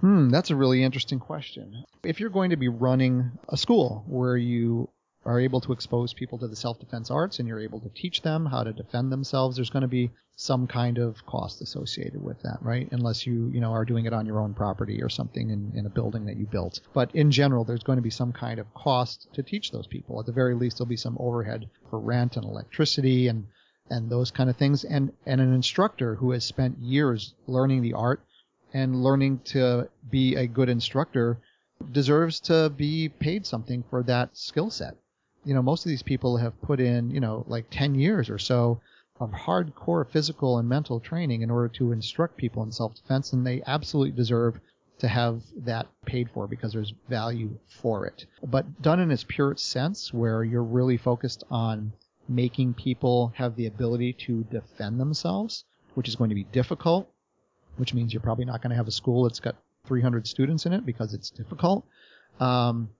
Hmm, 0.00 0.30
that's 0.30 0.50
a 0.50 0.56
really 0.56 0.82
interesting 0.82 1.20
question. 1.20 1.84
If 2.02 2.18
you're 2.18 2.30
going 2.30 2.50
to 2.50 2.56
be 2.56 2.68
running 2.68 3.32
a 3.48 3.56
school 3.56 4.04
where 4.08 4.36
you 4.36 4.88
are 5.24 5.38
able 5.38 5.60
to 5.60 5.72
expose 5.72 6.12
people 6.12 6.38
to 6.38 6.48
the 6.48 6.56
self-defense 6.56 7.10
arts 7.10 7.38
and 7.38 7.46
you're 7.46 7.60
able 7.60 7.80
to 7.80 7.88
teach 7.90 8.22
them 8.22 8.46
how 8.46 8.64
to 8.64 8.72
defend 8.72 9.12
themselves, 9.12 9.56
there's 9.56 9.70
going 9.70 9.82
to 9.82 9.88
be 9.88 10.10
some 10.34 10.66
kind 10.66 10.98
of 10.98 11.24
cost 11.26 11.62
associated 11.62 12.20
with 12.20 12.42
that, 12.42 12.58
right? 12.60 12.88
Unless 12.90 13.26
you, 13.26 13.48
you 13.52 13.60
know, 13.60 13.72
are 13.72 13.84
doing 13.84 14.06
it 14.06 14.12
on 14.12 14.26
your 14.26 14.40
own 14.40 14.54
property 14.54 15.00
or 15.00 15.08
something 15.08 15.50
in, 15.50 15.72
in 15.76 15.86
a 15.86 15.90
building 15.90 16.24
that 16.26 16.36
you 16.36 16.46
built. 16.46 16.80
But 16.92 17.14
in 17.14 17.30
general, 17.30 17.64
there's 17.64 17.84
going 17.84 17.98
to 17.98 18.02
be 18.02 18.10
some 18.10 18.32
kind 18.32 18.58
of 18.58 18.72
cost 18.74 19.28
to 19.34 19.42
teach 19.44 19.70
those 19.70 19.86
people. 19.86 20.18
At 20.18 20.26
the 20.26 20.32
very 20.32 20.54
least, 20.54 20.78
there'll 20.78 20.88
be 20.88 20.96
some 20.96 21.16
overhead 21.20 21.68
for 21.90 22.00
rent 22.00 22.36
and 22.36 22.44
electricity 22.44 23.28
and, 23.28 23.46
and 23.90 24.10
those 24.10 24.32
kind 24.32 24.50
of 24.50 24.56
things. 24.56 24.82
And, 24.82 25.12
and 25.26 25.40
an 25.40 25.54
instructor 25.54 26.16
who 26.16 26.32
has 26.32 26.44
spent 26.44 26.78
years 26.78 27.34
learning 27.46 27.82
the 27.82 27.92
art 27.92 28.24
and 28.72 29.02
learning 29.02 29.40
to 29.44 29.88
be 30.10 30.34
a 30.36 30.46
good 30.46 30.68
instructor 30.68 31.38
deserves 31.90 32.40
to 32.40 32.70
be 32.70 33.08
paid 33.08 33.44
something 33.44 33.82
for 33.90 34.02
that 34.02 34.36
skill 34.36 34.70
set 34.70 34.96
you 35.44 35.54
know, 35.54 35.62
most 35.62 35.84
of 35.84 35.90
these 35.90 36.02
people 36.02 36.36
have 36.36 36.60
put 36.62 36.80
in, 36.80 37.10
you 37.10 37.20
know, 37.20 37.44
like 37.48 37.66
10 37.70 37.94
years 37.94 38.30
or 38.30 38.38
so 38.38 38.80
of 39.20 39.30
hardcore 39.30 40.08
physical 40.08 40.58
and 40.58 40.68
mental 40.68 41.00
training 41.00 41.42
in 41.42 41.50
order 41.50 41.68
to 41.68 41.92
instruct 41.92 42.36
people 42.36 42.62
in 42.62 42.72
self-defense, 42.72 43.32
and 43.32 43.46
they 43.46 43.62
absolutely 43.66 44.12
deserve 44.12 44.58
to 44.98 45.08
have 45.08 45.42
that 45.56 45.86
paid 46.06 46.30
for 46.30 46.46
because 46.46 46.72
there's 46.72 46.94
value 47.08 47.50
for 47.68 48.06
it. 48.06 48.26
But 48.42 48.82
done 48.82 49.00
in 49.00 49.10
its 49.10 49.24
pure 49.26 49.56
sense, 49.56 50.12
where 50.12 50.44
you're 50.44 50.62
really 50.62 50.96
focused 50.96 51.44
on 51.50 51.92
making 52.28 52.74
people 52.74 53.32
have 53.36 53.56
the 53.56 53.66
ability 53.66 54.12
to 54.12 54.44
defend 54.44 55.00
themselves, 55.00 55.64
which 55.94 56.08
is 56.08 56.16
going 56.16 56.30
to 56.30 56.36
be 56.36 56.44
difficult, 56.44 57.08
which 57.76 57.94
means 57.94 58.12
you're 58.12 58.22
probably 58.22 58.44
not 58.44 58.62
going 58.62 58.70
to 58.70 58.76
have 58.76 58.88
a 58.88 58.92
school 58.92 59.24
that's 59.24 59.40
got 59.40 59.56
300 59.86 60.26
students 60.26 60.66
in 60.66 60.72
it 60.72 60.86
because 60.86 61.14
it's 61.14 61.30
difficult. 61.30 61.84
Um, 62.40 62.90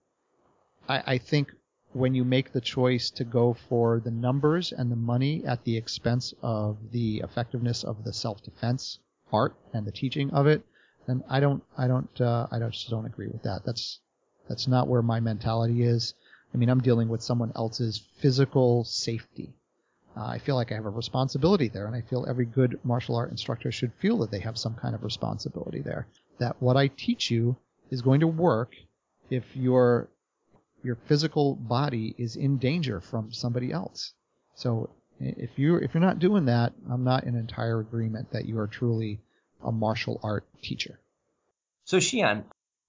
I, 0.87 1.03
I 1.05 1.17
think 1.17 1.51
when 1.93 2.15
you 2.15 2.23
make 2.23 2.51
the 2.51 2.61
choice 2.61 3.09
to 3.11 3.23
go 3.23 3.55
for 3.69 3.99
the 3.99 4.11
numbers 4.11 4.71
and 4.71 4.91
the 4.91 4.95
money 4.95 5.43
at 5.45 5.63
the 5.63 5.77
expense 5.77 6.33
of 6.41 6.77
the 6.91 7.21
effectiveness 7.23 7.83
of 7.83 8.03
the 8.03 8.11
self-defense 8.11 8.99
art 9.31 9.55
and 9.73 9.85
the 9.85 9.91
teaching 9.91 10.31
of 10.31 10.47
it, 10.47 10.63
then 11.07 11.23
I 11.29 11.39
don't, 11.39 11.63
I 11.77 11.87
don't, 11.87 12.21
uh, 12.21 12.47
I 12.51 12.59
just 12.59 12.89
don't 12.89 13.05
agree 13.05 13.27
with 13.27 13.43
that. 13.43 13.63
That's, 13.65 13.99
that's 14.49 14.67
not 14.67 14.87
where 14.87 15.01
my 15.01 15.19
mentality 15.19 15.83
is. 15.83 16.13
I 16.53 16.57
mean, 16.57 16.69
I'm 16.69 16.81
dealing 16.81 17.09
with 17.09 17.21
someone 17.21 17.51
else's 17.55 18.01
physical 18.17 18.83
safety. 18.83 19.53
Uh, 20.15 20.25
I 20.25 20.37
feel 20.37 20.55
like 20.55 20.71
I 20.71 20.75
have 20.75 20.85
a 20.85 20.89
responsibility 20.89 21.69
there, 21.69 21.87
and 21.87 21.95
I 21.95 22.01
feel 22.01 22.25
every 22.27 22.45
good 22.45 22.79
martial 22.83 23.15
art 23.15 23.31
instructor 23.31 23.71
should 23.71 23.93
feel 23.99 24.19
that 24.19 24.31
they 24.31 24.39
have 24.39 24.57
some 24.57 24.75
kind 24.75 24.93
of 24.93 25.03
responsibility 25.03 25.81
there. 25.81 26.07
That 26.39 26.61
what 26.61 26.77
I 26.77 26.87
teach 26.87 27.31
you 27.31 27.57
is 27.89 28.01
going 28.01 28.19
to 28.19 28.27
work 28.27 28.73
if 29.29 29.43
you're 29.55 30.09
your 30.83 30.97
physical 31.07 31.55
body 31.55 32.13
is 32.17 32.35
in 32.35 32.57
danger 32.57 32.99
from 32.99 33.31
somebody 33.31 33.71
else. 33.71 34.13
So 34.55 34.89
if 35.19 35.51
you 35.57 35.77
if 35.77 35.93
you're 35.93 36.01
not 36.01 36.19
doing 36.19 36.45
that, 36.45 36.73
I'm 36.89 37.03
not 37.03 37.23
in 37.23 37.35
entire 37.35 37.79
agreement 37.79 38.31
that 38.31 38.45
you 38.45 38.59
are 38.59 38.67
truly 38.67 39.19
a 39.63 39.71
martial 39.71 40.19
art 40.23 40.45
teacher. 40.61 40.99
So 41.85 41.97
Shihan, 41.97 42.43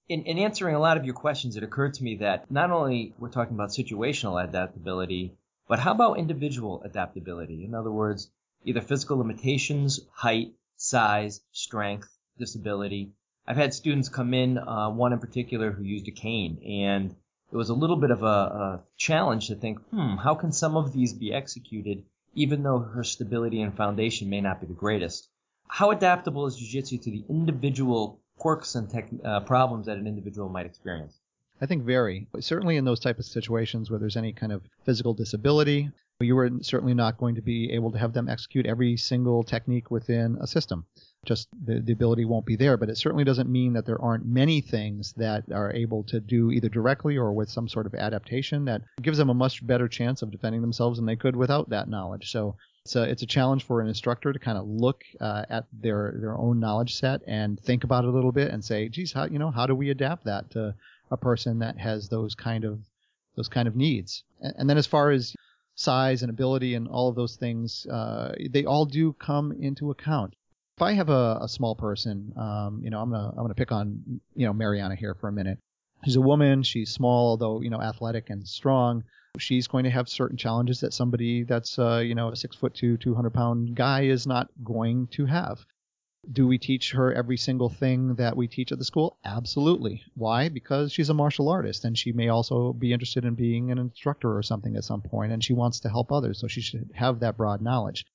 in, 0.08 0.22
in 0.24 0.38
answering 0.38 0.74
a 0.74 0.80
lot 0.80 0.96
of 0.96 1.04
your 1.04 1.14
questions, 1.14 1.56
it 1.56 1.62
occurred 1.62 1.94
to 1.94 2.04
me 2.04 2.16
that 2.16 2.50
not 2.50 2.70
only 2.70 3.14
we're 3.18 3.30
talking 3.30 3.54
about 3.54 3.70
situational 3.70 4.42
adaptability, 4.42 5.34
but 5.68 5.78
how 5.78 5.92
about 5.92 6.18
individual 6.18 6.82
adaptability? 6.84 7.64
In 7.64 7.74
other 7.74 7.90
words, 7.90 8.30
either 8.64 8.80
physical 8.80 9.18
limitations, 9.18 10.00
height, 10.12 10.52
size, 10.76 11.40
strength, 11.52 12.08
disability. 12.38 13.12
I've 13.46 13.56
had 13.56 13.74
students 13.74 14.08
come 14.08 14.34
in, 14.34 14.58
uh, 14.58 14.90
one 14.90 15.12
in 15.12 15.18
particular 15.18 15.70
who 15.70 15.82
used 15.82 16.08
a 16.08 16.10
cane, 16.10 16.58
and 16.66 17.14
it 17.52 17.56
was 17.56 17.68
a 17.68 17.74
little 17.74 17.96
bit 17.96 18.10
of 18.10 18.22
a, 18.22 18.26
a 18.26 18.82
challenge 18.96 19.48
to 19.48 19.54
think, 19.54 19.80
hmm, 19.90 20.16
how 20.16 20.34
can 20.34 20.52
some 20.52 20.76
of 20.76 20.92
these 20.92 21.12
be 21.12 21.32
executed 21.32 22.04
even 22.34 22.62
though 22.62 22.80
her 22.80 23.04
stability 23.04 23.62
and 23.62 23.76
foundation 23.76 24.28
may 24.28 24.40
not 24.40 24.60
be 24.60 24.66
the 24.66 24.72
greatest? 24.72 25.28
How 25.68 25.90
adaptable 25.90 26.46
is 26.46 26.56
jiu-jitsu 26.56 26.98
to 26.98 27.10
the 27.10 27.24
individual 27.28 28.20
quirks 28.38 28.74
and 28.74 28.90
tech, 28.90 29.08
uh, 29.24 29.40
problems 29.40 29.86
that 29.86 29.98
an 29.98 30.06
individual 30.06 30.48
might 30.48 30.66
experience? 30.66 31.18
I 31.60 31.66
think 31.66 31.84
very. 31.84 32.26
Certainly 32.40 32.76
in 32.76 32.84
those 32.84 33.00
type 33.00 33.18
of 33.18 33.24
situations 33.24 33.90
where 33.90 33.98
there's 33.98 34.16
any 34.16 34.32
kind 34.32 34.52
of 34.52 34.62
physical 34.84 35.14
disability, 35.14 35.90
you 36.20 36.36
are 36.38 36.50
certainly 36.62 36.94
not 36.94 37.18
going 37.18 37.34
to 37.34 37.42
be 37.42 37.72
able 37.72 37.92
to 37.92 37.98
have 37.98 38.12
them 38.12 38.28
execute 38.28 38.66
every 38.66 38.96
single 38.96 39.42
technique 39.42 39.90
within 39.90 40.36
a 40.40 40.46
system 40.46 40.86
just 41.24 41.48
the, 41.64 41.80
the 41.80 41.92
ability 41.92 42.24
won't 42.24 42.46
be 42.46 42.56
there. 42.56 42.76
But 42.76 42.88
it 42.88 42.98
certainly 42.98 43.24
doesn't 43.24 43.50
mean 43.50 43.72
that 43.72 43.86
there 43.86 44.00
aren't 44.00 44.26
many 44.26 44.60
things 44.60 45.14
that 45.16 45.44
are 45.52 45.72
able 45.72 46.04
to 46.04 46.20
do 46.20 46.50
either 46.50 46.68
directly 46.68 47.16
or 47.16 47.32
with 47.32 47.50
some 47.50 47.68
sort 47.68 47.86
of 47.86 47.94
adaptation 47.94 48.64
that 48.66 48.82
gives 49.00 49.18
them 49.18 49.30
a 49.30 49.34
much 49.34 49.66
better 49.66 49.88
chance 49.88 50.22
of 50.22 50.30
defending 50.30 50.60
themselves 50.60 50.98
than 50.98 51.06
they 51.06 51.16
could 51.16 51.36
without 51.36 51.70
that 51.70 51.88
knowledge. 51.88 52.30
So 52.30 52.56
it's 52.84 52.96
a, 52.96 53.02
it's 53.02 53.22
a 53.22 53.26
challenge 53.26 53.64
for 53.64 53.80
an 53.80 53.88
instructor 53.88 54.32
to 54.32 54.38
kind 54.38 54.58
of 54.58 54.66
look 54.66 55.04
uh, 55.20 55.44
at 55.48 55.64
their 55.72 56.14
their 56.20 56.36
own 56.36 56.60
knowledge 56.60 56.96
set 56.96 57.22
and 57.26 57.58
think 57.60 57.84
about 57.84 58.04
it 58.04 58.08
a 58.08 58.12
little 58.12 58.32
bit 58.32 58.52
and 58.52 58.62
say, 58.62 58.88
geez, 58.88 59.12
how 59.12 59.24
you 59.24 59.38
know 59.38 59.50
how 59.50 59.66
do 59.66 59.74
we 59.74 59.90
adapt 59.90 60.24
that 60.26 60.50
to 60.50 60.74
a 61.10 61.16
person 61.16 61.58
that 61.60 61.78
has 61.78 62.08
those 62.08 62.34
kind 62.34 62.64
of 62.64 62.80
those 63.36 63.48
kind 63.48 63.68
of 63.68 63.76
needs? 63.76 64.24
And, 64.40 64.68
then 64.68 64.78
as 64.78 64.86
far 64.86 65.10
as 65.10 65.34
size 65.74 66.22
and 66.22 66.30
ability 66.30 66.74
and 66.74 66.86
all 66.88 67.08
of 67.08 67.16
those 67.16 67.36
things, 67.36 67.86
uh, 67.86 68.34
they 68.50 68.64
all 68.64 68.84
do 68.84 69.12
come 69.14 69.52
into 69.52 69.90
account. 69.90 70.34
If 70.76 70.82
I 70.82 70.92
have 70.92 71.08
a, 71.08 71.38
a 71.40 71.48
small 71.48 71.74
person, 71.74 72.32
um, 72.36 72.80
you 72.82 72.90
know, 72.90 73.00
I'm 73.00 73.10
gonna 73.10 73.28
I'm 73.30 73.44
gonna 73.44 73.54
pick 73.54 73.72
on 73.72 74.20
you 74.34 74.46
know 74.46 74.52
Mariana 74.52 74.96
here 74.96 75.14
for 75.14 75.28
a 75.28 75.32
minute. 75.32 75.58
She's 76.04 76.16
a 76.16 76.20
woman. 76.20 76.62
She's 76.62 76.90
small, 76.90 77.28
although 77.30 77.60
you 77.60 77.70
know 77.70 77.80
athletic 77.80 78.30
and 78.30 78.46
strong. 78.46 79.04
She's 79.38 79.66
going 79.66 79.84
to 79.84 79.90
have 79.90 80.08
certain 80.08 80.36
challenges 80.36 80.80
that 80.80 80.92
somebody 80.92 81.42
that's 81.42 81.78
uh, 81.78 81.98
you 81.98 82.14
know 82.14 82.30
a 82.30 82.36
six 82.36 82.56
foot 82.56 82.74
two, 82.74 82.96
200 82.96 83.30
pound 83.30 83.74
guy 83.74 84.02
is 84.02 84.26
not 84.26 84.48
going 84.62 85.08
to 85.08 85.26
have. 85.26 85.64
Do 86.32 86.46
we 86.46 86.58
teach 86.58 86.92
her 86.92 87.12
every 87.12 87.36
single 87.36 87.68
thing 87.68 88.14
that 88.14 88.36
we 88.36 88.48
teach 88.48 88.72
at 88.72 88.78
the 88.78 88.84
school? 88.84 89.18
Absolutely. 89.24 90.02
Why? 90.14 90.48
Because 90.48 90.90
she's 90.90 91.10
a 91.10 91.14
martial 91.14 91.48
artist 91.48 91.84
and 91.84 91.98
she 91.98 92.12
may 92.12 92.28
also 92.28 92.72
be 92.72 92.92
interested 92.92 93.24
in 93.24 93.34
being 93.34 93.70
an 93.70 93.78
instructor 93.78 94.36
or 94.36 94.42
something 94.42 94.74
at 94.76 94.84
some 94.84 95.02
point 95.02 95.32
and 95.32 95.44
she 95.44 95.52
wants 95.52 95.80
to 95.80 95.88
help 95.88 96.10
others, 96.10 96.38
so 96.38 96.46
she 96.46 96.60
should 96.60 96.90
have 96.94 97.20
that 97.20 97.36
broad 97.36 97.60
knowledge. 97.60 98.06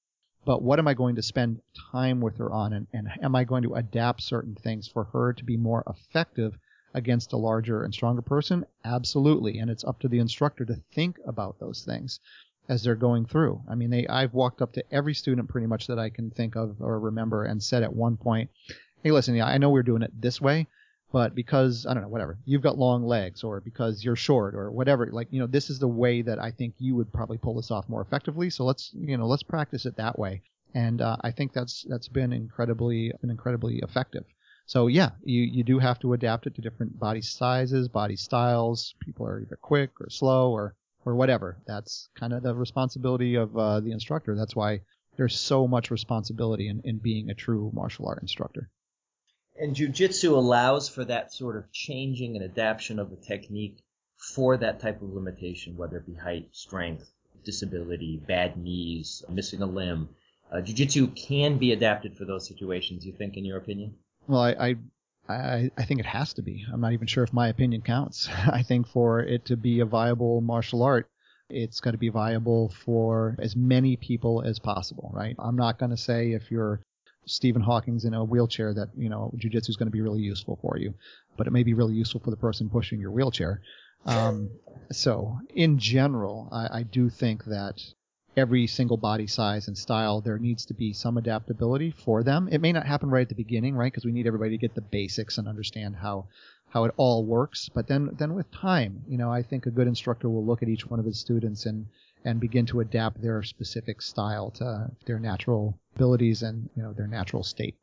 But 0.46 0.62
what 0.64 0.80
am 0.80 0.88
I 0.88 0.94
going 0.94 1.16
to 1.18 1.22
spend 1.22 1.62
time 1.92 2.22
with 2.22 2.38
her 2.38 2.52
on 2.52 2.74
and, 2.74 2.88
and 2.94 3.10
am 3.22 3.36
I 3.36 3.44
going 3.44 3.64
to 3.64 3.76
adapt 3.76 4.24
certain 4.24 4.56
things 4.56 4.88
for 4.88 5.04
her 5.04 5.34
to 5.34 5.44
be 5.44 5.58
more 5.58 5.84
effective 5.88 6.58
against 6.94 7.34
a 7.34 7.38
larger 7.38 7.84
and 7.84 7.94
stronger 7.94 8.22
person? 8.22 8.66
Absolutely. 8.84 9.60
And 9.60 9.70
it's 9.70 9.84
up 9.84 10.00
to 10.00 10.08
the 10.08 10.20
instructor 10.20 10.66
to 10.66 10.82
think 10.94 11.20
about 11.28 11.60
those 11.60 11.84
things 11.84 12.20
as 12.70 12.84
they're 12.84 12.96
going 12.96 13.26
through. 13.26 13.62
I 13.68 13.76
mean, 13.76 13.90
they, 13.90 14.08
I've 14.08 14.34
walked 14.34 14.62
up 14.62 14.72
to 14.74 14.84
every 14.92 15.16
student 15.16 15.50
pretty 15.50 15.68
much 15.68 15.88
that 15.88 16.00
I 16.00 16.10
can 16.10 16.30
think 16.30 16.56
of 16.56 16.78
or 16.80 17.00
remember 17.00 17.44
and 17.44 17.62
said 17.62 17.84
at 17.84 17.94
one 17.94 18.16
point, 18.16 18.50
Hey, 19.04 19.12
listen, 19.12 19.36
yeah, 19.36 19.48
I 19.48 19.58
know 19.58 19.70
we're 19.70 19.84
doing 19.84 20.04
it 20.04 20.12
this 20.22 20.40
way, 20.40 20.68
but 21.12 21.34
because, 21.34 21.86
I 21.90 21.94
don't 21.94 22.04
know, 22.04 22.10
whatever, 22.10 22.38
you've 22.46 22.62
got 22.62 22.78
long 22.78 23.04
legs 23.04 23.44
or 23.44 23.60
because 23.60 24.04
you're 24.04 24.16
short 24.16 24.56
or 24.56 24.72
whatever, 24.72 25.08
like, 25.08 25.30
you 25.32 25.40
know, 25.40 25.48
this 25.48 25.70
is 25.70 25.80
the 25.80 25.88
way 25.88 26.22
that 26.22 26.38
I 26.38 26.52
think 26.52 26.76
you 26.78 26.96
would 26.96 27.12
probably 27.12 27.38
pull 27.38 27.56
this 27.56 27.72
off 27.72 27.90
more 27.90 28.02
effectively. 28.02 28.50
So 28.50 28.66
let's, 28.66 28.92
you 28.94 29.18
know, 29.18 29.26
let's 29.26 29.44
practice 29.44 29.86
it 29.86 29.98
that 29.98 30.20
way. 30.20 30.44
And, 30.76 31.02
uh, 31.02 31.18
I 31.22 31.32
think 31.32 31.54
that's, 31.54 31.86
that's 31.90 32.08
been 32.08 32.32
incredibly, 32.32 33.12
been 33.22 33.32
incredibly 33.32 33.80
effective. 33.80 34.26
So 34.68 34.86
yeah, 34.86 35.12
you, 35.24 35.42
you 35.42 35.64
do 35.64 35.80
have 35.80 35.98
to 36.02 36.14
adapt 36.14 36.46
it 36.46 36.54
to 36.56 36.62
different 36.62 37.00
body 37.00 37.22
sizes, 37.22 37.88
body 37.88 38.16
styles. 38.16 38.94
People 39.00 39.26
are 39.26 39.40
either 39.40 39.58
quick 39.60 39.90
or 40.00 40.12
slow 40.12 40.52
or 40.52 40.76
or 41.10 41.16
whatever. 41.16 41.58
That's 41.66 42.08
kind 42.16 42.34
of 42.34 42.44
the 42.44 42.56
responsibility 42.56 43.36
of 43.36 43.58
uh, 43.58 43.80
the 43.80 43.92
instructor. 43.92 44.36
That's 44.36 44.56
why 44.56 44.82
there's 45.18 45.38
so 45.38 45.68
much 45.68 45.92
responsibility 45.92 46.70
in, 46.70 46.82
in 46.84 47.00
being 47.00 47.30
a 47.30 47.34
true 47.34 47.72
martial 47.74 48.08
art 48.08 48.22
instructor. 48.22 48.70
And 49.60 49.76
jujitsu 49.76 50.30
allows 50.30 50.88
for 50.88 51.04
that 51.06 51.34
sort 51.34 51.58
of 51.58 51.72
changing 51.74 52.38
and 52.38 52.46
adaptation 52.46 53.00
of 53.00 53.10
the 53.10 53.18
technique 53.18 53.80
for 54.18 54.56
that 54.58 54.80
type 54.80 55.02
of 55.02 55.10
limitation, 55.10 55.76
whether 55.76 55.98
it 55.98 56.06
be 56.06 56.14
height, 56.14 56.50
strength, 56.52 57.12
disability, 57.44 58.22
bad 58.26 58.56
knees, 58.58 59.24
missing 59.30 59.62
a 59.62 59.66
limb. 59.66 60.10
Uh, 60.52 60.62
jiu-jitsu 60.62 61.08
can 61.08 61.58
be 61.58 61.74
adapted 61.74 62.16
for 62.18 62.26
those 62.26 62.48
situations, 62.48 63.06
you 63.06 63.14
think, 63.14 63.38
in 63.38 63.46
your 63.46 63.58
opinion? 63.58 63.96
Well, 64.28 64.42
I, 64.42 64.52
I 64.52 64.76
I, 65.30 65.70
I 65.78 65.86
think 65.86 66.00
it 66.00 66.08
has 66.08 66.34
to 66.34 66.42
be. 66.42 66.66
I'm 66.72 66.82
not 66.82 66.94
even 66.94 67.08
sure 67.08 67.24
if 67.24 67.32
my 67.32 67.48
opinion 67.48 67.82
counts. 67.82 68.28
I 68.48 68.64
think 68.64 68.88
for 68.88 69.20
it 69.20 69.46
to 69.46 69.56
be 69.56 69.80
a 69.80 69.86
viable 69.86 70.42
martial 70.42 70.84
art, 70.84 71.08
it's 71.50 71.80
got 71.80 71.92
to 71.92 71.98
be 71.98 72.10
viable 72.10 72.70
for 72.86 73.36
as 73.40 73.56
many 73.56 73.96
people 73.96 74.42
as 74.42 74.60
possible, 74.60 75.12
right? 75.14 75.36
I'm 75.40 75.56
not 75.56 75.80
going 75.80 75.92
to 75.92 75.98
say 75.98 76.32
if 76.32 76.52
you're 76.52 76.82
Stephen 77.26 77.62
Hawking's 77.62 78.06
in 78.06 78.14
a 78.14 78.24
wheelchair 78.24 78.74
that, 78.74 78.90
you 78.98 79.10
know, 79.10 79.32
jujitsu 79.38 79.70
is 79.70 79.78
going 79.78 79.88
to 79.88 79.92
be 79.92 80.02
really 80.02 80.22
useful 80.22 80.58
for 80.62 80.78
you, 80.78 80.94
but 81.38 81.48
it 81.48 81.52
may 81.52 81.64
be 81.64 81.74
really 81.74 81.94
useful 81.94 82.22
for 82.22 82.32
the 82.32 82.38
person 82.38 82.70
pushing 82.70 83.00
your 83.00 83.12
wheelchair. 83.12 83.62
Um, 84.06 84.50
so 84.92 85.40
in 85.54 85.78
general, 85.78 86.50
I, 86.52 86.80
I 86.80 86.84
do 86.84 87.10
think 87.10 87.46
that 87.46 87.80
every 88.40 88.66
single 88.66 88.98
body 88.98 89.28
size 89.28 89.68
and 89.68 89.78
style, 89.78 90.22
there 90.22 90.40
needs 90.40 90.66
to 90.66 90.74
be 90.74 90.94
some 90.94 91.18
adaptability 91.18 91.92
for 91.92 92.24
them. 92.24 92.48
It 92.52 92.62
may 92.62 92.72
not 92.72 92.88
happen 92.88 93.10
right 93.10 93.22
at 93.22 93.30
the 93.30 93.36
beginning, 93.36 93.76
right? 93.76 93.92
Because 93.92 94.06
we 94.06 94.14
need 94.14 94.26
everybody 94.26 94.52
to 94.52 94.58
get 94.58 94.74
the 94.74 94.82
basics 94.82 95.38
and 95.38 95.48
understand 95.48 95.98
how 95.98 96.28
how 96.70 96.86
it 96.86 96.94
all 96.98 97.26
works. 97.26 97.70
But 97.70 97.88
then 97.88 98.10
then 98.18 98.34
with 98.34 98.50
time, 98.52 99.04
you 99.08 99.18
know, 99.18 99.32
I 99.32 99.44
think 99.44 99.66
a 99.66 99.72
good 99.72 99.88
instructor 99.88 100.30
will 100.30 100.46
look 100.46 100.64
at 100.64 100.70
each 100.70 100.88
one 100.88 101.00
of 101.00 101.06
his 101.06 101.20
students 101.20 101.66
and 101.66 101.86
and 102.26 102.40
begin 102.40 102.66
to 102.68 102.80
adapt 102.80 103.22
their 103.22 103.44
specific 103.44 104.02
style 104.02 104.52
to 104.52 104.92
their 105.06 105.20
natural 105.20 105.78
abilities 105.96 106.42
and 106.42 106.70
you 106.76 106.84
know 106.84 106.94
their 106.94 107.08
natural 107.08 107.44
state. 107.44 107.76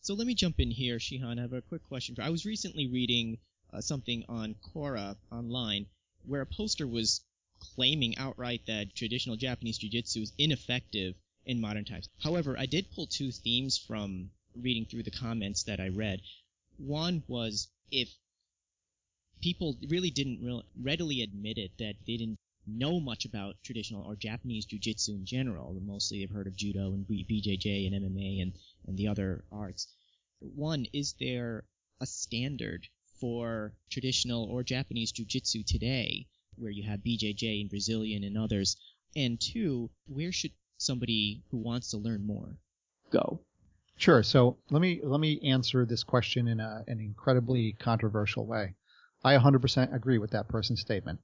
So 0.00 0.14
let 0.14 0.26
me 0.26 0.34
jump 0.34 0.58
in 0.58 0.70
here, 0.70 0.98
Shihan. 0.98 1.38
I 1.38 1.42
have 1.42 1.52
a 1.52 1.60
quick 1.62 1.86
question. 1.86 2.16
I 2.18 2.30
was 2.30 2.46
recently 2.46 2.88
reading 2.88 3.38
uh, 3.72 3.82
something 3.82 4.24
on 4.28 4.54
Quora 4.54 5.16
online 5.30 5.86
where 6.24 6.40
a 6.40 6.46
poster 6.46 6.86
was 6.86 7.20
claiming 7.60 8.16
outright 8.16 8.62
that 8.66 8.94
traditional 8.94 9.36
Japanese 9.36 9.78
jiu-jitsu 9.78 10.22
is 10.22 10.32
ineffective 10.38 11.14
in 11.44 11.60
modern 11.60 11.84
times. 11.84 12.08
However, 12.22 12.58
I 12.58 12.66
did 12.66 12.90
pull 12.90 13.06
two 13.06 13.30
themes 13.30 13.78
from 13.78 14.30
reading 14.54 14.86
through 14.86 15.04
the 15.04 15.10
comments 15.10 15.64
that 15.64 15.80
I 15.80 15.88
read. 15.88 16.20
One 16.78 17.22
was 17.28 17.68
if 17.90 18.08
people 19.40 19.78
really 19.88 20.10
didn't 20.10 20.42
re- 20.42 20.62
readily 20.80 21.22
admit 21.22 21.58
it 21.58 21.72
that 21.78 21.94
they 22.06 22.16
didn't 22.16 22.38
know 22.66 23.00
much 23.00 23.24
about 23.24 23.56
traditional 23.62 24.04
or 24.04 24.16
Japanese 24.16 24.66
jiu-jitsu 24.66 25.12
in 25.14 25.24
general. 25.24 25.78
Mostly 25.80 26.20
they've 26.20 26.30
heard 26.30 26.46
of 26.46 26.56
judo 26.56 26.92
and 26.92 27.06
BJJ 27.06 27.86
and 27.86 28.04
MMA 28.04 28.42
and, 28.42 28.52
and 28.86 28.96
the 28.96 29.08
other 29.08 29.44
arts. 29.50 29.88
One, 30.40 30.86
is 30.92 31.14
there 31.18 31.64
a 32.00 32.06
standard 32.06 32.86
for 33.18 33.74
traditional 33.90 34.44
or 34.44 34.62
Japanese 34.62 35.12
jiu-jitsu 35.12 35.62
today 35.64 36.26
where 36.56 36.70
you 36.70 36.82
have 36.82 37.00
BJJ 37.00 37.60
and 37.60 37.70
Brazilian 37.70 38.24
and 38.24 38.36
others? 38.36 38.76
And 39.16 39.40
two, 39.40 39.90
where 40.06 40.32
should 40.32 40.52
somebody 40.78 41.42
who 41.50 41.58
wants 41.58 41.90
to 41.90 41.98
learn 41.98 42.26
more 42.26 42.56
go? 43.10 43.40
Sure. 43.96 44.22
So 44.22 44.56
let 44.70 44.80
me 44.80 45.00
let 45.02 45.20
me 45.20 45.40
answer 45.42 45.84
this 45.84 46.04
question 46.04 46.48
in 46.48 46.58
a, 46.58 46.84
an 46.88 47.00
incredibly 47.00 47.74
controversial 47.74 48.46
way. 48.46 48.74
I 49.22 49.36
100% 49.36 49.94
agree 49.94 50.16
with 50.16 50.30
that 50.30 50.48
person's 50.48 50.80
statement, 50.80 51.20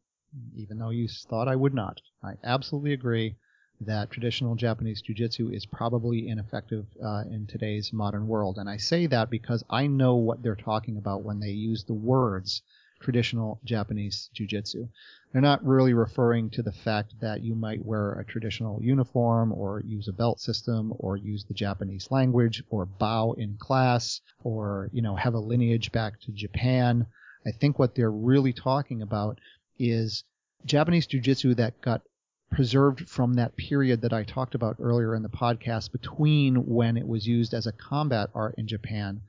even 0.55 0.79
though 0.79 0.91
you 0.91 1.09
thought 1.09 1.49
I 1.49 1.57
would 1.57 1.73
not. 1.73 2.03
I 2.23 2.35
absolutely 2.45 2.93
agree 2.93 3.37
that 3.81 4.11
traditional 4.11 4.55
Japanese 4.57 5.01
jiu-jitsu 5.01 5.51
is 5.51 5.65
probably 5.65 6.29
ineffective 6.29 6.87
uh, 7.03 7.25
in 7.31 7.47
today's 7.47 7.93
modern 7.93 8.27
world, 8.27 8.59
and 8.59 8.69
I 8.69 8.77
say 8.77 9.07
that 9.07 9.31
because 9.31 9.65
I 9.71 9.87
know 9.87 10.17
what 10.17 10.43
they're 10.43 10.55
talking 10.55 10.99
about 10.99 11.23
when 11.23 11.41
they 11.41 11.51
use 11.51 11.85
the 11.85 11.95
words 11.95 12.63
traditional 13.01 13.61
Japanese 13.65 14.31
jiu-jitsu. 14.35 14.89
They're 15.33 15.43
not 15.43 15.65
really 15.65 15.93
referring 15.93 16.51
to 16.51 16.63
the 16.63 16.73
fact 16.73 17.15
that 17.21 17.43
you 17.43 17.55
might 17.55 17.85
wear 17.85 18.13
a 18.13 18.25
traditional 18.25 18.83
uniform 18.83 19.53
or 19.53 19.83
use 19.85 20.09
a 20.09 20.13
belt 20.13 20.41
system 20.41 20.93
or 20.99 21.17
use 21.17 21.45
the 21.45 21.55
Japanese 21.55 22.11
language 22.11 22.63
or 22.71 22.87
bow 22.87 23.33
in 23.33 23.57
class 23.59 24.21
or, 24.43 24.89
you 24.93 25.03
know, 25.03 25.15
have 25.17 25.35
a 25.35 25.39
lineage 25.39 25.93
back 25.93 26.21
to 26.21 26.33
Japan. 26.33 27.07
I 27.47 27.51
think 27.51 27.79
what 27.79 27.95
they're 27.95 28.11
really 28.11 28.53
talking 28.53 29.03
about 29.03 29.39
is 29.79 30.25
Japanese 30.65 31.07
jiu-jitsu 31.07 31.55
that 31.57 31.81
got 31.81 32.03
preserved 32.51 33.09
from 33.09 33.35
that 33.35 33.57
period 33.57 34.01
that 34.03 34.13
I 34.13 34.23
talked 34.23 34.55
about 34.55 34.77
earlier 34.81 35.15
in 35.15 35.23
the 35.23 35.29
podcast 35.29 35.93
between 35.93 36.55
when 36.67 36.97
it 36.97 37.07
was 37.07 37.27
used 37.27 37.53
as 37.53 37.67
a 37.67 37.73
combat 37.73 38.31
art 38.35 38.55
in 38.57 38.67
Japan 38.67 39.21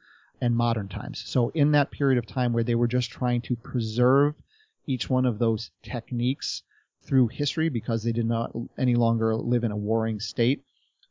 and 0.41 0.55
modern 0.55 0.87
times. 0.87 1.23
So 1.25 1.49
in 1.49 1.71
that 1.71 1.91
period 1.91 2.17
of 2.17 2.25
time 2.25 2.53
where 2.53 2.63
they 2.63 2.75
were 2.75 2.87
just 2.87 3.09
trying 3.09 3.41
to 3.41 3.55
preserve 3.55 4.35
each 4.85 5.09
one 5.09 5.25
of 5.25 5.39
those 5.39 5.71
techniques 5.83 6.63
through 7.03 7.27
history 7.27 7.69
because 7.69 8.03
they 8.03 8.11
did 8.11 8.25
not 8.25 8.51
any 8.77 8.95
longer 8.95 9.35
live 9.35 9.63
in 9.63 9.71
a 9.71 9.77
warring 9.77 10.19
state, 10.19 10.63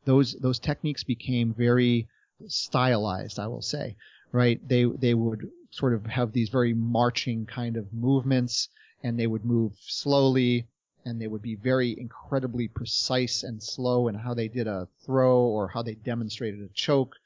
those 0.05 0.35
those 0.35 0.59
techniques 0.59 1.03
became 1.05 1.53
very 1.55 2.07
stylized, 2.47 3.39
I 3.39 3.47
will 3.49 3.63
say. 3.63 3.97
Right? 4.33 4.61
They 4.69 4.85
they 4.85 5.15
would 5.15 5.51
sort 5.71 5.95
of 5.95 6.07
have 6.07 6.33
these 6.33 6.49
very 6.49 6.75
marching 6.75 7.47
kind 7.47 7.77
of 7.77 7.93
movements 7.93 8.69
and 9.03 9.19
they 9.19 9.27
would 9.27 9.45
move 9.45 9.73
slowly 9.81 10.67
and 11.05 11.21
they 11.21 11.27
would 11.27 11.43
be 11.43 11.55
very 11.55 11.99
incredibly 11.99 12.67
precise 12.67 13.43
and 13.43 13.63
slow 13.63 14.09
in 14.09 14.15
how 14.15 14.35
they 14.35 14.49
did 14.49 14.67
a 14.67 14.89
throw 15.05 15.39
or 15.39 15.69
how 15.69 15.83
they 15.83 15.95
demonstrated 15.95 16.61
a 16.61 16.69
choke 16.75 17.17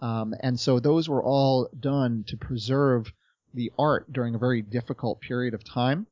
um, 0.00 0.34
and 0.40 0.58
so 0.58 0.78
those 0.78 1.08
were 1.08 1.22
all 1.22 1.68
done 1.78 2.24
to 2.28 2.36
preserve 2.36 3.12
the 3.54 3.72
art 3.78 4.12
during 4.12 4.34
a 4.34 4.38
very 4.38 4.62
difficult 4.62 5.20
period 5.20 5.54
of 5.54 5.64
time. 5.64 6.06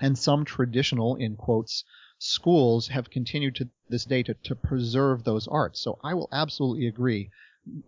And 0.00 0.18
some 0.18 0.44
traditional, 0.44 1.16
in 1.16 1.36
quotes, 1.36 1.84
schools 2.18 2.88
have 2.88 3.10
continued 3.10 3.54
to 3.56 3.68
this 3.88 4.04
day 4.04 4.22
to, 4.24 4.34
to 4.34 4.54
preserve 4.54 5.24
those 5.24 5.46
arts. 5.48 5.80
So 5.80 5.98
I 6.02 6.14
will 6.14 6.28
absolutely 6.32 6.86
agree. 6.86 7.30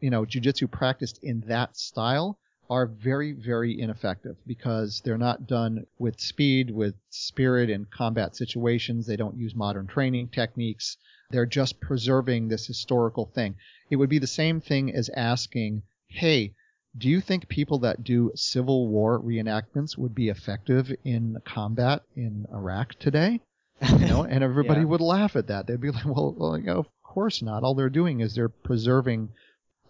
You 0.01 0.11
know, 0.11 0.25
jujitsu 0.25 0.71
practiced 0.71 1.19
in 1.23 1.41
that 1.49 1.77
style 1.77 2.39
are 2.71 2.87
very, 2.87 3.33
very 3.33 3.79
ineffective 3.79 4.37
because 4.47 5.03
they're 5.05 5.19
not 5.19 5.47
done 5.47 5.87
with 5.99 6.21
speed, 6.21 6.71
with 6.71 6.95
spirit 7.11 7.69
in 7.69 7.85
combat 7.87 8.37
situations. 8.37 9.07
They 9.07 9.17
don't 9.17 9.37
use 9.37 9.55
modern 9.55 9.87
training 9.87 10.29
techniques. 10.29 10.97
They're 11.35 11.47
just 11.47 11.81
preserving 11.81 12.47
this 12.47 12.65
historical 12.65 13.27
thing. 13.27 13.57
It 13.91 13.97
would 13.97 14.09
be 14.09 14.21
the 14.21 14.27
same 14.29 14.61
thing 14.61 14.95
as 14.95 15.09
asking, 15.09 15.83
hey, 16.07 16.53
do 16.97 17.09
you 17.09 17.21
think 17.21 17.49
people 17.49 17.81
that 17.81 18.05
do 18.05 18.31
Civil 18.37 18.87
War 18.87 19.19
reenactments 19.21 19.99
would 19.99 20.15
be 20.15 20.29
effective 20.29 20.95
in 21.03 21.39
combat 21.45 22.03
in 22.15 22.47
Iraq 22.53 22.95
today? 23.01 23.41
You 23.83 23.99
know, 24.07 24.23
and 24.23 24.45
everybody 24.51 24.83
Yeah. 24.83 24.87
would 24.87 25.01
laugh 25.01 25.35
at 25.35 25.49
that. 25.49 25.67
They'd 25.67 25.81
be 25.81 25.91
like, 25.91 26.05
well, 26.05 26.33
well, 26.39 26.57
you 26.57 26.67
know, 26.67 26.79
of 26.79 26.87
course 27.03 27.43
not. 27.43 27.65
All 27.65 27.75
they're 27.75 27.91
doing 27.91 28.21
is 28.21 28.37
they're 28.37 28.49
preserving 28.49 29.31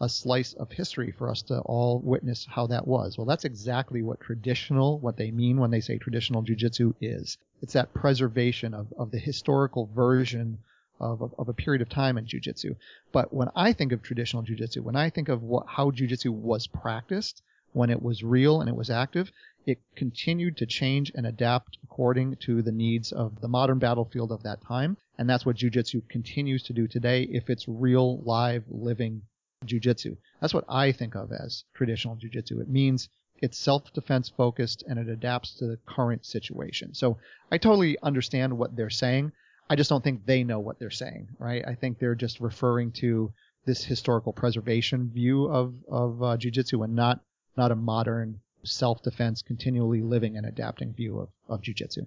a 0.01 0.09
slice 0.09 0.55
of 0.55 0.73
history 0.73 1.13
for 1.13 1.29
us 1.31 1.43
to 1.43 1.59
all 1.61 2.01
witness 2.01 2.47
how 2.51 2.67
that 2.69 2.89
was. 2.89 3.19
Well, 3.19 3.27
that's 3.27 3.45
exactly 3.45 4.01
what 4.01 4.19
traditional, 4.21 4.99
what 4.99 5.19
they 5.19 5.31
mean 5.31 5.59
when 5.59 5.71
they 5.71 5.81
say 5.81 5.99
traditional 5.99 6.43
jujitsu 6.43 6.95
is. 7.03 7.37
It's 7.61 7.75
that 7.75 7.93
preservation 7.93 8.73
of, 8.73 8.87
of 8.99 9.11
the 9.11 9.19
historical 9.19 9.91
version 9.95 10.57
of, 11.01 11.23
of, 11.23 11.35
of 11.39 11.49
a 11.49 11.55
period 11.55 11.83
of 11.83 11.89
time 11.89 12.19
in 12.19 12.27
jujitsu. 12.27 12.77
But 13.13 13.33
when 13.33 13.49
I 13.55 13.73
think 13.73 13.93
of 13.93 14.03
traditional 14.03 14.43
jujitsu, 14.43 14.81
when 14.81 14.97
I 14.97 15.11
think 15.11 15.29
of 15.29 15.43
what, 15.43 15.67
how 15.67 15.91
jujitsu 15.91 16.31
was 16.31 16.67
practiced, 16.67 17.43
when 17.73 17.91
it 17.91 18.03
was 18.03 18.23
real 18.23 18.61
and 18.61 18.69
it 18.69 18.77
was 18.77 18.91
active, 18.91 19.31
it 19.67 19.81
continued 19.97 20.57
to 20.59 20.67
change 20.67 21.11
and 21.15 21.27
adapt 21.27 21.79
according 21.83 22.37
to 22.37 22.63
the 22.63 22.73
needs 22.73 23.13
of 23.13 23.41
the 23.41 23.49
modern 23.49 23.79
battlefield 23.79 24.31
of 24.31 24.43
that 24.43 24.63
time. 24.63 24.97
And 25.19 25.29
that's 25.29 25.45
what 25.45 25.57
jujitsu 25.57 26.09
continues 26.09 26.63
to 26.65 26.73
do 26.73 26.87
today 26.87 27.23
if 27.23 27.51
it's 27.51 27.67
real, 27.67 28.21
live, 28.21 28.65
living 28.69 29.23
jujitsu. 29.65 30.17
That's 30.41 30.55
what 30.55 30.65
I 30.69 30.93
think 30.93 31.17
of 31.17 31.33
as 31.33 31.65
traditional 31.75 32.17
jujitsu. 32.17 32.61
It 32.61 32.69
means 32.69 33.09
it's 33.41 33.59
self-defense 33.59 34.33
focused 34.37 34.85
and 34.87 34.99
it 34.99 35.09
adapts 35.09 35.55
to 35.55 35.67
the 35.67 35.79
current 35.87 36.25
situation. 36.25 36.95
So 36.95 37.19
I 37.51 37.59
totally 37.59 37.97
understand 38.03 38.57
what 38.57 38.77
they're 38.77 38.91
saying. 38.91 39.33
I 39.69 39.77
just 39.77 39.91
don't 39.91 40.05
think 40.05 40.27
they 40.27 40.45
know 40.45 40.61
what 40.61 40.79
they're 40.79 40.91
saying, 40.91 41.29
right? 41.39 41.65
I 41.67 41.75
think 41.75 41.99
they're 41.99 42.15
just 42.15 42.41
referring 42.41 42.93
to 42.93 43.33
this 43.65 43.83
historical 43.83 44.33
preservation 44.33 45.11
view 45.11 45.47
of 45.47 45.75
of 45.89 46.23
uh, 46.23 46.37
jujitsu 46.37 46.85
and 46.85 46.95
not 46.95 47.21
not 47.57 47.71
a 47.71 47.77
modern 47.77 48.41
self-defense, 48.63 49.43
continually 49.43 50.03
living 50.03 50.37
and 50.37 50.47
adapting 50.47 50.93
view 50.93 51.19
of 51.19 51.29
of 51.49 51.63
jujitsu. 51.63 52.07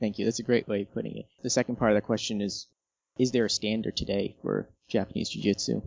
Thank 0.00 0.18
you. 0.18 0.24
That's 0.24 0.40
a 0.40 0.44
great 0.44 0.66
way 0.66 0.82
of 0.82 0.92
putting 0.92 1.16
it. 1.16 1.26
The 1.42 1.50
second 1.50 1.76
part 1.76 1.92
of 1.92 1.96
the 1.96 2.02
question 2.02 2.40
is 2.40 2.66
Is 3.18 3.30
there 3.30 3.44
a 3.44 3.50
standard 3.50 3.96
today 3.96 4.36
for 4.42 4.68
Japanese 4.88 5.30
Jiu 5.30 5.42
Jitsu? 5.42 5.82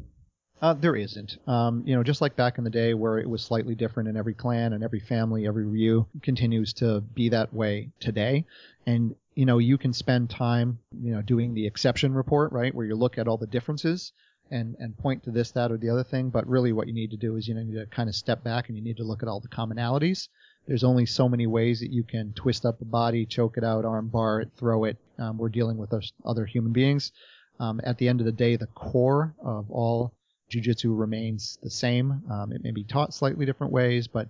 Uh, 0.61 0.73
there 0.73 0.95
isn't. 0.95 1.37
Um, 1.47 1.83
you 1.85 1.95
know, 1.95 2.03
just 2.03 2.21
like 2.21 2.35
back 2.35 2.57
in 2.57 2.63
the 2.63 2.69
day 2.69 2.93
where 2.95 3.19
it 3.19 3.29
was 3.29 3.43
slightly 3.43 3.75
different 3.75 4.09
in 4.09 4.17
every 4.17 4.33
clan 4.33 4.73
and 4.73 4.83
every 4.83 4.99
family, 4.99 5.45
every 5.45 5.65
ryu 5.65 6.07
continues 6.23 6.73
to 6.73 7.01
be 7.01 7.29
that 7.29 7.53
way 7.53 7.91
today. 7.99 8.45
And, 8.85 9.15
you 9.37 9.45
know, 9.45 9.59
you 9.59 9.77
can 9.77 9.93
spend 9.93 10.31
time, 10.31 10.79
you 10.99 11.13
know, 11.13 11.21
doing 11.21 11.53
the 11.53 11.67
exception 11.67 12.11
report, 12.11 12.51
right, 12.51 12.73
where 12.73 12.87
you 12.87 12.95
look 12.95 13.19
at 13.19 13.27
all 13.27 13.37
the 13.37 13.45
differences 13.45 14.11
and, 14.49 14.75
and 14.79 14.97
point 14.97 15.23
to 15.23 15.29
this, 15.29 15.51
that, 15.51 15.71
or 15.71 15.77
the 15.77 15.91
other 15.91 16.03
thing. 16.03 16.31
But 16.31 16.47
really 16.47 16.73
what 16.73 16.87
you 16.87 16.93
need 16.93 17.11
to 17.11 17.17
do 17.17 17.35
is, 17.35 17.47
you 17.47 17.53
know, 17.53 17.61
you 17.61 17.67
need 17.67 17.79
to 17.79 17.85
kind 17.85 18.09
of 18.09 18.15
step 18.15 18.43
back 18.43 18.67
and 18.67 18.75
you 18.75 18.83
need 18.83 18.97
to 18.97 19.03
look 19.03 19.21
at 19.21 19.29
all 19.29 19.39
the 19.39 19.47
commonalities. 19.47 20.27
There's 20.65 20.83
only 20.83 21.05
so 21.05 21.29
many 21.29 21.45
ways 21.45 21.81
that 21.81 21.91
you 21.91 22.03
can 22.03 22.33
twist 22.33 22.65
up 22.65 22.81
a 22.81 22.85
body, 22.85 23.27
choke 23.27 23.57
it 23.57 23.63
out, 23.63 23.85
arm 23.85 24.07
bar 24.07 24.41
it, 24.41 24.49
throw 24.57 24.85
it. 24.85 24.97
Um, 25.19 25.37
we're 25.37 25.49
dealing 25.49 25.77
with 25.77 25.93
us- 25.93 26.11
other 26.25 26.47
human 26.47 26.73
beings. 26.73 27.11
Um, 27.59 27.79
at 27.83 27.99
the 27.99 28.07
end 28.09 28.19
of 28.21 28.25
the 28.25 28.31
day, 28.31 28.55
the 28.55 28.65
core 28.65 29.35
of 29.39 29.69
all 29.69 30.13
Jiu-Jitsu 30.49 30.95
remains 30.95 31.59
the 31.61 31.69
same. 31.69 32.23
Um, 32.31 32.51
it 32.53 32.63
may 32.63 32.71
be 32.71 32.83
taught 32.83 33.13
slightly 33.13 33.45
different 33.45 33.71
ways, 33.71 34.07
but 34.07 34.29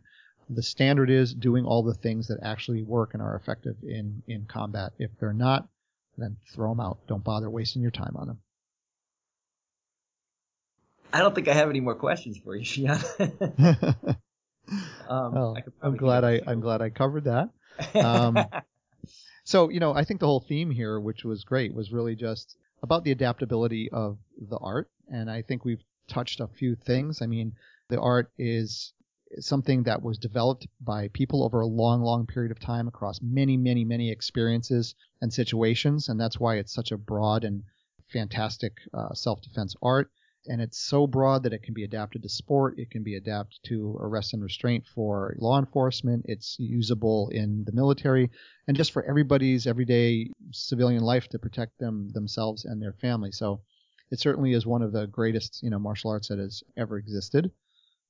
the 0.49 0.63
standard 0.63 1.09
is 1.09 1.33
doing 1.33 1.65
all 1.65 1.83
the 1.83 1.93
things 1.93 2.27
that 2.27 2.39
actually 2.43 2.83
work 2.83 3.13
and 3.13 3.21
are 3.21 3.35
effective 3.35 3.75
in, 3.83 4.23
in 4.27 4.45
combat. 4.45 4.93
If 4.97 5.11
they're 5.19 5.33
not, 5.33 5.67
then 6.17 6.37
throw 6.53 6.69
them 6.69 6.79
out. 6.79 6.99
Don't 7.07 7.23
bother 7.23 7.49
wasting 7.49 7.81
your 7.81 7.91
time 7.91 8.15
on 8.15 8.27
them. 8.27 8.39
I 11.13 11.19
don't 11.19 11.33
think 11.33 11.47
I 11.47 11.53
have 11.53 11.69
any 11.69 11.79
more 11.79 11.95
questions 11.95 12.37
for 12.37 12.55
you, 12.55 12.65
Shihan. 12.65 13.03
um, 15.07 15.33
well, 15.33 15.57
I 15.57 15.85
I'm 15.85 15.95
glad 15.95 16.23
I, 16.23 16.31
think 16.31 16.41
of 16.41 16.47
a 16.47 16.51
I'm 16.51 16.59
glad 16.59 16.81
I 16.81 16.89
covered 16.89 17.23
that. 17.25 17.49
um, 17.95 18.37
So, 19.47 19.69
you 19.69 19.79
know, 19.79 19.93
I 19.93 20.03
think 20.03 20.19
the 20.19 20.25
whole 20.25 20.43
theme 20.45 20.71
here, 20.71 20.99
which 20.99 21.23
was 21.23 21.45
great, 21.45 21.73
was 21.73 21.93
really 21.93 22.17
just 22.17 22.57
about 22.83 23.05
the 23.05 23.11
adaptability 23.11 23.89
of 23.93 24.17
the 24.37 24.57
art. 24.57 24.89
And 25.07 25.31
I 25.31 25.41
think 25.41 25.63
we've 25.63 25.85
touched 26.09 26.41
a 26.41 26.49
few 26.49 26.75
things. 26.75 27.21
I 27.21 27.27
mean, 27.27 27.53
the 27.87 27.97
art 27.97 28.29
is 28.37 28.91
something 29.39 29.83
that 29.83 30.01
was 30.01 30.17
developed 30.17 30.67
by 30.81 31.09
people 31.09 31.43
over 31.43 31.61
a 31.61 31.67
long, 31.67 32.01
long 32.01 32.25
period 32.25 32.51
of 32.51 32.59
time 32.59 32.87
across 32.87 33.19
many, 33.21 33.57
many, 33.57 33.83
many 33.83 34.11
experiences 34.11 34.95
and 35.21 35.33
situations. 35.33 36.09
And 36.09 36.19
that's 36.19 36.39
why 36.39 36.55
it's 36.55 36.73
such 36.73 36.91
a 36.91 36.97
broad 36.97 37.43
and 37.43 37.63
fantastic 38.11 38.73
uh, 38.93 39.13
self-defense 39.13 39.75
art. 39.81 40.09
And 40.49 40.61
it's 40.61 40.79
so 40.79 41.07
broad 41.07 41.43
that 41.43 41.51
it 41.51 41.63
can 41.63 41.73
be 41.73 41.83
adapted 41.83 42.23
to 42.23 42.29
sport. 42.29 42.79
It 42.79 42.89
can 42.89 43.03
be 43.03 43.15
adapted 43.15 43.59
to 43.65 43.97
arrest 43.99 44.33
and 44.33 44.41
restraint 44.41 44.85
for 44.95 45.35
law 45.39 45.59
enforcement. 45.59 46.25
It's 46.27 46.55
usable 46.57 47.29
in 47.29 47.65
the 47.65 47.73
military 47.73 48.31
and 48.67 48.77
just 48.77 48.93
for 48.93 49.03
everybody's 49.03 49.67
everyday 49.67 50.29
civilian 50.51 51.03
life 51.03 51.27
to 51.29 51.39
protect 51.39 51.77
them 51.79 52.09
themselves 52.13 52.63
and 52.63 52.81
their 52.81 52.93
family. 52.93 53.31
So 53.33 53.61
it 54.09 54.19
certainly 54.21 54.53
is 54.53 54.65
one 54.65 54.81
of 54.81 54.93
the 54.93 55.05
greatest, 55.07 55.61
you 55.61 55.69
know, 55.69 55.79
martial 55.79 56.11
arts 56.11 56.29
that 56.29 56.39
has 56.39 56.63
ever 56.77 56.97
existed. 56.97 57.51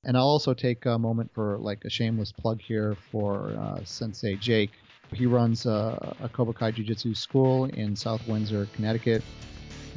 And 0.04 0.16
I'll 0.16 0.24
also 0.28 0.54
take 0.54 0.86
a 0.86 0.98
moment 0.98 1.30
for 1.34 1.58
like 1.58 1.84
a 1.84 1.90
shameless 1.90 2.32
plug 2.32 2.60
here 2.60 2.96
for 3.10 3.50
uh, 3.58 3.80
Sensei 3.84 4.36
Jake. 4.36 4.70
He 5.12 5.26
runs 5.26 5.66
a, 5.66 6.16
a 6.22 6.28
Kobukai 6.28 6.74
Jiu-Jitsu 6.74 7.14
school 7.14 7.64
in 7.64 7.96
South 7.96 8.26
Windsor, 8.28 8.68
Connecticut. 8.74 9.22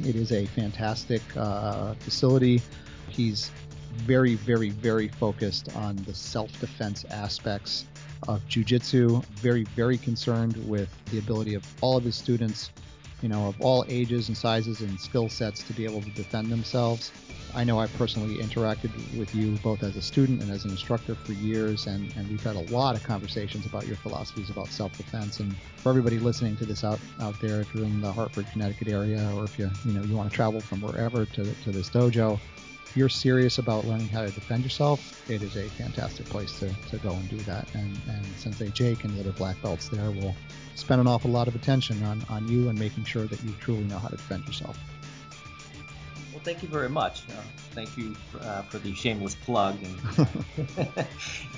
It 0.00 0.16
is 0.16 0.32
a 0.32 0.46
fantastic 0.46 1.22
uh, 1.36 1.94
facility. 1.94 2.62
He's 3.08 3.50
very, 3.98 4.34
very, 4.36 4.70
very 4.70 5.08
focused 5.08 5.74
on 5.76 5.96
the 5.96 6.14
self-defense 6.14 7.04
aspects 7.10 7.84
of 8.26 8.40
jujitsu. 8.48 9.24
Very, 9.26 9.64
very 9.76 9.98
concerned 9.98 10.56
with 10.68 10.88
the 11.10 11.18
ability 11.18 11.54
of 11.54 11.64
all 11.82 11.96
of 11.96 12.04
his 12.04 12.16
students, 12.16 12.70
you 13.22 13.28
know, 13.28 13.46
of 13.46 13.60
all 13.60 13.84
ages 13.88 14.28
and 14.28 14.36
sizes 14.36 14.80
and 14.80 15.00
skill 15.00 15.28
sets 15.28 15.62
to 15.62 15.72
be 15.72 15.84
able 15.84 16.02
to 16.02 16.10
defend 16.10 16.48
themselves. 16.48 17.12
I 17.54 17.64
know 17.64 17.78
I've 17.78 17.92
personally 17.94 18.36
interacted 18.38 18.90
with 19.16 19.34
you 19.34 19.52
both 19.62 19.82
as 19.82 19.96
a 19.96 20.02
student 20.02 20.42
and 20.42 20.50
as 20.50 20.64
an 20.64 20.70
instructor 20.70 21.14
for 21.14 21.32
years, 21.32 21.86
and, 21.86 22.12
and 22.16 22.28
we've 22.28 22.42
had 22.42 22.56
a 22.56 22.72
lot 22.72 22.96
of 22.96 23.02
conversations 23.02 23.66
about 23.66 23.86
your 23.86 23.96
philosophies 23.96 24.48
about 24.48 24.68
self-defense. 24.68 25.40
And 25.40 25.54
for 25.76 25.90
everybody 25.90 26.18
listening 26.18 26.56
to 26.56 26.66
this 26.66 26.82
out 26.82 26.98
out 27.20 27.38
there, 27.40 27.60
if 27.60 27.74
you're 27.74 27.84
in 27.84 28.00
the 28.00 28.10
Hartford, 28.10 28.46
Connecticut 28.52 28.88
area, 28.88 29.30
or 29.36 29.44
if 29.44 29.58
you 29.58 29.70
you 29.84 29.92
know 29.92 30.02
you 30.02 30.16
want 30.16 30.30
to 30.30 30.34
travel 30.34 30.60
from 30.60 30.80
wherever 30.80 31.26
to 31.26 31.54
to 31.54 31.70
this 31.70 31.90
dojo, 31.90 32.40
if 32.92 32.96
you're 32.98 33.08
serious 33.08 33.56
about 33.56 33.86
learning 33.86 34.08
how 34.08 34.20
to 34.20 34.30
defend 34.30 34.62
yourself, 34.64 35.30
it 35.30 35.42
is 35.42 35.56
a 35.56 35.66
fantastic 35.70 36.26
place 36.26 36.58
to, 36.58 36.68
to 36.90 36.98
go 36.98 37.10
and 37.12 37.26
do 37.30 37.38
that. 37.38 37.66
And, 37.74 37.98
and 38.06 38.22
Sensei 38.36 38.68
Jake 38.68 39.04
and 39.04 39.16
the 39.16 39.20
other 39.20 39.32
black 39.32 39.60
belts 39.62 39.88
there 39.88 40.10
will 40.10 40.34
spend 40.74 41.00
an 41.00 41.06
awful 41.06 41.30
lot 41.30 41.48
of 41.48 41.54
attention 41.54 42.02
on, 42.04 42.22
on 42.28 42.48
you 42.48 42.68
and 42.68 42.78
making 42.78 43.04
sure 43.04 43.24
that 43.24 43.42
you 43.44 43.52
truly 43.60 43.84
know 43.84 43.98
how 43.98 44.08
to 44.08 44.16
defend 44.16 44.46
yourself. 44.46 44.78
Well, 46.32 46.42
thank 46.42 46.62
you 46.62 46.68
very 46.68 46.88
much. 46.88 47.22
Uh, 47.28 47.42
thank 47.72 47.96
you 47.96 48.16
uh, 48.40 48.62
for 48.62 48.78
the 48.78 48.94
shameless 48.94 49.34
plug, 49.34 49.76
and, 49.82 50.28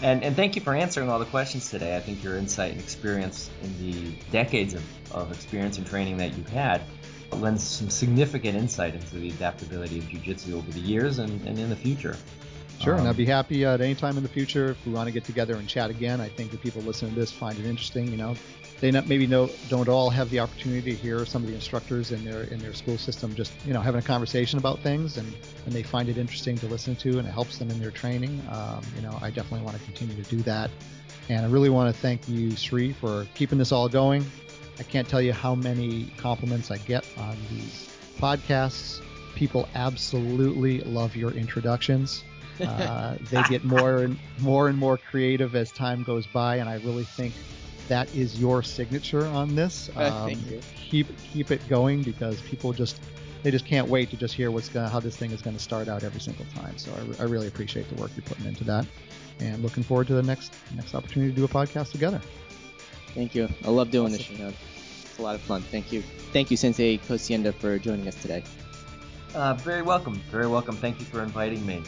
and 0.03 0.25
and 0.25 0.37
thank 0.37 0.57
you 0.57 0.63
for 0.63 0.75
answering 0.75 1.09
all 1.09 1.19
the 1.19 1.25
questions 1.27 1.71
today. 1.71 1.97
I 1.97 2.01
think 2.01 2.25
your 2.25 2.37
insight 2.37 2.73
and 2.73 2.81
experience 2.81 3.51
in 3.63 3.79
the 3.79 4.13
decades 4.33 4.75
of, 4.75 4.83
of 5.13 5.33
experience 5.33 5.79
and 5.79 5.87
training 5.87 6.17
that 6.19 6.37
you've 6.37 6.49
had 6.49 6.83
lends 7.33 7.63
some 7.63 7.91
significant 7.91 8.57
insight 8.57 8.95
into 8.95 9.17
the 9.17 9.29
adaptability 9.31 9.99
of 9.99 10.09
jiu-jitsu 10.09 10.57
over 10.57 10.71
the 10.71 10.81
years 10.81 11.19
and, 11.19 11.47
and 11.47 11.59
in 11.59 11.69
the 11.69 11.77
future. 11.77 12.17
Sure, 12.81 12.95
and 12.95 13.03
Um, 13.03 13.09
I'd 13.09 13.17
be 13.17 13.25
happy 13.25 13.65
uh, 13.65 13.75
at 13.75 13.81
any 13.81 13.95
time 13.95 14.17
in 14.17 14.23
the 14.23 14.29
future 14.29 14.71
if 14.71 14.87
we 14.87 14.93
want 14.93 15.07
to 15.07 15.13
get 15.13 15.25
together 15.25 15.57
and 15.57 15.69
chat 15.69 15.91
again. 15.91 16.21
I 16.21 16.29
think 16.29 16.51
the 16.51 16.59
people 16.59 16.83
listening 16.83 17.15
to 17.15 17.21
this 17.21 17.33
find 17.33 17.59
it 17.59 17.65
interesting. 17.65 18.09
You 18.09 18.17
know, 18.17 18.37
they 18.81 18.91
not, 18.91 19.07
maybe 19.07 19.27
know, 19.27 19.49
don't 19.69 19.89
all 19.89 20.11
have 20.11 20.29
the 20.31 20.41
opportunity 20.41 20.91
to 20.91 20.97
hear 20.97 21.25
some 21.25 21.43
of 21.43 21.49
the 21.49 21.55
instructors 21.55 22.13
in 22.13 22.25
their 22.25 22.43
in 22.45 22.59
their 22.59 22.75
school 22.75 22.99
system 22.99 23.35
just 23.35 23.53
you 23.65 23.73
know 23.73 23.81
having 23.81 24.01
a 24.01 24.05
conversation 24.05 24.59
about 24.59 24.81
things, 24.81 25.17
and 25.17 25.33
and 25.65 25.75
they 25.75 25.83
find 25.83 26.09
it 26.09 26.19
interesting 26.19 26.59
to 26.59 26.67
listen 26.67 26.97
to, 26.97 27.19
and 27.19 27.27
it 27.27 27.31
helps 27.31 27.59
them 27.59 27.71
in 27.71 27.81
their 27.81 27.91
training. 27.91 28.43
Um, 28.51 28.83
you 28.97 29.03
know, 29.03 29.19
I 29.23 29.31
definitely 29.31 29.65
want 29.65 29.79
to 29.79 29.85
continue 29.85 30.23
to 30.23 30.29
do 30.29 30.43
that, 30.43 30.71
and 31.29 31.47
I 31.47 31.49
really 31.49 31.71
want 31.71 31.95
to 31.95 32.01
thank 32.01 32.29
you, 32.29 32.57
Sri, 32.57 32.93
for 32.93 33.27
keeping 33.35 33.59
this 33.59 33.73
all 33.73 33.89
going. 33.89 34.27
I 34.79 34.83
can't 34.83 35.09
tell 35.09 35.23
you 35.23 35.33
how 35.33 35.55
many 35.55 36.11
compliments 36.17 36.71
I 36.71 36.79
get 36.79 37.07
on 37.17 37.37
these 37.51 37.89
podcasts. 38.19 39.01
People 39.35 39.69
absolutely 39.75 40.81
love 40.81 41.17
your 41.17 41.31
introductions. 41.31 42.25
Uh, 42.61 43.17
they 43.31 43.43
get 43.45 43.65
more 43.65 43.99
and 44.03 44.19
more 44.41 44.69
and 44.69 44.79
more 44.79 44.97
creative 44.99 45.55
as 45.55 45.71
time 45.73 46.03
goes 46.03 46.27
by, 46.27 46.57
and 46.57 46.69
I 46.69 46.75
really 46.77 47.05
think 47.05 47.35
that 47.89 48.13
is 48.15 48.39
your 48.39 48.63
signature 48.63 49.27
on 49.27 49.55
this. 49.55 49.91
Um, 49.97 50.03
Uh, 50.03 50.27
thank 50.27 50.51
you. 50.51 50.61
Keep 50.91 51.07
keep 51.33 51.51
it 51.51 51.67
going 51.69 52.03
because 52.03 52.41
people 52.43 52.73
just 52.73 53.01
they 53.43 53.51
just 53.51 53.67
can't 53.67 53.89
wait 53.89 54.11
to 54.11 54.17
just 54.17 54.35
hear 54.35 54.51
what's 54.51 54.69
gonna, 54.69 54.89
how 54.89 55.01
this 55.01 55.17
thing 55.17 55.31
is 55.31 55.43
going 55.43 55.57
to 55.57 55.63
start 55.63 55.89
out 55.89 56.03
every 56.03 56.21
single 56.21 56.47
time. 56.55 56.77
So 56.79 56.91
I, 57.19 57.23
I 57.23 57.27
really 57.27 57.47
appreciate 57.49 57.89
the 57.89 58.01
work 58.01 58.11
you're 58.17 58.25
putting 58.25 58.47
into 58.47 58.65
that, 58.65 58.87
and 59.41 59.63
looking 59.63 59.83
forward 59.83 60.07
to 60.09 60.15
the 60.15 60.23
next 60.23 60.53
next 60.75 60.95
opportunity 60.95 61.31
to 61.33 61.37
do 61.37 61.45
a 61.45 61.49
podcast 61.49 61.93
together. 61.93 62.21
Thank 63.15 63.35
you. 63.35 63.49
I 63.65 63.71
love 63.71 63.91
doing 63.91 64.13
this, 64.13 64.23
Shihan. 64.23 64.53
It's 65.05 65.19
a 65.19 65.23
lot 65.23 65.35
of 65.35 65.41
fun. 65.43 65.63
Thank 65.63 65.93
you. 65.93 66.03
Thank 66.33 66.51
you, 66.51 66.57
Sensei 66.57 66.99
Kosienda, 66.99 67.55
for 67.55 67.79
joining 67.79 68.09
us 68.09 68.17
today. 68.17 68.43
Uh, 69.35 69.55
very 69.55 69.83
welcome. 69.83 70.15
Very 70.31 70.47
welcome. 70.47 70.77
Thank 70.77 70.99
you 70.99 71.05
for 71.07 71.23
inviting 71.23 71.65
me. 71.67 71.83